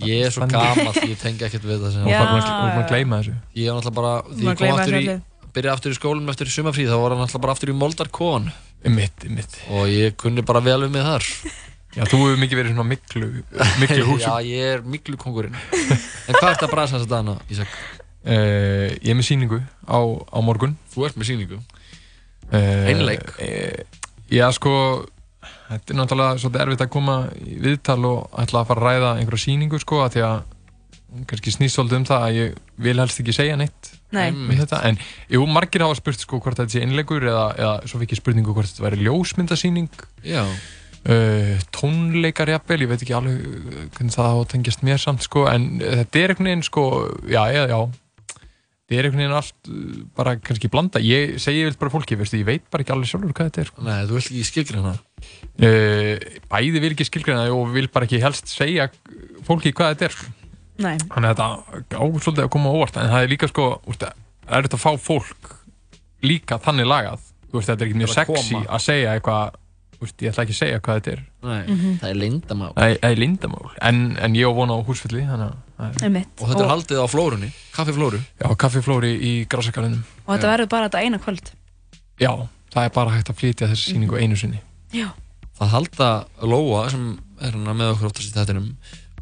[0.00, 2.70] Ég er svo gammal, ég tengi ekkert við það sem Og bara búin að- og
[2.70, 3.34] búin að gleyma þessu.
[3.58, 5.18] Ég var náttúrulega bara, því ég kom aftur í
[5.50, 7.76] byrjaði aftur í skólum eftir sumafrí þá var hann alltaf bara aftur í
[9.34, 11.26] mitt Og ég kunni bara vel við mig þar
[11.90, 13.28] Já, þú hefur mikið verið svona miklu,
[13.82, 17.34] miklu húsum Já, ég er miklu kongurinn En hvað ert að brasa þess að dana,
[17.50, 17.72] Ísak?
[18.20, 19.58] Uh, ég er með síningu
[19.88, 21.58] á, á morgun Þú ert með síningu?
[22.52, 23.26] uh, Einleik?
[23.42, 23.82] Uh,
[24.30, 24.74] já, sko
[25.70, 29.10] Þetta er náttúrulega svolítið erfitt að koma í viðtal og ætla að fara að ræða
[29.20, 30.40] einhverja síningu sko, að því að
[31.30, 34.28] kannski snýst svolítið um það að ég vil helst ekki segja neitt Nei.
[34.30, 34.98] um þetta, en
[35.30, 38.54] jú, margir hafa spurt sko hvort þetta sé einleikur eða, eða svo fikk ég spurningu
[38.54, 40.42] hvort þetta væri ljósmyndasýning Já
[41.08, 45.26] uh, tónleikar jafnvel, ég veit ekki alveg uh, hvernig það á að tengjast mér samt
[45.26, 46.86] sko, en þetta er einhvern veginn sko,
[47.30, 49.70] já, já, já þetta er einhvern veginn allt
[50.18, 53.36] bara kannski blanda, ég segi vilt bara fólki veistu, ég veit bara ekki alveg sjálfur
[53.36, 53.86] hvað þetta er sko.
[53.86, 58.22] Nei, þú vilt ekki skilgreina uh, bæði vil ekki skilgreina það og vil bara ekki
[58.24, 58.90] helst segja
[59.46, 60.36] fólki hvað þetta er sko.
[60.80, 60.94] Nei.
[61.12, 61.40] þannig að
[61.76, 64.06] þetta á svolítið að koma óvart en það er líka sko, það
[64.48, 65.50] er þetta að fá fólk
[66.24, 69.56] líka þannig lagað Þú veist, þetta er ekki mjög sexy að segja eitthvað
[70.02, 71.20] úst, ég ætla ekki að segja hvað þetta er.
[71.42, 71.98] Nei, Mhm.
[72.00, 75.54] það er leyndamál Það er- er lindamál, en, en ég á vona á húsfylli þannig
[75.78, 76.26] að er-.
[76.40, 78.20] Og þetta er Og- haldið á flórunni, kaffiflóru.
[78.40, 81.50] Já, kaffiflóri í grásakarðinum og þetta verður bara þetta eina kvöld.
[82.20, 84.60] Já, það er bara hægt að flytja þessi síningu einu sinni.
[84.92, 85.08] Já,
[85.60, 88.76] Það halda Lóa sem er hérna með okkur oftast í þettinum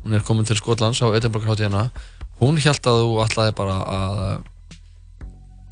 [0.05, 1.91] hún er komin til Skotlands á Edinburgh hátíðina
[2.41, 4.43] hún held að þú ætlaði bara að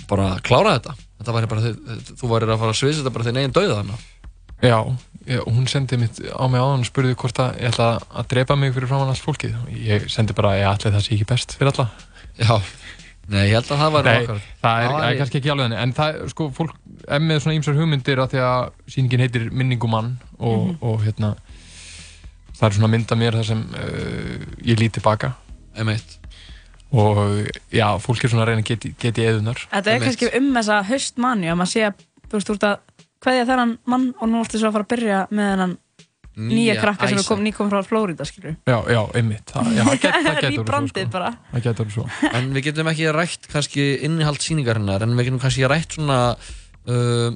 [0.08, 0.94] bara klára þetta.
[1.16, 1.60] Þetta væri bara,
[2.20, 3.96] þú væri að fara að sviðs þetta bara þinn eigin dauða þarna
[4.62, 4.78] Já,
[5.26, 8.28] ég, og hún sendi mitt á mig áðan og spurði hvort að ég ætla að
[8.32, 9.54] drepa mig fyrir framann allt fólkið.
[9.66, 11.88] Og ég sendi bara að ég ætla það sé ekki best fyrir alla.
[12.40, 12.56] Já,
[13.28, 14.40] nei, ég held að það væri Nei, okkar.
[14.62, 15.82] það er, það er væri- kannski ekki alveg þannig.
[15.82, 16.74] En það, sko, fólk
[17.08, 20.76] er með svona ýmsar hugmyndir af því að sýningin heitir Minningumann og, Mhm.
[20.80, 21.34] og hérna
[22.56, 25.34] það er svona mynd af mér þar sem uh, ég lít tilbaka.
[25.76, 26.18] Einmitt.
[26.92, 27.18] og
[27.74, 30.46] já, fólk er svona að reyna að geta get í eðunar þetta er kannski um
[30.54, 32.76] þessa haustmanju að maður sé að þú veist, þú ert að
[33.22, 35.74] kveðja þennan mann og nú ertu svo að fara að byrja með þennan
[36.36, 37.80] nýja Nýja krakka sem er kom, nýkom frá
[38.28, 39.48] skilur Já, já, einmitt.
[39.48, 41.30] Það, já, það get, það getur bara.
[41.52, 42.04] Það getur svo.
[42.28, 47.30] En við getum ekki rætt kannski innihald sýningarinnar en við getum kannski rætt svona uh,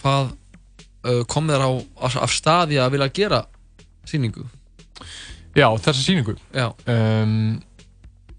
[0.00, 1.70] hvað uh, kom þér á,
[2.08, 3.42] af, af staði að vilja gera
[4.08, 4.46] sýningu?
[5.56, 6.38] Já, þessa sýningu.
[6.56, 6.70] Já.
[6.88, 7.58] um,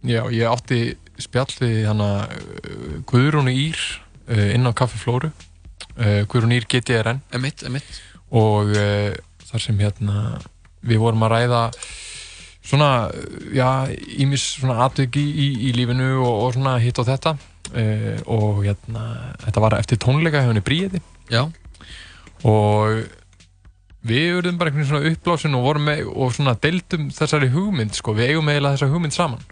[0.07, 0.81] Já, ég átti
[1.21, 3.77] spjall við hana uh, Guðrúnu Ír
[4.29, 5.31] uh, inn á Kaffi Flóru
[5.98, 8.02] Guðrúnu Ír GTRN emitt, emitt.
[8.30, 9.15] og uh,
[9.49, 10.38] þar sem hérna
[10.86, 11.61] við vorum að ræða
[12.68, 12.90] svona,
[13.56, 13.88] já,
[14.19, 17.38] ímis svona atvik í, í, í lífinu og, og svona hitt og þetta.
[17.68, 19.06] Uh, og hérna,
[19.44, 21.41] þetta var eftir tónleika hjá henni Bríði Já.
[22.48, 23.02] og
[24.07, 28.15] við verðum bara einhvern svona uppblásin og vorum með og svona deildum þessari hugmynd sko,
[28.15, 29.44] við eigum eiginlega þessa hugmynd saman.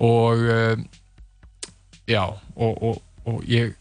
[0.00, 0.80] Og uh,
[2.08, 2.24] já,
[2.56, 3.76] og, og, og ég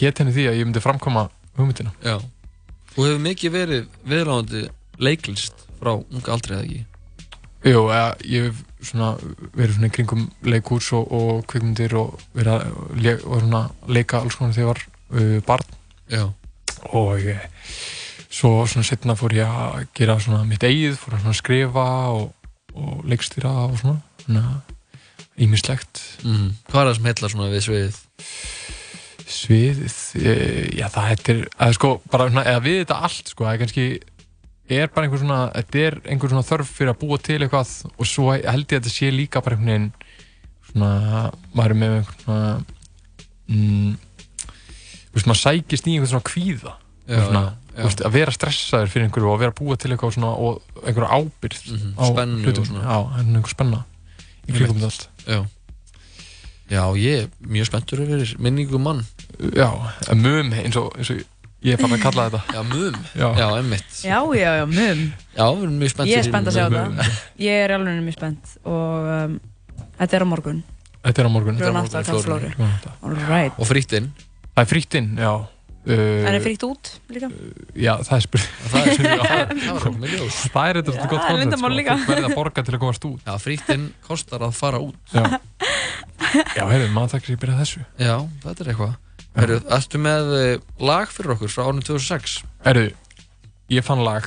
[0.00, 1.28] hétt henni því að ég myndi framkoma
[1.58, 2.18] hugmyndina Já.
[2.94, 4.62] Þú hefur mikið verið viðráðandi
[5.02, 6.84] leiklist frá unga aldrei eða ekki
[7.66, 7.80] Jú,
[8.30, 9.14] ég hef svona
[9.56, 12.66] verið svona í kringum leikús og, og kvikmyndir og verið að
[13.02, 14.84] le, og svona leika alls konar þegar ég var
[15.22, 15.72] uh, barn
[16.12, 16.24] Já.
[16.92, 17.40] og ég,
[18.30, 22.30] svo svona setna fór ég að gera svona mitt eigið, fór að skrifa og,
[22.76, 24.62] og leikstýra og svona svona
[25.36, 26.48] ímislegt mm.
[26.70, 27.98] Hvað er það sem heillar svona við sviðið?
[29.26, 30.34] Sviðið, e,
[30.78, 33.86] já það heitir að sko bara svona, eða við þetta allt sko, það er kannski
[34.76, 38.06] er bara einhver svona, þetta er einhver svona þörf fyrir að búa til eitthvað og
[38.06, 39.92] svo held ég að þetta sé líka bara einhvern veginn
[40.70, 40.90] svona,
[41.58, 42.48] maður er með einhvern svona
[43.50, 43.92] mm,
[45.06, 46.74] þú veist, maður sækist í einhvern svona kvíða
[47.06, 47.42] Já, svona,
[47.76, 50.82] já, veist, að vera stressaður fyrir einhverju og vera að búa til eitthvað svona og
[50.82, 52.80] einhverju ábyrgð Mhm, á spennu og hlutum.
[52.82, 53.82] Já, það er einhver spenna
[54.46, 55.06] í kringum þetta allt.
[55.26, 55.40] Já.
[56.70, 59.04] Já, ég er mjög spenntur yfir minningu mann.
[59.54, 59.68] Já,
[60.14, 61.20] mum eins og, eins og
[61.66, 62.40] ég er farin að kalla þetta.
[62.56, 62.96] Já, mum.
[63.14, 63.98] Já, Já emmitt.
[64.02, 65.02] Já, já, já, mum.
[65.36, 66.12] Já, við erum mjög spenntur.
[66.12, 66.96] Ég er spennt að sjá Mum.
[66.98, 67.18] þetta.
[67.46, 69.36] Ég er alveg mjög spennt og um,
[70.00, 70.62] þetta er á morgun.
[71.06, 71.58] Þetta er á morgun.
[71.60, 72.50] Klukkan átta á Kallflóri.
[73.02, 73.60] Alright.
[73.62, 74.10] Og frítt inn.
[74.56, 75.32] Það er frítt inn, já.
[75.36, 75.36] Uh, En er frítt út líka?
[75.36, 75.55] Já,
[78.02, 78.40] það er spil...
[78.72, 80.38] Það er spil- það- það var okkur með ljós.
[80.52, 81.72] Það er Já, gott það er koncept, sko.
[81.78, 81.96] líka.
[81.96, 83.20] Fólk verði að borga til að komast út.
[83.26, 84.96] Já, frítt inn kostar að fara út.
[85.14, 85.26] Já.
[86.56, 87.84] Já, heyrðu, maður takkir sér byrjað þessu.
[88.02, 88.96] Já, þetta er eitthvað.
[89.36, 92.38] Herru, ertu með eh, lag fyrir okkur frá árinu 2006?
[92.64, 92.90] Heyrðu,
[93.76, 94.26] ég fann lag.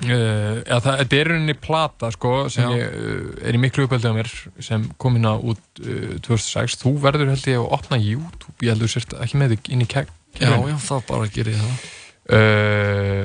[0.00, 2.70] Uh, eða það, þetta er í rauninni plata, sko, sem Já.
[2.78, 4.30] ég uh, er í miklu uppöldið á mér,
[4.64, 6.78] sem kom hérna út uh, 2006.
[6.80, 9.88] Þú verður held ég að opna YouTube, ég heldur sérst ekki með þig inn í
[9.92, 10.08] kegg.
[10.38, 11.88] Já, já, þá bara gerir ég það.
[12.30, 13.22] Uh,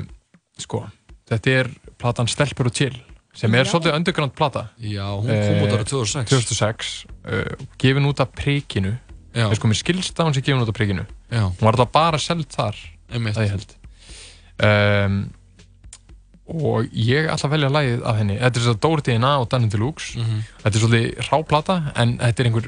[0.57, 0.82] sko,
[1.30, 1.69] þetta er
[2.02, 2.95] platan Stelpur og Chill
[3.36, 3.72] sem er Já.
[3.73, 6.30] svolítið underground plata Já, hún kom út árið 2006.
[6.32, 6.91] 2006
[7.27, 8.95] uh, gefin út af Prikinu
[9.36, 9.49] Já.
[9.53, 11.44] sko, mér skilst að hún sé gefin út af Prikinu Já.
[11.52, 12.80] hún var alltaf bara seld þar
[13.11, 13.36] Einmitt.
[13.36, 13.76] það ég held
[14.65, 15.18] um,
[16.47, 19.67] og ég ætla að velja lagið af henni þetta er að Dóri DNA og Danny
[19.73, 20.41] Deluxe Mhm.
[20.61, 22.67] þetta er svolítið ráplata en þetta er einhver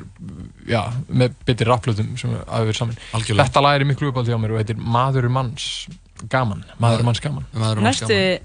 [0.68, 0.82] já,
[1.14, 3.46] með betri rapplutum sem hafa verið saman Algjörlega.
[3.46, 5.88] þetta lag er miklu uppáldi á mér og þetta er Maður er manns
[6.30, 8.40] gaman Maður er manns gaman Maður Næstu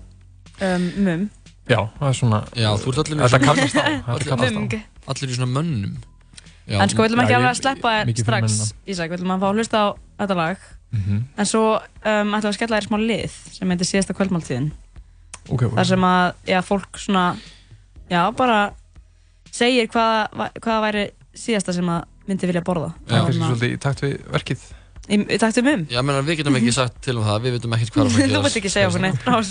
[0.60, 1.30] um, mum.
[1.68, 4.52] Já, það er svona Já, þú ert allir í Þetta svona- kallast á Allir- kallast
[4.52, 4.72] á Mung.
[5.08, 5.96] Allir í svona mönnum.
[6.68, 6.78] Já.
[6.82, 8.74] En sko, við ætlum ekki alveg að sleppa þér strax.
[8.86, 9.86] Ísak, við ætlum að fá að hlusta á
[10.20, 10.56] þetta lag.
[10.92, 11.22] Mhm.
[11.38, 14.70] En svo um, ætlum við að skella þér smá lið sem heitir síðasta kvöldmáltíðin.
[15.48, 15.74] Ok, ok.
[15.78, 17.24] Þar sem að, já, fólk svona,
[18.12, 18.60] já, bara
[19.52, 22.92] segir hvaða, hvaða væri síðasta sem að myndi vilja borða.
[23.08, 24.70] Það er svolítið í takt við verkið
[25.10, 25.80] Í, í takt um um?
[25.90, 28.12] Já, menn við getum ekki sagt til um það, við veitum ekkert hvað er að
[28.14, 29.48] fara að Þú vilt ekki segja okkur neitt frá að...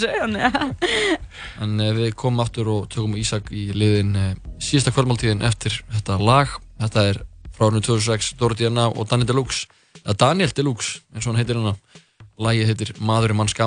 [1.65, 4.30] En uh, við komum aftur og tökum Ísak í liðin uh,
[4.63, 6.55] síðasta kvöldmáltíðin eftir þetta lag.
[6.80, 7.19] Þetta er
[7.51, 9.68] frá árinu 2006, Dóri Díana og Daniel Deluxe.
[10.05, 11.76] Eða Daniel Deluxe, eins og hann heitir hérna.
[12.41, 13.57] Lagið heitir Maður er manns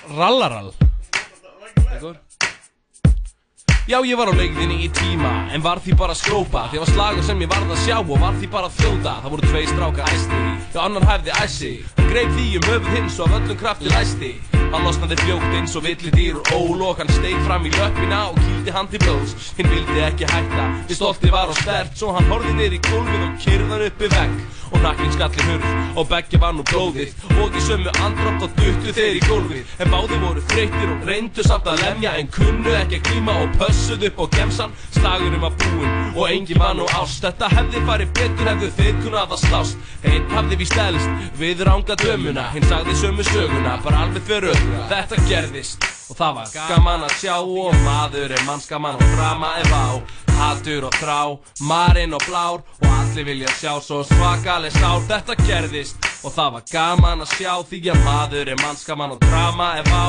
[0.06, 0.89] tala, tala,
[3.90, 6.60] Já, ég var á leiðinni í tíma En var því bara að skrópa.
[6.70, 9.14] Því var slagur sem ég varð að sjá Og var því bara að þjóta.
[9.24, 10.38] Það voru tvei strákar æsti
[10.70, 14.30] Já, annar hæfði æsi Hann greip því um höfuð hins Og af öllum krafti læsti.
[14.70, 16.38] Hann losnaði fljótt eins og villi dýr.
[16.38, 19.34] Og ólok Hann steig fram í löppina og kýldi hann til blóðs.
[19.58, 20.68] Hinn vildi ekki hætta.
[20.86, 24.12] Því stolti var á stert Svo hann horfði niður í gólfið og kyrðan upp í
[24.14, 24.40] vegg.
[24.70, 27.16] Og nakkinn skalli hurð og beggja var nú blóðið.
[27.42, 29.74] Og í sömu andrátt og duttu þeir í gólfið.
[29.82, 33.58] En báði voru þreyttir og reyndu samt að lemja En kunnu ekki að klíma og
[33.80, 37.22] pössuðu upp á gemsan Slagurinn var búinn og engin var nú ást.
[37.24, 39.78] Þetta hefði farið betur hefðu þeir kunnað að slást.
[40.04, 42.50] Einn hafði víst elst við ranga dömuna.
[42.56, 47.14] Hinn sagði sömu söguna, bara alveg fyrir öll Þetta gerðist og það var gaman að
[47.20, 49.84] sjá Og maður er mannskaman og drama er vá.
[50.40, 51.18] Hatur og þrá,
[51.68, 56.64] marinn og blár Og allir vilja sjá svo svakaleg sál Þetta gerðist og það var
[56.68, 60.04] gaman að sjá Því að maður er mannskaman og drama er vá.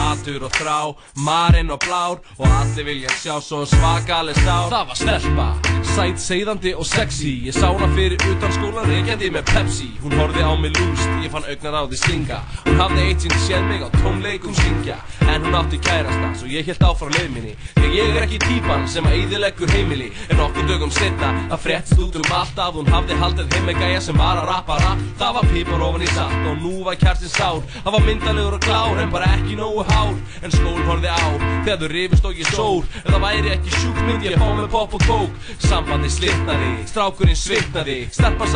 [0.00, 0.78] Hatur og þrá,
[1.26, 5.48] marinn og blár Og allir vilja sjá svo svakaleg sál Það var stelpa,
[5.94, 7.32] sæt, seiðandi og sexy.
[7.48, 9.88] Ég sá hana fyrir utan skólan reykjandi með Pepsi.
[10.02, 12.38] Hún horfði á mig lúst, ég fann augnar á því stinga.
[12.66, 14.98] Hún hafði eitt sinn séð mig á tónleikum syngja.
[15.30, 17.54] En hún átti kærasta, svo ég hélt áfram leið minni.
[17.74, 21.98] Þegar ég er ekki típan sem að eyðileggur heimili En okkur dögum setna að fréttst
[21.98, 25.00] út um allt að Hún hafði haldið heim með gæja sem var að rappa rap
[25.20, 27.58] Það var pipar ofan í satt og nú var kjartin sár.
[27.84, 30.14] Það var myndalegur og klár en bara ekki nógu hár.
[30.44, 31.24] En skól horfði á
[31.66, 32.86] þegar þau rifist og ég sór.
[33.02, 35.36] Ef það væri ekki sjúkt myndi ég fá með pop og kók.
[35.66, 37.98] Sambandi slitnaði, strákurinn svitnaði.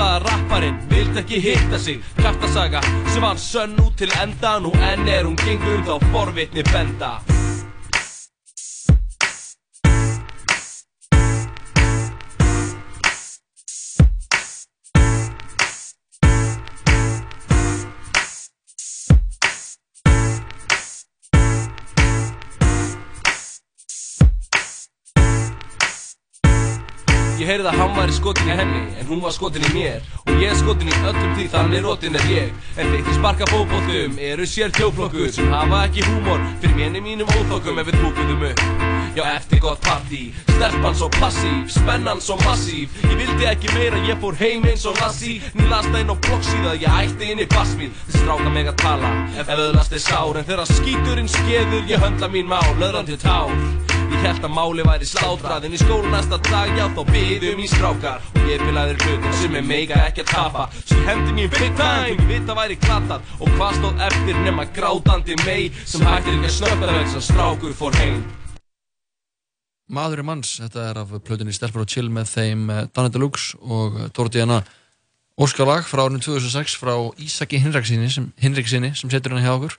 [0.05, 2.01] Að rapparinn vildi ekki hitta sig.
[2.19, 2.81] Kraftasaga
[3.12, 7.21] sem var sönn út til enda Nú enn er hún gengur þá forvitni benda
[27.35, 30.05] Ég heyrði að hann væri skotin í henni En hún var skotin í mér.
[30.24, 32.52] Og ég er skotin í öllum því þannig rotin er ég.
[32.78, 37.32] En þeir sem sparka fótboltum Eru sér tjóflokkur Sem hafa ekki húmor Fyrir méni mínum
[37.35, 38.62] óþokkum ef við tókuðum upp.
[39.15, 44.19] Já eftir gott partí Stelpan svo passív, spennan svo massív Ég vildi ekki meira, ég
[44.23, 47.94] fór heim eins og Lassi Ný lasta inn á bloggsíða, ég ætti inn í bassmíð
[48.11, 50.39] Þið stráka mig að tala, ef öðlast er sár.
[50.39, 55.09] En þegar skíturinn skeður, ég höndla mín mál Löðrandi tár Ég held að máli væri
[55.09, 58.23] slátrað En í skóla næsta dag, já þá byðum í strákar.
[58.35, 60.69] Og ég bilaði hlutin sem er mega ekki að tapa.
[60.83, 64.41] Svo ég hendi mín big time, ég veit að væri glatað Og hvað stóð eftir
[64.45, 68.23] nema grátandi mei Sem hættir ekki að snögga þess að strákur fór heim.
[69.95, 73.59] Maður er manns, þetta er af plötunni Stelpur og Chill með þeim eh, Danny Deluxe
[73.61, 74.63] og eh, Dóra Diana
[75.35, 79.75] Óskarlag frá árinu 2006 frá Ísaki Hinriksinni sem, sem setur hérna hjá okkur.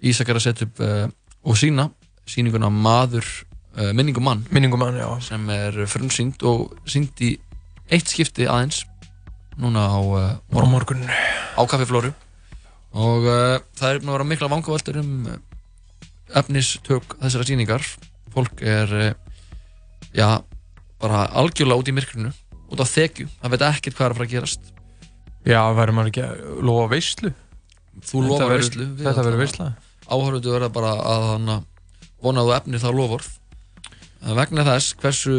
[0.00, 1.10] Ísak er að setja upp uh,
[1.44, 1.90] og sína
[2.28, 4.44] síninguna Maður uh, Minningum mann.
[4.54, 5.08] Minningum mann, já.
[5.24, 7.34] Sem er frumsýnd og sýnd í
[7.90, 8.82] eitt skipti aðeins
[9.58, 11.02] núna á uh, Á morgun.
[11.08, 12.12] á kaffiflóru.
[12.98, 15.14] Og uh, það er búin að vera mikla vangaveltur um
[16.36, 17.84] efnistök þessara sýningar.
[18.34, 18.92] Fólk er
[20.14, 20.28] já,
[21.00, 22.32] bara algjörlega út í myrkrinu
[22.68, 24.66] út á þekju, það veit ekkert hvað er að fara að gerast.
[25.48, 27.30] Já, verður maður ekki að lofa veislu?
[28.04, 29.68] þú verður- veislu við þetta verður veisla.
[30.06, 31.56] áhorfendur verða bara að hana,
[32.22, 33.28] vona að þú efnir það lofvorð
[34.18, 35.34] En vegna þess hversu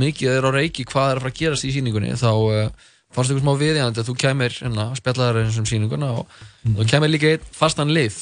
[0.00, 2.70] mikið er á reiki hvað er að fara að gerast í sýningunni þá uh,
[3.12, 6.26] fannst ykkur smá viðjandi að þú kemur hérna, spjallaðar eins um sýninguna og
[6.64, 6.78] Mhm.
[6.78, 8.16] þú kemur líka einn fastan lið.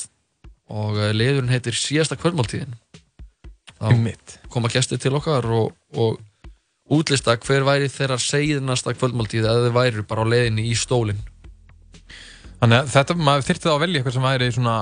[0.72, 2.74] Og uh, liðurinn heitir síðasta kvöldmáltíðin.
[3.78, 4.16] Þá
[4.50, 6.18] koma gestir til okkar og, og
[6.90, 11.22] útlista hver væri þeirra segðnasta kvöldmáltíð eða þau væri bara á leiðinni í stólinn
[12.60, 14.72] Þannig að þetta, maður þyrfti þá að velja eitthvað sem væri svona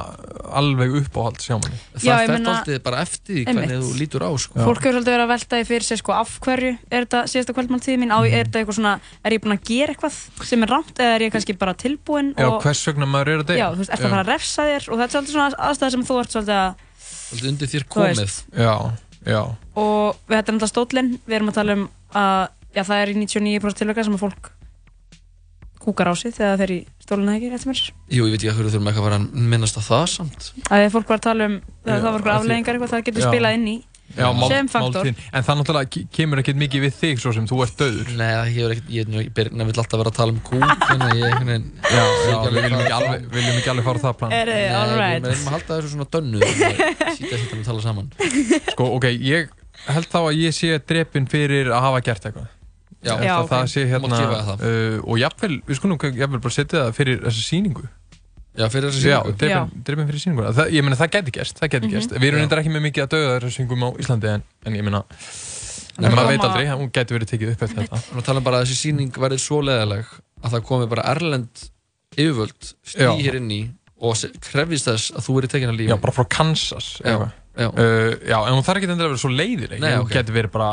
[0.58, 1.76] alveg uppáhald sjá manni.
[2.02, 3.84] Já, það meina- alltið bara eftir því hvernig Einmitt.
[3.86, 4.54] þú lítur á sko.
[4.66, 7.54] Fólk hefur svolítið verið að velta því fyrir sig sko, af hverju er þetta síðasta
[7.54, 8.34] kvöldmáltíði mín, á, Mhm.
[8.34, 8.94] er þetta eitthvað svona,
[9.24, 12.34] er ég búin að gera eitthvað sem er rámt eða er ég kannski bara tilbúin
[12.34, 13.58] Já, og, hvers vegna maður er að deyja.
[13.62, 15.90] já, þú veist, ert að fara að refsa þér og þetta er svolítið svona aðstæða
[15.90, 18.42] sem þú ert svolítið að Svolítið undir þér komið.
[18.58, 18.92] Já,
[19.24, 19.42] já.
[19.76, 20.16] og
[25.82, 27.82] kúkar á sig þegar fer í stólinn eða ekki, rétt sem er
[28.18, 30.50] Jú, ég veit ekki að hverju þurfum eitthvað að vera að minnast á það samt
[30.68, 33.24] að því fólk var að tala um þegar það var eitthvað afleggingar eitthvað, það getur
[33.24, 33.30] Já.
[33.32, 33.78] spilað inn í
[34.16, 35.18] Já, mál, sem faktor máltíðin.
[35.36, 38.08] En það náttúrulega ke- kemur ekkert mikið við þig svo sem þú ert döður.
[38.16, 40.64] Nei, það hefur ekkert, ég er ekki að vill alltaf vera að tala um kúk
[40.64, 44.32] að ekki við viljum ekki alveg, viljum ekki alveg fara það plan.
[44.38, 48.08] Er við erum að halda þessu svona dönnu Sýta þetta að tala saman
[48.72, 49.52] Sko, ok, ég
[49.92, 52.48] held þá að ég sé drepin fyrir að hafa gert eitthvað.
[53.04, 53.14] Já.
[53.22, 54.62] Já, það sé Þú hérna, mátt gefa það.
[54.66, 57.84] uh, og jafnvel, við skulum jafnvel bara setja það fyrir þessa sýningu.
[58.58, 59.36] Já, fyrir þessa Já, sýningu?
[59.38, 60.52] drepin, drepin fyrir sýninguna.
[60.58, 61.94] Það, ég meina, það geti gerst, það Mhm.
[61.94, 62.10] gerst.
[62.18, 62.42] Við erum Já.
[62.42, 64.82] reyndar ekki með mikið að döða þessar syngum á Íslandi, en, en ég
[66.08, 67.98] en maður veit aldrei, hún geti verið tekið upp eftir þetta.
[68.14, 70.06] Nú tala bara að þessi sýning verði svo leðileg
[70.42, 71.64] að það komi bara erlend
[72.18, 73.12] yfirvöld Já.
[73.14, 73.60] stí hér inn í
[74.00, 77.00] og krefjist þess að þú verið tekin að lífi Já, bara frá Kansas.
[77.02, 77.32] Já, eitthvað.
[77.58, 77.68] Já.
[77.74, 79.80] Uh, já, en hún þarf ekki að vera svo leiðileg.
[79.82, 80.12] Nei, hún ok.
[80.14, 80.70] geti verið bara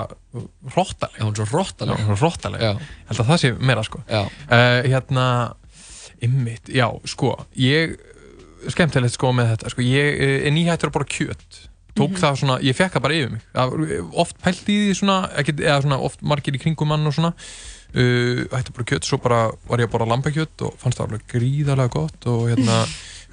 [0.76, 1.20] hróttaleg.
[1.24, 2.02] Hún er svo hróttaleg.
[2.06, 2.66] Hún er hróttaleg.
[2.66, 2.74] Já.
[3.12, 4.02] Held að það sé meira, sko.
[4.06, 4.26] Uh,
[4.86, 5.28] hérna,
[6.26, 7.98] ymmit, já, sko, ég,
[8.72, 11.62] skemmtilegt sko með þetta, sko, ég eh, er nýhættur að borða kjöt.
[11.96, 12.20] Tók Mhm.
[12.20, 13.44] það svona, ég fekk það bara yfir mig.
[13.56, 17.08] Það, var oft pælt í því svona, ekkit, eða svona oft margir í kringum mann
[17.08, 17.34] og svona.
[17.96, 19.38] Uh, hætti að borða kjöt, svo bara
[19.70, 22.82] var ég að borða lambakjöt og fannst það alveg gríðarlega gott og hérna,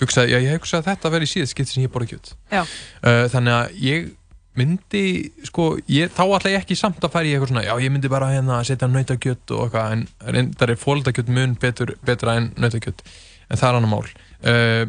[0.01, 2.33] hugsaði, já, ég hugsaði að þetta að vera í síðast skipt sem ég borða kjöt.
[2.53, 2.63] Já.
[3.03, 4.11] Uh, þannig að ég
[4.59, 5.05] myndi,
[5.49, 8.11] sko, ég, þá ætla ég ekki samt að færa í eitthvað svona, já, ég myndi
[8.13, 13.01] bara hérna setja nautakjöt og eitthvað, en reyndar er fóldakjöt mun betur, betra en nautakjöt,
[13.49, 14.11] en það er annar mál.
[14.43, 14.85] Uh,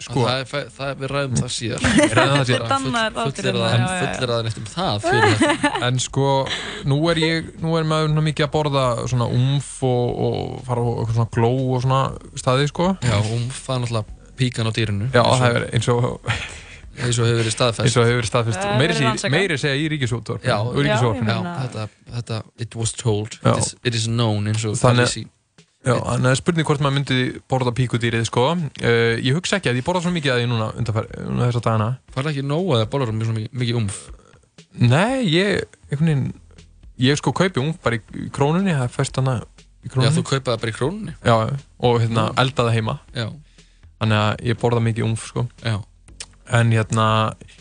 [0.00, 2.64] sko, það, er, það er, við ræðum það síðar Við ræðum það síðar.
[2.72, 4.08] Dannar Full- þátturinn, fullir já.
[4.16, 6.26] fullir aðeins um það fyrir þetta en sko,
[6.90, 10.88] nú er ég, nú er maður mikið að borða svona umf og, og fara á
[10.96, 12.02] eitthvað svona gló og svona
[12.40, 12.90] staði, sko.
[13.04, 16.04] Já, umf, það er náttúrulega píkan á dýrinu Já, það er eins og
[16.94, 19.86] eins og hefur verið staðfest eins og hefur verið staðfest Það meiri, meiri segja í
[19.92, 20.98] ríkisútvarp Já, já,
[21.64, 21.86] þetta,
[22.18, 23.54] þetta, it was told Já.
[23.54, 25.24] it is, it is known eins og Þannig- Khaleesi.
[25.84, 27.16] Já, þannig að spurning hvort maður myndi
[27.52, 28.44] borða píkudýrið, sko.
[28.80, 31.60] Uh, ég hugsa ekki að ég borða svona mikið að því núna undanfæri, núna þessa
[31.66, 31.88] dagana.
[32.14, 33.98] Færðu ekki nóg að það borðar mjög, mikið, umf?
[34.80, 36.24] Nei, ég, einhvern veginn,
[37.04, 40.14] ég sko kaupi umf bara í, krónunni, það er fyrst hana í Já, krónunni.
[40.16, 41.36] þú kaupaði bara í krónunni Já,
[41.84, 42.96] og hérna elda það heima.
[43.12, 43.26] Já.
[44.02, 45.46] Þannig að ég borða mikið umf, sko.
[45.64, 45.76] Já.
[46.58, 47.06] En hérna,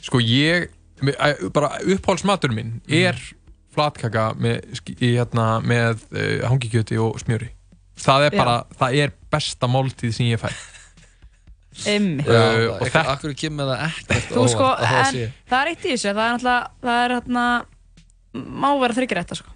[0.03, 0.69] sko ég,
[1.55, 3.19] bara uppáhaldsmatur minn er
[3.73, 7.51] flatkaka með, hérna, með uh, hangikjöti og smjöri.
[8.03, 8.39] Það er Já.
[8.41, 10.49] bara, það er besta máltíð sem ég fæ.
[11.89, 12.27] Einmitt.
[12.27, 15.71] Uh, Já, og þetta- Akkur kemur það ekkert Þú sko, óvart það sé það er
[15.71, 17.45] eitt í þessu, það er náttúrulega, það er hérna,
[18.33, 19.52] má vera þryggir þetta sko.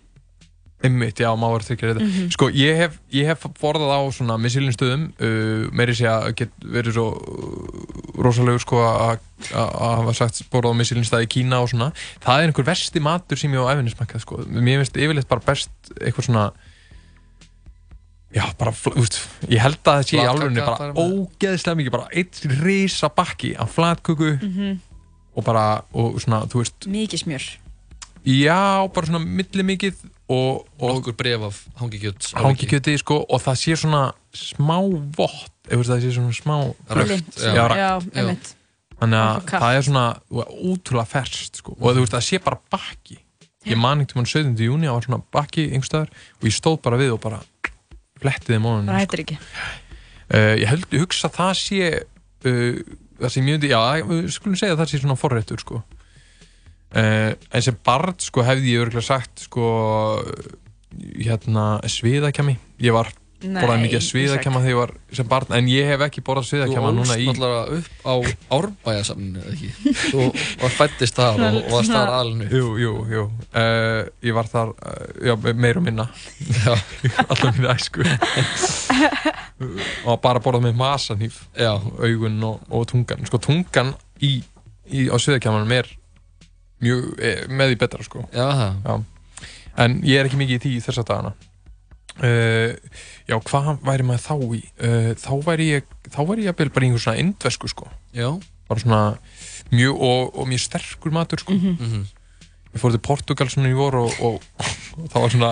[0.84, 2.04] Einmitt, já, má vera þryggja reyta.
[2.06, 2.28] Mhm.
[2.36, 6.52] Sko, ég hef, ég hef borðað á svona Michelin stöðum, uh, meiri sé að get
[6.62, 9.18] verið svo uh, rosalegur sko að
[9.54, 11.90] að- að hafa sagt borðað á Michelin stað í Kína og svona.
[12.22, 14.38] Það er einhver versti matur sem ég á æfinni smakkað sko.
[14.46, 15.70] Mér finnst yfirleitt bara best
[16.02, 16.52] eitthvað svona
[18.36, 22.42] Já, bara, veist, ég held að það sé í alvörunni bara ógeðslega mikið, bara eitt
[22.60, 24.80] risa bakki af flatköku Mhm.
[25.38, 27.46] og bara, og svona, þú veist, Mikið smjör.
[28.28, 29.96] já, bara svona milli mikið
[30.28, 34.02] og, og Nokkur bref af hangikjöt hangikjöti, sko, og það sé svona
[34.36, 34.78] smá
[35.16, 36.58] vott, ef það sé svona smá
[36.92, 38.02] Rökt, já.
[38.14, 38.54] einmitt.
[38.98, 40.06] Þannig að það er svona
[40.36, 43.20] útrúlega ferskt, sko, og þú veist, það sé bara bakki.
[43.68, 44.68] Ég man einhvern veginn 17.
[44.68, 47.42] júni, það var svona bakki einhverstaðar og ég stóð bara við og bara
[48.22, 49.40] flettið þeim á Það hættir ekki.
[50.28, 51.92] Uh, ég held, hugsa að það sé
[52.48, 52.80] uh,
[53.20, 55.84] það ég myndi, já, við skulum segja að það sé svona forréttur, sko
[56.96, 59.66] uh, en sem barn, sko, hefði ég örgulega sagt, sko
[60.98, 63.08] hérna, sviðakjami ég var,
[63.38, 66.50] Nei, borðaði mikið sviðakjama þegar ég var sem barn, en ég hef ekki borðað Þú
[66.50, 68.14] sviðakjama núna í náttúrulega upp á
[68.58, 69.70] árbæjasamninu, eða ekki?
[70.14, 70.22] Þú
[70.64, 72.46] var fættist þar og, og varst þar alinu.
[72.50, 73.24] Jú, jú, jú.
[73.52, 74.80] Uh, Ég var þar, uh,
[75.30, 76.06] já, meir og minna.
[76.50, 76.74] Já.
[77.28, 78.02] Alltaf minni æsku.
[80.08, 81.72] Og bara borðað með masanýf Já.
[81.78, 83.26] Augun og, og tungan.
[83.30, 84.38] Sko, tungan í,
[84.90, 85.90] í á sviðakjamanum er
[86.84, 88.24] mjög, eh, með því betra, sko.
[88.34, 88.82] Já, það.
[88.86, 89.48] Já.
[89.78, 91.34] En ég er ekki mikið í því þessa dagana.
[92.18, 92.74] Uh,
[93.30, 94.62] Já, hvað væri maður þá í?
[94.82, 97.90] Uh, þá væri ég þá væri ég jafnvel bara í einhver svona indvesku, sko.
[98.16, 98.32] Já.
[98.68, 99.02] Bara svona
[99.70, 101.54] mjög, og, og mjög sterkur matur, sko.
[101.54, 102.08] Mhm.
[102.74, 104.42] Ég fór til Portugal svona í vor og, og,
[104.98, 105.52] og það var svona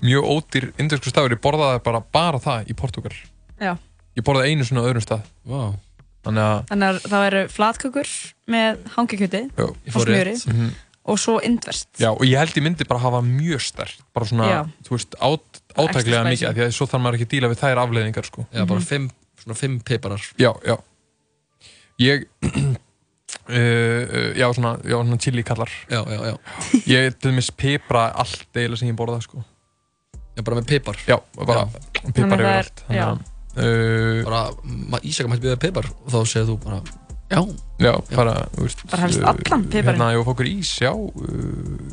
[0.00, 3.12] mjög ódýr indvesku staður, ég borðaði bara, bara það í Portugal
[3.60, 3.76] Já.
[4.16, 5.28] Ég borðaði einu svona öðrum stað.
[5.48, 5.74] Wow.
[6.26, 8.08] Þannig að Þannig að það eru flatkökur
[8.52, 10.70] með hangikjöti og smjöri Mhm.
[11.10, 11.88] og svo indverst.
[11.98, 14.60] Já, og ég held ég myndi bara hafa mjög stert bara svona, Já.
[14.84, 17.60] þú veist, át, átæklega mikið af því að svo þarf maður ekki að díla við
[17.62, 18.46] þær afleiðingar sko.
[18.52, 19.10] Já, bara fimm,
[19.42, 20.20] svona fimm peiparar.
[20.38, 20.76] Já, já
[22.00, 26.36] Ég uh, já, svona, já, svona chili kallar Já, já, já
[26.86, 29.42] Ég til dæmis pipra allt eiginlega sem ég borða sko.
[30.36, 31.66] Já, bara með pipar Já, bara
[32.04, 33.08] Þannig yfir allt já.
[33.60, 34.42] Uh, Bara,
[35.06, 36.80] Ísaka mætti byrja pipar og þá segir þú bara
[37.30, 37.44] Já.
[37.78, 39.86] Já, bara, þú veist Bara helst uh, allan piparinn.
[39.92, 41.12] Hérna, ég var okkur ís, já uh,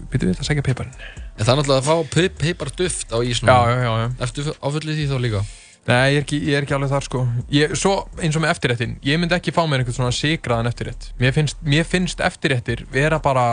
[0.09, 0.95] Býtum við þetta að segja piparinn
[1.37, 3.51] En það er náttúrulega að fá pip, piparduft á ísnum.
[3.53, 4.07] Já, já, já, já.
[4.25, 5.41] Ertu áfullið því þá líka?
[5.87, 7.19] Nei, ég er ekki, ég er ekki alveg þar sko.
[7.53, 11.05] Ég, Svo eins og með eftirréttin Ég myndi ekki fá mér einhvern svona sigraðan eftirrétt.
[11.21, 13.45] Mér finnst, mér finnst eftirréttir vera bara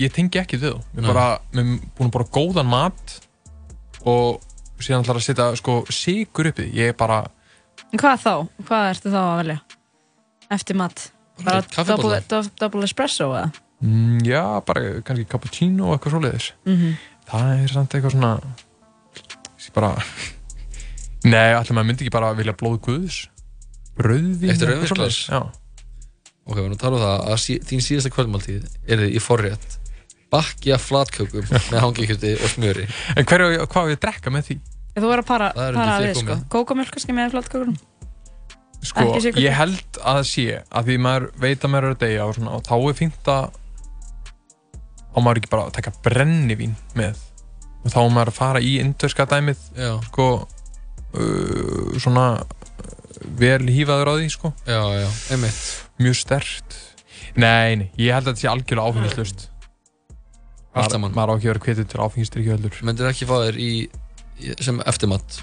[0.00, 1.26] Ég tengi ekki við þú Mér bara,
[1.58, 3.16] mér búin að borða góðan mat
[4.06, 4.38] Og
[4.78, 7.24] síðan ætlar að setja sko sigur uppi Ég er bara
[7.94, 8.32] En hvað þá?
[8.66, 9.58] Hvað ertu þá að velja?
[10.54, 11.04] Eftir mat?
[11.44, 12.20] Bara double,
[12.60, 13.48] double, espresso eða?
[13.82, 16.94] mm, Já, bara kannski cappuccino og eitthvað svoleiðis Mhm.
[17.30, 18.32] Það er samt eitthvað svona
[19.74, 19.90] bara
[21.24, 23.20] Nei, allir maður myndi ekki bara vilja blóð guðs
[23.98, 25.20] Rauðvín eitthvað rauðvínsglas?
[25.30, 25.40] Já
[26.44, 29.22] Ok, við erum að tala um það að sí, þín síðasta kvöldmáltíð er þið í
[29.24, 29.78] forrétt
[30.34, 32.84] bakki af flatkökum með hangikjöti og smjöri
[33.16, 34.56] En hverju, hvað á ég að drekka með því?
[34.94, 36.26] Þú verður að para, Það er para við þér sko.
[36.30, 36.46] komið.
[36.54, 37.76] Kókomjölk kannski með flatkökunum?
[38.84, 42.02] Sko, Ekki ég held að það sé að því maður veit að maður er að
[42.04, 43.46] deyja og, svona, og þá er fínt að
[45.14, 47.22] á maður ekki bara að taka brennivín með
[47.84, 49.90] og þá á maður að fara í indverska dæmið Já.
[50.10, 52.92] sko uh, svona uh,
[53.40, 55.62] vel hífaður á því sko Já, já, einmitt
[56.02, 56.78] Mjög stert
[57.40, 59.48] Nei, nei, ég held að þetta sé algjörlega áfengislust
[60.74, 61.12] Allt saman.
[61.14, 64.03] Maður á ekki að vera kvetið til áfengistrykju heldur Myndir ekki fá þér í, í
[64.60, 65.40] sem eftirmatt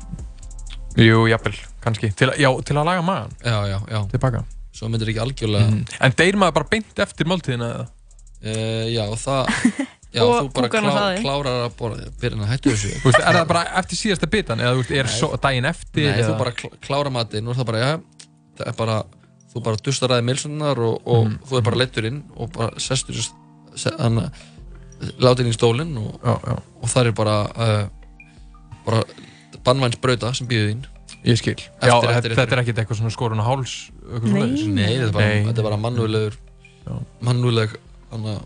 [0.99, 4.43] Jú, jafnvel, kannski til, Já, til að laga magan Já, já, já Tilbaka
[4.75, 5.85] Svo myndir ekki algjörlega Mhm.
[6.03, 7.87] En deyr maður bara beint eftir máltíðina eða?
[8.43, 9.47] uh, Já, það
[10.15, 11.21] Já, Og þú bara púkan á klá, hraði.
[11.23, 14.59] klárar að borða Byrjan að hættu þessu Þú veist, er það bara eftir síðasta bitan
[14.59, 15.13] eða þú veist, er Nei.
[15.15, 16.37] svo, daginn eftir Nei, þú eða?
[16.41, 17.91] bara kl- klára matinn og það bara, já,
[18.59, 18.97] það er bara
[19.53, 21.37] þú bara dustar aðeins milsunar og, og Mhm.
[21.47, 23.15] þú er bara leittur inn og bara sestur
[23.75, 24.19] se, hann
[25.23, 26.57] látir inn í stólinn og, já, já.
[26.83, 27.87] og það er bara uh,
[28.85, 29.03] bara
[29.65, 30.85] bannvæns brauta sem býður þín.
[31.27, 31.57] Ég skil.
[31.59, 33.75] Já, þetta, þetta er ekkert eitthvað svona skorun á háls
[34.11, 35.43] eitthvað Nei, þetta er bara, Nei.
[35.47, 36.37] þetta er bara mannúðlegur
[37.21, 37.75] mannúðleg
[38.11, 38.37] hana,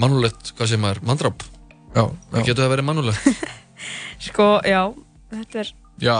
[0.00, 1.46] mannúðlegt, hvað sem er, mandrap
[1.96, 3.48] Já, Það getur það verið mannúðlegt?
[4.26, 4.82] Sko, já,
[5.32, 6.16] þetta er Já,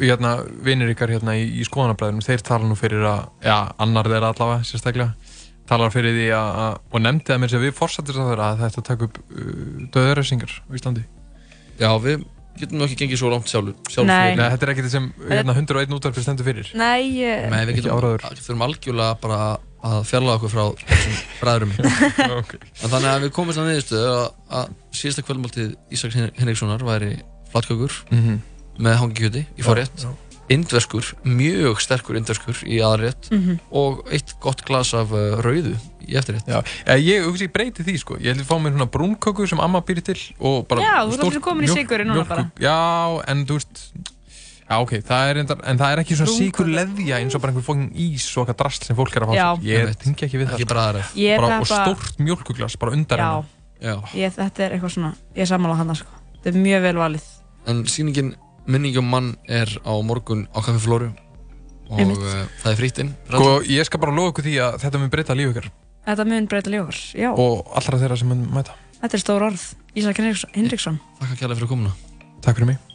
[0.00, 0.32] hérna,
[0.66, 4.66] vinir ykkar hérna í, í skoðanabræðunum, þeir tala nú fyrir að, já, annar þeirra allavega,
[4.66, 5.36] sérstaklega,
[5.70, 8.64] talar fyrir því að, að og nefndi það mér sem við fórsættir að þeirra að
[8.64, 9.52] þetta taka upp uh,
[9.94, 11.04] döðurreysingar á Íslandi.
[11.78, 12.26] Já, við
[12.60, 14.34] getum nú ekki gengið svo langt sjálfur sjálf Nei.
[14.36, 16.70] Nei, þetta er ekkert sem hérna, 101 útvarfið stendur fyrir.
[16.78, 17.46] Nei, ég...
[17.50, 18.26] Nei, við Ekki getum, áræður.
[18.28, 19.38] við þurfum algjörlega bara
[19.82, 21.72] að fjalla okkur frá þessum bræðurum
[22.42, 22.52] Ok.
[22.60, 24.26] en þannig að við komumst að niðurstöðu að,
[24.60, 24.68] að
[25.00, 27.08] síðasta kvöldmáltið Ísaks Henrikssonar væri
[27.50, 28.36] flatkökur Mhm.
[28.82, 30.12] með hangikjöti í forrétt Já,
[30.52, 33.58] indverskur, mjög sterkur indverskur í aðrétt Mhm.
[33.72, 35.74] og eitt gott glas af uh, rauðu
[36.06, 38.90] í eftirrétt Já, eh, ég ég breyti því sko Ég held að fá mér svona
[38.90, 42.08] brúnköku sem amma býr til og bara Já, þú ert stórt allir komin í sykurinn
[42.10, 42.50] núna bara.
[42.60, 43.84] Já, en þú veist
[44.72, 47.52] Já, ok, það er reyndar, en það er ekki svona síkur leðja eins og bara
[47.52, 49.48] einhver fókin ís og eitthvað drast sem fólk er að fá Já.
[49.58, 49.66] sér.
[49.68, 50.54] Ég tengi ekki við það.
[50.56, 51.10] Ekki bræðaref.
[51.18, 53.26] Ég er bara, Og stórt mjölkuglas, bara undar Já.
[53.82, 54.08] hennar.
[54.16, 56.08] Ég, þetta er eitthvað svona, ég er sammála hann sko.
[56.40, 57.26] Þetta er mjög vel valið.
[57.66, 58.34] en sýningin
[58.66, 61.10] Minning um mann er á morgun á Kaffi Flóru
[61.92, 65.00] og uh, það er frýtt inn Sko, ég skal bara lofa ykkur því að þetta
[65.02, 65.70] mun breyta líf ykkur
[66.02, 67.28] Þetta mun breyta ljókar, já.
[67.30, 68.74] og allra þeirra sem mun mæta.
[68.98, 69.66] Þetta er stór orð.
[69.94, 70.18] Ísak
[70.56, 70.96] Hinriksson.
[71.20, 71.92] Takk kærlega fyrir komuna
[72.42, 72.91] Takk fyrir mig.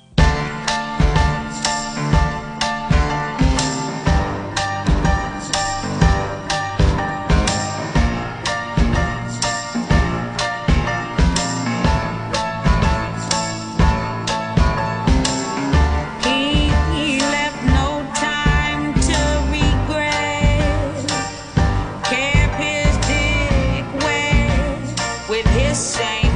[25.58, 26.27] recém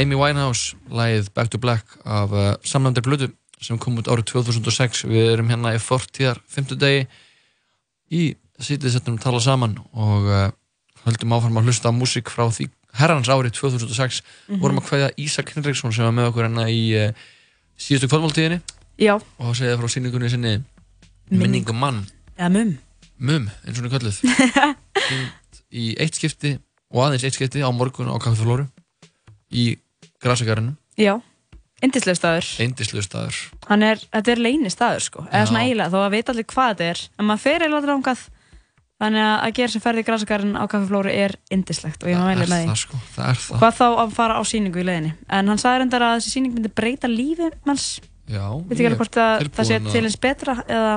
[0.00, 3.28] Amy Winehouse, lagið Back to Black af uh, samlandir blödu
[3.60, 7.02] sem kom út árið 2006 við erum hérna í fortíðar 50 degi
[8.16, 8.22] í
[8.60, 10.46] sýtið settum að tala saman og uh,
[11.04, 12.70] höldum áfram að hlusta á músík frá því
[13.00, 14.60] herrans árið 2006 Mhm.
[14.64, 17.12] vorum að kveðja Ísak Henriksson sem var með okkur hérna í uh,
[17.78, 18.58] síðustu kvöldmáltíðinni.
[19.38, 20.56] Og segja frá síningunni sinni
[21.30, 22.00] Minningum mann.
[22.36, 22.72] Eða mum.
[23.20, 24.16] Mum, eins og hún er
[25.10, 26.56] Sýnd í eitt skipti
[26.90, 28.66] og aðeins eitt skipti á morgun á Kaffeflóru
[29.54, 29.76] í
[30.20, 31.14] Grasagarinu Já,
[31.82, 32.48] indislega staður.
[32.60, 33.36] Eindislu staður.
[33.70, 36.74] Hann er, þetta er leyni staður sko, eða svona eiginlega, þó að veit allir hvað
[36.74, 38.24] þetta er, en maður fer eiginlega drangað,
[39.00, 42.34] þannig að að gera sem ferði í grasakarinn á kaffeflóru er indislegt og ég maður
[42.36, 42.68] Það er með því.
[42.68, 43.62] það sko, það er það.
[43.62, 45.12] Hvað þá að fara á síningu í leiðinni?
[45.38, 47.86] En hann sagði reyndar að þessi síning myndi breyta lífi manns,
[48.30, 50.92] Já, veit ekki alveg hvort að það sé til eins betra eða,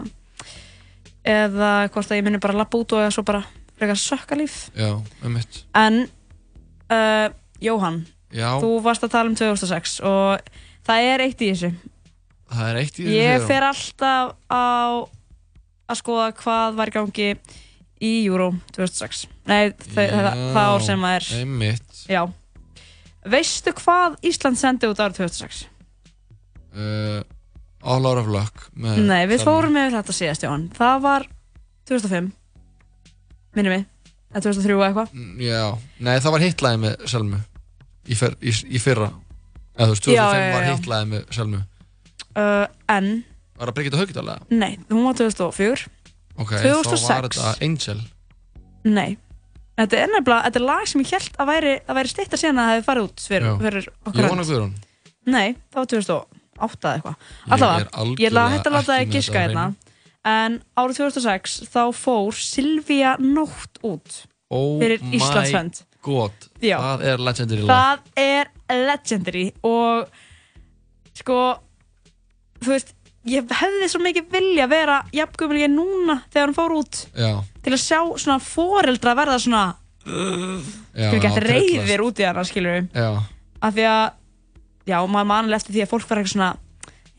[1.23, 3.39] eða hvort að ég muni bara lappa út og svo bara
[3.79, 4.65] frekar sökka líf.
[4.77, 4.91] Já,
[5.23, 6.03] um mitt En,
[6.91, 7.29] uh,
[7.63, 8.03] Jóhann,
[8.33, 8.49] Já.
[8.61, 10.53] þú varst að tala um 2006 og
[10.87, 11.73] það er eitt í þessu.
[12.53, 14.65] Það er eitt í þessu Ég fer alltaf á
[15.93, 17.29] að skoða hvað var í gangi
[18.03, 20.09] í Euro 2006 Nei, það,
[20.55, 21.29] það ár sem að er.
[21.41, 22.01] Einmitt.
[22.09, 22.21] Já.
[23.33, 25.63] Veistu hvað Ísland sendi út árið 2006?
[26.73, 27.21] uh,
[27.83, 30.69] All out of luck Nei, við fórum með þetta síðast, Jóhann.
[30.75, 31.27] Það var
[31.89, 32.31] 2005
[33.53, 33.89] Minnum við
[34.33, 35.09] Eða 2003 eða eitthvað.
[35.45, 35.65] Já,
[36.01, 37.39] nei það var hitlaði með Selmu
[38.07, 39.09] í, fyr, í, í fyrra.
[39.73, 40.73] Eða þú veist, 2005 Já, já, já, var já.
[40.77, 41.61] hitlaði með Selmu.
[42.33, 43.11] Uh, En,
[43.57, 44.45] Var það Brigitta Haugdalega?
[44.49, 45.87] nei, hún var 2004
[46.41, 47.99] Ok, 2006 þá var þetta Angel.
[48.83, 49.11] Nei.
[49.77, 52.41] Þetta er nefnilega, þetta er lag sem ég held að væri, að væri steitt að
[52.41, 54.73] síðan að það hefði farið út fyrir, fyrir okkar Jóhanna Guðrún.
[55.33, 57.31] Nei, það var 2008 eða eitthvað.
[57.57, 59.65] Allavega, ég að hætta að láta það á hérna.
[60.33, 64.21] En árið 2006 þá fór Silvía Nótt út
[64.53, 65.81] Oh fyrir my Íslands hönd.
[66.03, 66.77] God Já.
[66.83, 67.77] Það er legendary lag.
[67.77, 68.51] Það er
[68.89, 70.07] legendary og
[71.17, 71.37] sko,
[72.63, 72.93] þú veist,
[73.29, 77.31] ég hefði svo mikið vilja vera jafngumil ég er núna þegar hann fór út Já,
[77.63, 79.63] til að sjá svona foreldra verða svona
[80.03, 81.47] já skilur ekki truflast.
[81.47, 83.07] reyðir út í hana skilur við Já,
[83.63, 84.03] af því að
[84.91, 86.49] já, maður mannilega eftir því að fólk verður eitthvað svona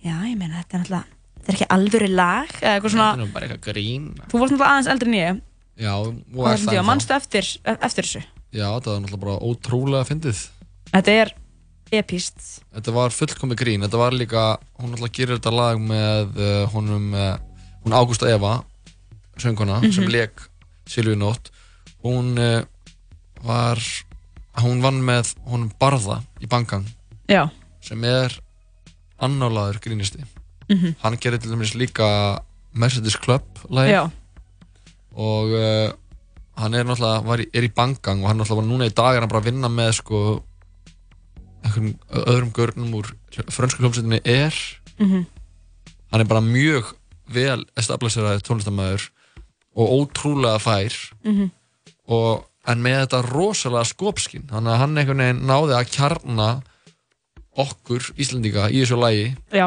[0.04, 1.06] já, ég meina, þetta er náttúrulega
[1.38, 4.04] þetta er ekki alvöru lag eða eitthvað þetta er svona, nú bara eitthvað grín.
[4.28, 5.40] Þú varst náttúrulega aðeins eldri en ég.
[5.80, 6.88] Já, og og er þessum það tíma, ennþá.
[6.90, 7.48] mannstu eftir,
[7.88, 8.22] eftir þessu
[8.54, 10.42] Já, þetta var náttúrulega bara ótrúlega fyndið.
[10.94, 11.32] Þetta er
[11.94, 12.38] epíst
[12.74, 14.44] Þetta var fullkomi grín, þetta var líka
[14.80, 17.36] hún náttúrulega gerir þetta lag með uh, honum, uh,
[17.84, 18.60] hún Ágústa Eva
[19.38, 19.92] sönguna, Mhm.
[19.92, 20.40] sem leik
[20.86, 21.50] Silvíu Nótt.
[22.04, 22.62] Hún uh,
[23.42, 23.78] var
[24.62, 26.86] hún vann með honum Barða í Bangang
[27.28, 27.48] já,
[27.82, 28.38] sem er
[29.18, 30.22] annálaður grínisti.
[30.70, 30.94] Mhm.
[31.02, 32.40] hann gerir til dæmis líka
[32.72, 34.10] Mercedes Club lagi já,
[35.14, 35.50] og
[36.56, 39.16] hann er náttúrulega var í, er í Bangang og hann náttúrulega var núna í dag
[39.16, 40.20] er hann bara að vinna með sko
[41.64, 41.94] einhverjum
[42.24, 43.08] öðrum görnum úr
[43.50, 44.54] frönsku hljómsveitinni er
[45.00, 45.24] Mhm.
[46.12, 46.92] hann er bara mjög
[47.26, 49.08] vel establiseraði tónlistamæður
[49.74, 50.94] og ótrúlega fær
[51.24, 51.50] Mhm.
[52.08, 56.62] og, en með þetta rosalega skopskinn þannig að hann einhvern veginn náði að kjarna
[57.56, 59.66] okkur Íslendinga í þessu lagi já,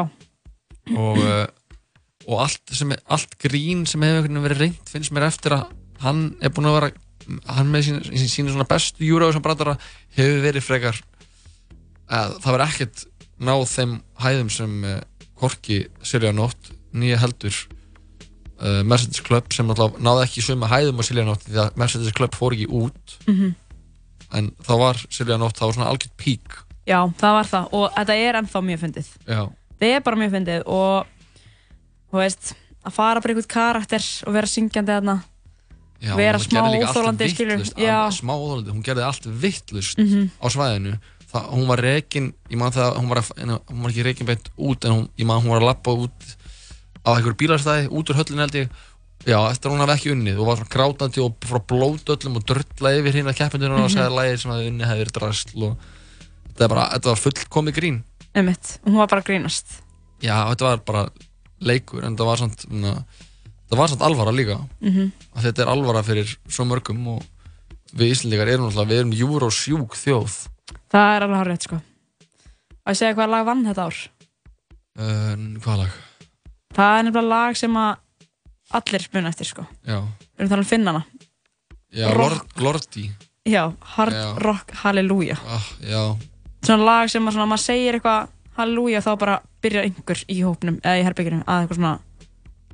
[0.96, 1.18] og,
[2.28, 5.66] og allt, sem, allt grín sem hefur einhvern verið reynd finnst mér eftir að
[6.04, 6.90] hann er búinn að vera
[7.52, 9.76] hann með sín, sín, sín svona bestu júra sem brandara
[10.16, 11.00] hefur verið frekar
[12.08, 13.02] að það verið ekkert
[13.48, 14.76] náð þeim hæðum sem
[15.38, 17.54] Korki Silja Nótt nýja heldur
[18.62, 22.16] uh, Mercedes Club sem náttúrulega náði ekki suma hæðum á Silja Nótt því að Mercedes
[22.16, 23.18] Club fór ekki út.
[23.28, 23.54] Mhm.
[24.38, 26.56] en þá var Silja Nótt þá var svona algjört pík.
[26.88, 27.68] Já, það var það.
[27.72, 29.08] Og þetta er ennþá mjög fyndið.
[29.24, 29.40] Já,
[29.80, 31.06] það er bara mjög fyndið og
[32.10, 32.54] þú veist,
[32.84, 35.16] að fara bara einhvern karakter og vera syngjandi þarna
[36.00, 37.26] Já, vera smá óþólandi
[38.14, 40.30] smá óþólandi, hún gerði allt vittlust Mhm.
[40.38, 40.98] á svæðinu.
[41.28, 44.48] Það, hún var rekin, ég man það hún var, að, hún var ekki rekin beint
[44.56, 46.36] út en hún, ég man hún var að lappa út
[47.04, 48.68] á einhverju bílarstæði, út úr höllin held ég.
[49.26, 50.38] Já, eftir hún hafi ekki unnið.
[50.38, 53.96] Og var svona grátandi og frá blótöllum og drölla yfir hérna keppindunum og Mhm.
[53.98, 55.76] segði lægir sem að unni hefði verið drasl og
[56.54, 58.02] þetta, bara, þetta var fullkomið grín.
[58.34, 59.82] Einmitt, og hún var bara grínast.
[60.22, 61.10] Já, þetta var bara
[61.60, 62.66] leikur en þetta var samt
[63.68, 64.58] þetta var samt alvara líka.
[64.80, 65.12] Mhm.
[65.36, 67.22] að þetta er alvara fyrir svo mörgum og
[67.94, 70.48] við Íslandingar erum náttúrulega, við erum júrósjúk þjóð.
[70.88, 71.76] Það er alveg hárið sko.
[71.78, 73.96] Og ég segja hvað lag vann þetta ár?
[74.98, 75.90] Uh, hvað lag?
[76.78, 77.96] það er nefnilega lag sem að
[78.78, 79.64] allir muna eftir sko.
[79.88, 80.00] Já,
[80.36, 81.04] við erum talað um finnana
[81.88, 82.08] já
[82.60, 83.04] Lordi.
[83.48, 84.26] Já, Hard Já.
[84.44, 85.64] Rock Hallelujah ah,
[86.60, 88.28] svona lag sem að svona, maður segir eitthvað
[88.58, 91.94] Hallelujah þá bara byrjar einhver í hópnum eða í herbygginu að eitthvað svona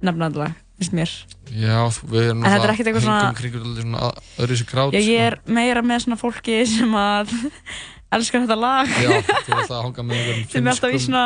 [0.04, 1.12] nefnandi lag, finnst mér.
[1.54, 1.78] Já,
[2.10, 5.36] við erum er ekkert eitthvað svona- hengum kringur svona öðru sér krát Já, ég er
[5.46, 7.30] meira með svona fólki sem að
[8.14, 8.88] elskar þetta lag.
[9.00, 11.24] Já, alltaf að hanga með einhverjum sem er alltaf í svona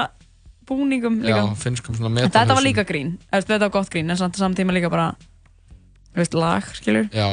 [0.68, 1.42] búningum líka.
[1.46, 4.38] Já, finnskum svona En þetta var líka grín, þetta var gott grín en samt á
[4.44, 5.12] saman tíma líka bara
[6.12, 7.08] þú veist, lag, skilur.
[7.14, 7.28] Já.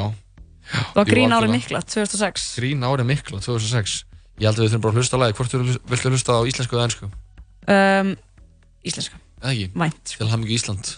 [0.65, 3.99] Það var grín árið mikla, 2006 Grín árið mikla, 2006
[4.41, 5.53] Ég held að við þurfum bara að hlusta á lagi Hvort
[5.91, 7.09] viltu hlusta á íslensku eða ennsku?
[7.69, 8.09] um,
[8.81, 9.67] Íslenska Eða ekki?
[9.77, 10.89] Vænt Til hamingi Ísland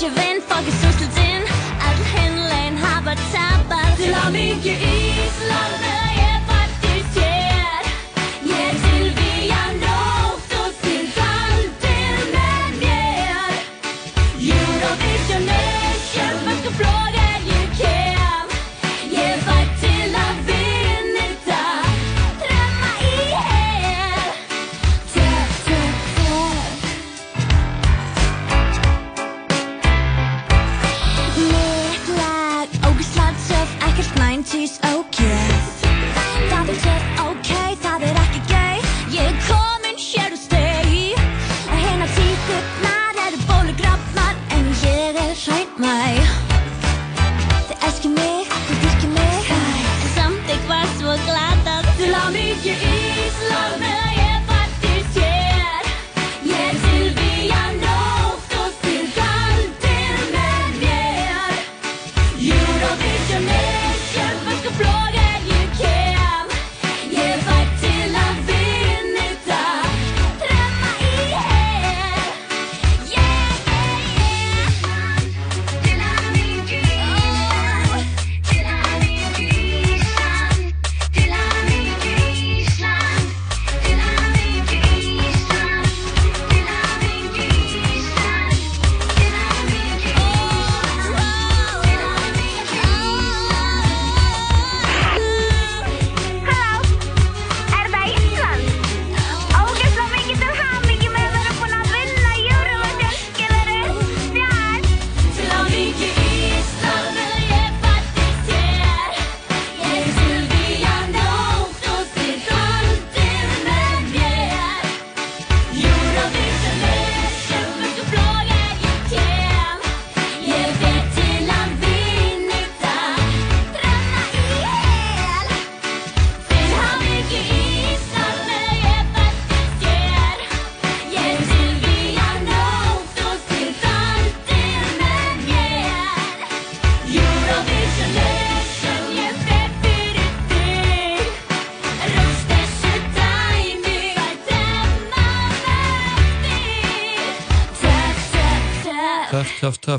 [0.00, 0.27] Ég veit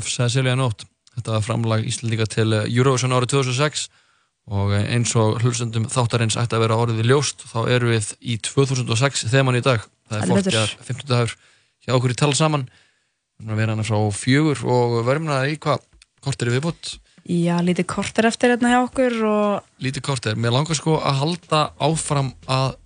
[0.00, 0.86] Töff, töff, sagði Silja Nótt.
[1.16, 3.88] Þetta var framlag Íslandíka til eh, Eurovision árið 2006
[4.50, 8.38] og eh, eins og hlustundum þáttarins ætti að vera orðið ljóst þá erum við í
[8.40, 9.84] 2006 þeman í dag.
[10.08, 10.32] Það er.
[10.48, 11.36] 40 50 dagur
[11.84, 12.64] hjá okkur í tala saman.
[13.36, 15.84] Við erum að vera hana frá fjögur og verðum hana í hvað?
[16.24, 16.96] Kort er viðbútt
[17.30, 21.18] Já, lítið korter eftir hérna hjá okkur og lítið kort er, mér langar sko að
[21.20, 22.78] halda áfram að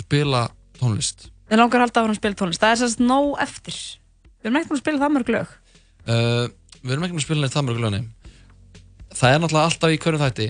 [0.00, 0.46] spila
[0.80, 1.28] tónlist.
[1.52, 2.62] Við langar að halda áfram að spila tónlist.
[2.62, 3.76] Það er sérst nóg eftir.
[4.40, 5.52] Við erum ekkert að spila það mörg lög
[6.08, 6.48] uh,
[6.82, 8.02] við erum ekki með að spila neitt það mörg lögni
[9.12, 10.48] það er náttúrulega alltaf í hverjum þætti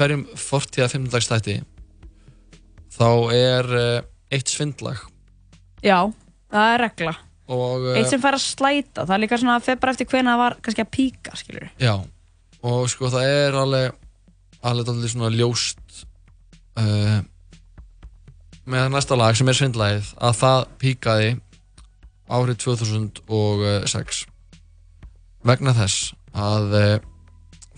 [0.00, 1.56] hverjum 40 að 15 dags þætti
[3.00, 5.02] þá er uh, eitt svindlag.
[5.84, 6.10] Já,
[6.52, 7.14] það er regla.
[7.50, 10.08] Og uh, Eitt sem fær að slæta, það er líka svona að fer bara eftir
[10.10, 11.94] hvena það var kannski að píka, skilur já,
[12.62, 13.96] og sko það er alveg
[14.60, 16.04] alveg alveg svona ljóst
[18.70, 21.30] með næsta lag sem er svindlagið að það píkaði
[22.30, 24.22] árið 2006
[25.46, 26.98] vegna þess að uh,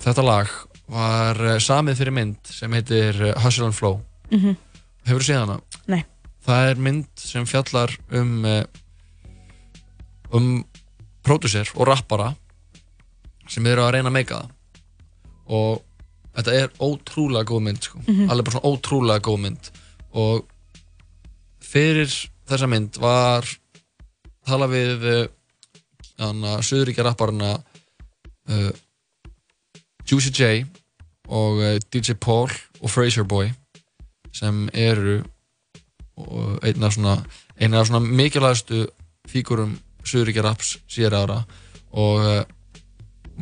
[0.03, 0.51] þetta lag
[0.93, 4.01] var uh, samið fyrir mynd sem heitir uh, Hustle and Flow
[4.33, 4.55] Mhm.
[5.05, 5.57] Hefur þú séð hana?
[5.93, 6.05] Nei.
[6.47, 8.47] Það er mynd sem fjallar um
[10.33, 10.47] um
[11.27, 12.31] pródusser og rappara
[13.51, 14.49] sem eru að reyna að meika það
[15.53, 15.83] og
[16.39, 17.99] þetta er ótrúlega góð mynd sko.
[18.07, 18.31] Mhm.
[18.31, 19.71] alveg bara svona ótrúlega góð mynd
[20.15, 20.47] og
[21.61, 22.09] fyrir
[22.49, 23.45] þessa mynd var
[24.47, 25.05] tala við
[26.23, 27.57] uh, hana, Suðuríkja rapparana
[28.49, 28.71] uh,
[30.09, 30.65] Juicy J
[31.29, 32.51] og uh, DJ Paul
[32.81, 33.51] og Fraser Boy
[34.33, 35.21] sem eru
[36.17, 37.19] og einn af svona,
[37.59, 38.87] svona mikilvægastu
[39.29, 41.39] fígurum Suðuríkja raps síðar ára
[41.93, 42.43] og uh,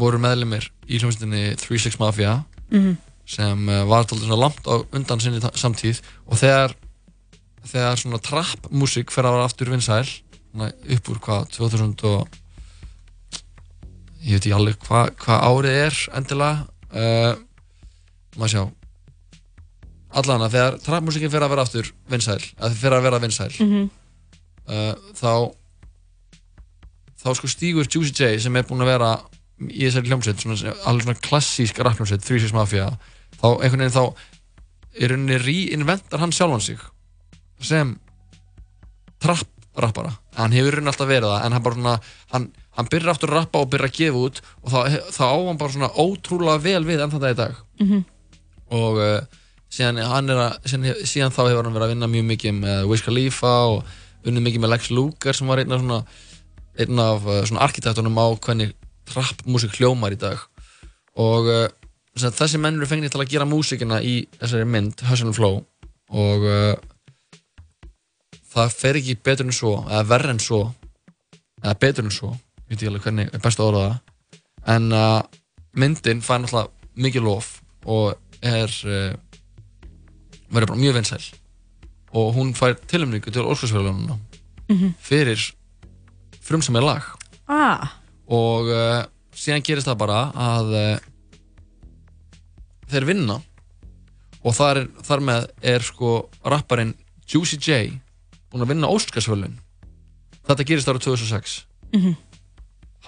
[0.01, 2.41] voru meðlumir í hljómsveitinni 36 Mafia
[2.71, 2.97] Mhm.
[3.27, 6.75] sem uh, var alltaf langt á undan sinni samtíð og þegar
[7.67, 10.07] þegar svona trap músík fer að vera aftur vinsæl
[10.55, 12.29] upp úr hvað 2000 og
[14.25, 17.33] ég veit ekki alveg hvað hva árið er endilega uh,
[18.37, 18.63] maður sjá
[20.21, 23.51] allan að þegar trap músíkin fer að vera aftur vinsæl að fer að vera vinsæl
[23.61, 23.91] Mhm.
[24.67, 25.33] uh, þá
[27.21, 29.11] þá sko stígur Juicy J sem er búinn að vera
[29.61, 30.45] í þessari hljómsveit
[30.89, 32.87] alveg svona klassísk rappljómsveit 36 Mafia
[33.41, 34.05] þá einhvern veginn þá
[35.01, 36.81] í rauninni reinventar hann sjálfan sig
[37.61, 37.93] sem
[39.21, 39.45] trap
[39.85, 40.13] rappara.
[40.37, 41.97] Hann hefur rauninni alltaf verið það en hann bara svona
[42.35, 42.47] hann,
[42.79, 44.79] hann byrjar aftur að rappa og byrjar að gefa út og þá,
[45.17, 47.61] þá á hann bara svona ótrúlega vel við enn þetta í dag.
[47.81, 48.05] Mhm.
[48.71, 49.21] og uh,
[49.71, 52.85] síðan, hann er að, síðan, síðan þá hefur hann verið að vinna mjög mikið með
[52.91, 53.97] Wiz Khalifa og
[54.27, 56.03] unnið mikið með Lex Luger sem var einn af svona
[56.81, 58.73] einn af uh, svona arkitektunum á hvernig
[59.11, 60.39] trap músík hljómar í dag.
[61.19, 61.67] Og uh,
[62.15, 65.61] sagt, þessi menn eru fengnir til að gera músíkina í þessari mynd Hustle and Flow.
[66.11, 66.75] Og uh,
[68.51, 70.61] það fer ekki betur en svo eða verð en svo
[71.63, 73.99] eða betur en svo, ég veit ekki alveg hvernig er best að orða það.
[74.75, 75.21] En uh,
[75.81, 76.71] myndin fær náttúrulega
[77.05, 77.51] mikið lof
[77.87, 79.13] og er uh,
[80.51, 81.23] verður bara mjög vinsæl.
[82.17, 84.19] Og hún fær tilumningu til Óskarsfjörlununa
[84.71, 84.93] Mhm.
[85.03, 85.41] fyrir
[86.47, 87.03] frumsamið lag.
[87.51, 87.89] Ah,
[88.31, 89.01] og uh,
[89.35, 90.99] síðan gerist það bara að uh,
[92.91, 93.41] þeir vinna.
[94.47, 96.13] Og þar, þar með er sko
[96.47, 96.95] rapparinn
[97.29, 97.81] Juicy J
[98.51, 99.59] búinn að vinna Óskarsvölun
[100.49, 101.65] þetta gerist ára 2006
[101.95, 102.17] Mhm.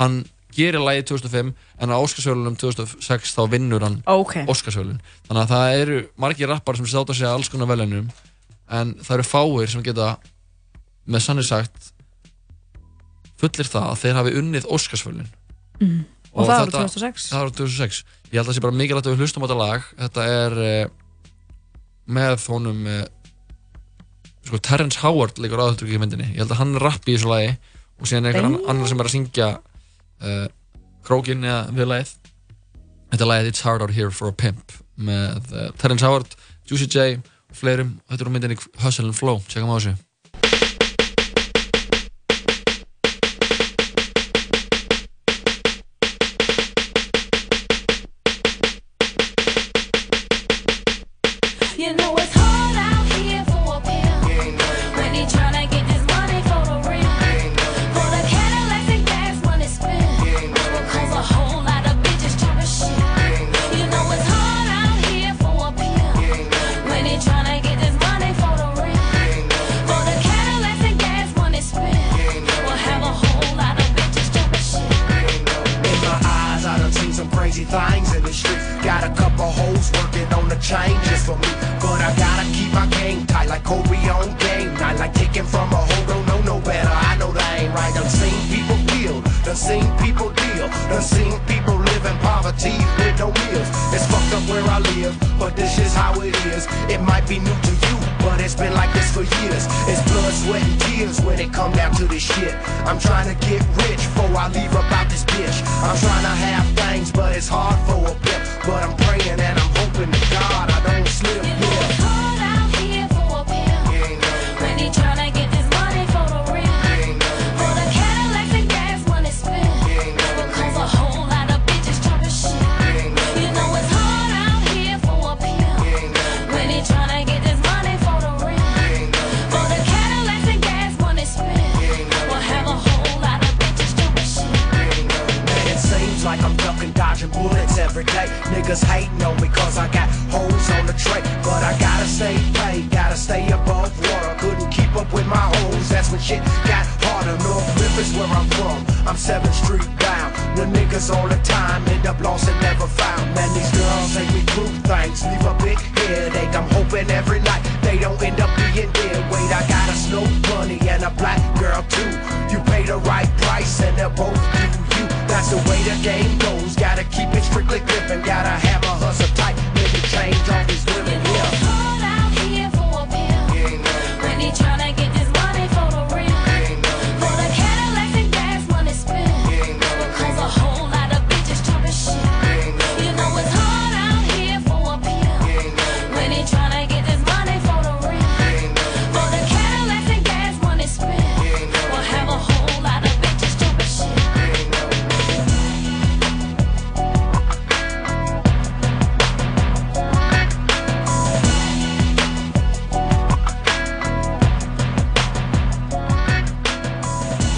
[0.01, 4.35] hann gerir lagi 2005 en á Óskarsvölunum 2006 þá vinnur hann Ok.
[4.48, 8.10] Óskarsvölun þannig að það eru margir rappar sem státa sig að alls konar velunum
[8.69, 10.16] en það eru fáir sem geta
[11.09, 11.93] með sannir sagt
[13.40, 15.28] fullir það að þeir hafi unnið Óskarsvölun
[15.81, 16.05] Mhm.
[16.35, 17.24] Og það árið 2006?
[17.32, 19.59] Það árið 2006 Ég held að það sé bara mikilvægt að við hlustum á þetta
[19.60, 20.90] lag Þetta er uh,
[22.09, 23.05] með honum uh,
[24.47, 26.31] sko, Terrence Howard leikur aðhaldurki í myndinni.
[26.35, 27.52] Ég held að hann rappi í þessu lagi
[28.01, 28.59] og síðan er einhver Nei.
[28.59, 29.48] ann- annar sem er að syngja
[30.23, 30.47] uh,
[31.06, 32.14] krókin eða við lagið.
[33.12, 36.35] Þetta lagið It's Hard Out Here for a Pimp með uh, Terrence Howard,
[36.70, 37.97] Juicy J og fleirum.
[38.09, 39.43] Þetta er úr myndinni Hustle and Flow.
[39.48, 39.94] Tjekkum á þessu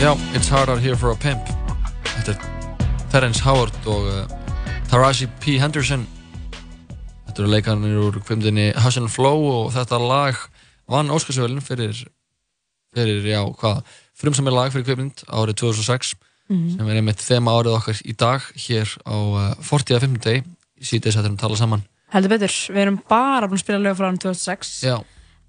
[0.04, 1.40] Já, It's Harder Here for a Pimp
[2.04, 4.26] Þetta er Terence Howard og uh,
[4.90, 5.54] Taraji P.
[5.56, 6.02] Henderson
[7.24, 10.36] Þetta eru leikarnir úr kvimdini and Flow og þetta lag
[10.92, 12.02] vann Óskarsvölin fyrir,
[12.92, 13.80] fyrir, já, hvað,
[14.12, 16.12] frumsamir lag fyrir kvimdind árið 2006
[16.44, 16.76] Mhm.
[16.76, 20.18] sem er einmitt þema árið okkar í dag hér á uh, 40.
[20.20, 20.42] degi
[20.76, 23.96] í síðdeis að þeirra tala saman Heldur betur, við erum bara búin að spila lög
[23.96, 24.98] frá hann 2006 Já,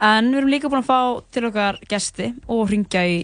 [0.03, 0.99] En við erum líka búin að fá
[1.31, 3.19] til okkar gesti og hringja í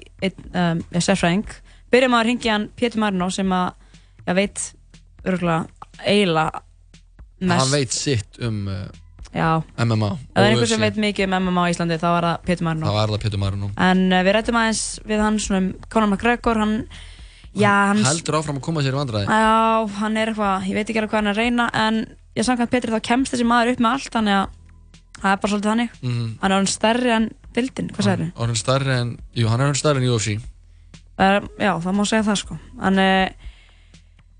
[0.55, 1.49] um, sérfræðing.
[1.91, 3.73] Byrjum að hringja hann Pétur Marino sem að,
[4.29, 4.61] ég veit,
[5.27, 5.65] örgulega,
[6.05, 6.61] eiginlega
[7.41, 7.59] mest.
[7.59, 8.83] hann veit sitt um uh.
[9.31, 12.47] MMA Ef það er einhver sem veit mikið um MMA á Íslandi, þá var það
[12.47, 12.87] Pétur Marino.
[12.87, 16.11] Það var það Pétur Marino En uh, við rættum aðeins við hann svona um Conor
[16.11, 16.73] McGregor, hann,
[17.51, 20.87] já, hann, Heldur áfram að koma sér í vandræði já, hann er eitthvað, ég veit
[20.87, 22.01] ekki alveg hvað hann er að reyna, en
[22.39, 24.59] ég samkvæmt Pétur þá kemst þessi maður upp með allt, þannig að
[25.21, 25.99] það er bara svolítið þannig.
[26.01, 26.31] Mhm.
[26.41, 29.71] Hann er hann stærri en dildin, hvað Og hann er stærri en, jú, hann er
[29.71, 30.41] hann stærri en UFC
[31.21, 32.55] Uh, já, það má segja það sko.
[32.87, 33.49] En uh,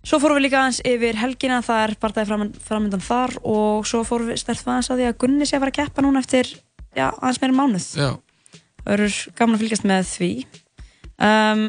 [0.08, 4.02] svo fórum við líka aðeins yfir helgina það er partæði fram, framöndan þar og svo
[4.08, 6.49] fórum við stert aðeins að því að Gunni sé að fara að keppa núna eftir
[6.98, 7.88] já, aðeins meira mánuð.
[7.99, 8.10] Já.
[8.82, 10.32] það eru gaman að fylgjast með því.
[11.22, 11.64] Um,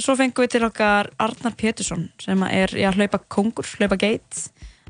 [0.00, 4.46] svo fengum við til okkar Arnar Pétursson sem er já, hlaupa kongur, hlaupa geit.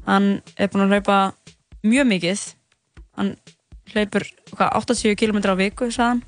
[0.07, 1.19] Hann er búinn að hlaupa
[1.83, 2.47] mjög mikið.
[3.19, 3.35] Hann
[3.93, 4.25] hlaupur
[4.55, 6.23] hvað, 80 km á viku sagði hann?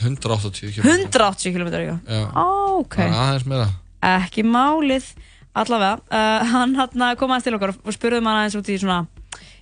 [0.00, 2.24] 180 km 180 km á viku Já.
[2.34, 2.46] Á,
[2.80, 2.96] ok.
[2.98, 3.68] Það er aðeins meira.
[4.04, 5.12] Ekki málið.
[5.54, 9.04] Allavega, uh, hann hann kom aðeins til okkar og spurðum hann aðeins út í svona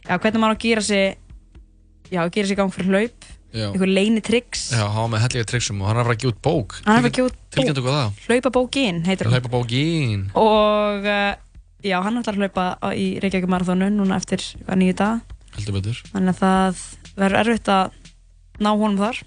[0.07, 1.19] já, hvernig maður á að gera sig
[2.09, 3.67] já, gera sig í gang fyrir hlaup Já.
[3.69, 6.23] einhver leini tricks Já, hann var með helliga triksum og hann er að fara að
[6.23, 6.79] gefa út bók.
[6.87, 7.53] Hann er að fara að gefa út bók.
[7.59, 8.23] Tilgjöndu hvað það?
[8.25, 9.35] hlaupa bókin, heitir hún.
[9.37, 10.23] Hlaupa bókin.
[10.41, 11.35] Og uh,
[11.85, 12.67] já, hann ætlar að hlaupa
[12.97, 14.41] í Reykjavík marathonu núna eftir
[14.73, 15.99] nýju dag Heldur betur.
[16.15, 16.83] Þannig að það
[17.17, 17.93] verður erfitt að
[18.63, 19.23] ná honum þar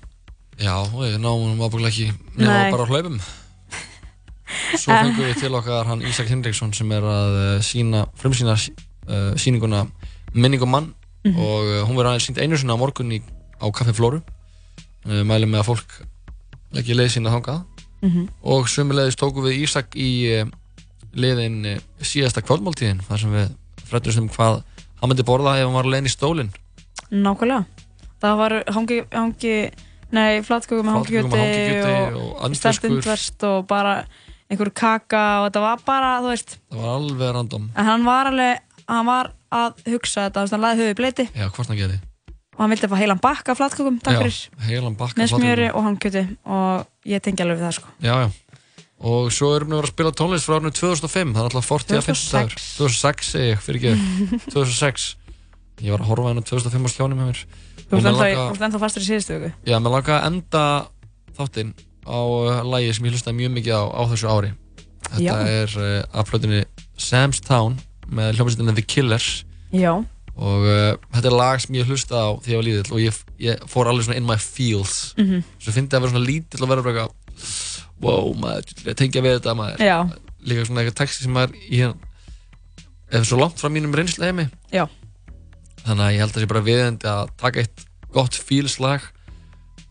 [0.56, 2.06] Já, við náum hann ábygglega ekki
[2.40, 2.72] nema Nei.
[2.72, 3.18] bara á hlaupum
[4.80, 8.56] Svo En- fengum við til okkar hann Ísak Hinriksson sem er að uh, sína, frumsýna
[8.56, 9.86] uh, sýninguna
[10.34, 10.94] Minningum mann
[11.26, 11.40] Mhm.
[11.42, 13.18] og uh, hún verður aðeins sínt einu sinna á morgun í,
[13.58, 15.96] á Kaffi Flóru uh, mælum með að fólk
[16.78, 17.64] leggja leið sína þangað
[18.06, 18.28] Mhm.
[18.46, 20.46] og sömulegis tókum við Ísak í uh,
[21.18, 23.50] liðin uh, síðasta kvöldmáltíðin þar sem við
[23.90, 24.60] frættum um hvað
[25.02, 26.52] hann myndi borða ef hann var leiðin í stólinn
[27.12, 27.66] nákvæmlega.
[28.24, 29.56] Það var hangi, hangi
[30.16, 31.42] nei, flatköku með hangikjöti
[32.16, 32.78] og andfiskur.
[32.78, 33.98] stertindverst og bara
[34.50, 36.58] einhver kaka og þetta var bara, þú veist.
[36.72, 37.70] Það var alveg random.
[37.76, 41.48] En hann var alveg, hann var að hugsa þetta, hann laði höfuð í bleiti Já,
[41.50, 42.00] hvort hann gerði.
[42.56, 44.40] Og hann vildi fá heilan bakka af flatkökum, takk fyrir.
[44.48, 45.44] Já, heilan bakka með flatkökum.
[45.44, 47.94] smjöri og hangikjöti og ég tengi alveg við það sko.
[48.06, 48.30] Já, já.
[49.06, 51.98] Og svo erum við að að spila tónlist frá árinu 2005, það er alltaf 40
[52.00, 52.62] að 50 dagur.
[52.80, 55.10] 2006 segi ég, fyrir ekki, 2006.
[55.84, 57.42] Ég var að horfa henni 2005 á skjánum með mér.
[57.90, 60.64] þú ert ennþá, fastur í síðustu viku Já, mér langa að enda
[61.36, 61.74] þáttinn
[62.06, 64.52] á uh, lagi sem ég hlustaði mjög mikið á, á þessu ári.
[65.10, 65.36] Þetta Já.
[65.52, 66.62] er uh, af plötunni
[67.02, 69.30] Sam's Town með hljómsveitinni The Killers
[69.74, 69.92] já,
[70.36, 73.20] og uh, þetta er lag sem ég hlustaði á því ég var lítill og ég,
[73.42, 75.14] ég fór alveg svona in my feels.
[75.20, 75.44] Mhm.
[75.60, 77.08] Svo fyndi ég að vera svona lítill og vera bara
[78.04, 79.98] wow, maður, tengja við þetta maður Já.
[80.46, 82.14] líka svona eitthvað texti sem maður í hérna
[83.16, 83.94] er svo langt frá mínum
[84.74, 84.86] Já.
[85.86, 87.86] Þannig að ég held að það sé bara viðendi að taka eitt
[88.16, 89.06] gott fílslag.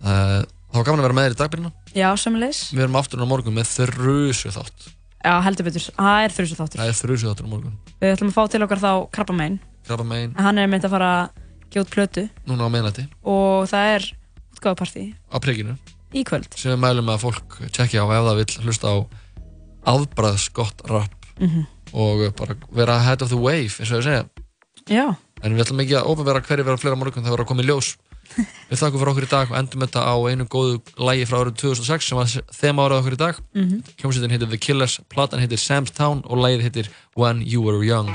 [0.05, 0.43] Uh,
[0.75, 3.27] það var gaman að vera með þér í dagbyrjuna já, sömulegis við erum aftur á
[3.31, 4.89] morgun með þrjusu þátt
[5.25, 7.77] já, heldur betur, það er þrjusu þáttur það er þrjusu þáttur á morgun.
[8.03, 9.57] Við ætlum að fá til okkar þá Krabba Mein
[9.87, 12.27] Krabba Mein hann er meint að fara að gefa út plötu.
[12.51, 14.09] Núna á meðnætti og það er
[14.59, 15.77] útgáðupartí á prikinu.
[16.15, 16.51] Í kvöld.
[16.59, 18.97] Sem við mælum að fólk tjekkja á ef það vill hlusta á
[19.95, 21.15] afbræðs gott rap.
[21.39, 21.65] Mhm.
[21.95, 24.25] og bara vera head of the wave eins og ég segja.
[24.87, 27.51] Já, En við ætlum ekki að ópenvera hverju vera fleira á morgun, það verður að
[27.53, 27.91] koma í ljós.
[28.71, 31.59] Við þakkum fyrir okkur í dag og endum þetta á einu góðu lægi frá árið
[31.61, 33.43] 2006 sem var þema árið okkur í dag.
[33.53, 33.85] Mhm.
[34.01, 38.11] Hljómsveitin heitir The Killers, platan heitir Sam's Town og lægið heitir When You Were Young.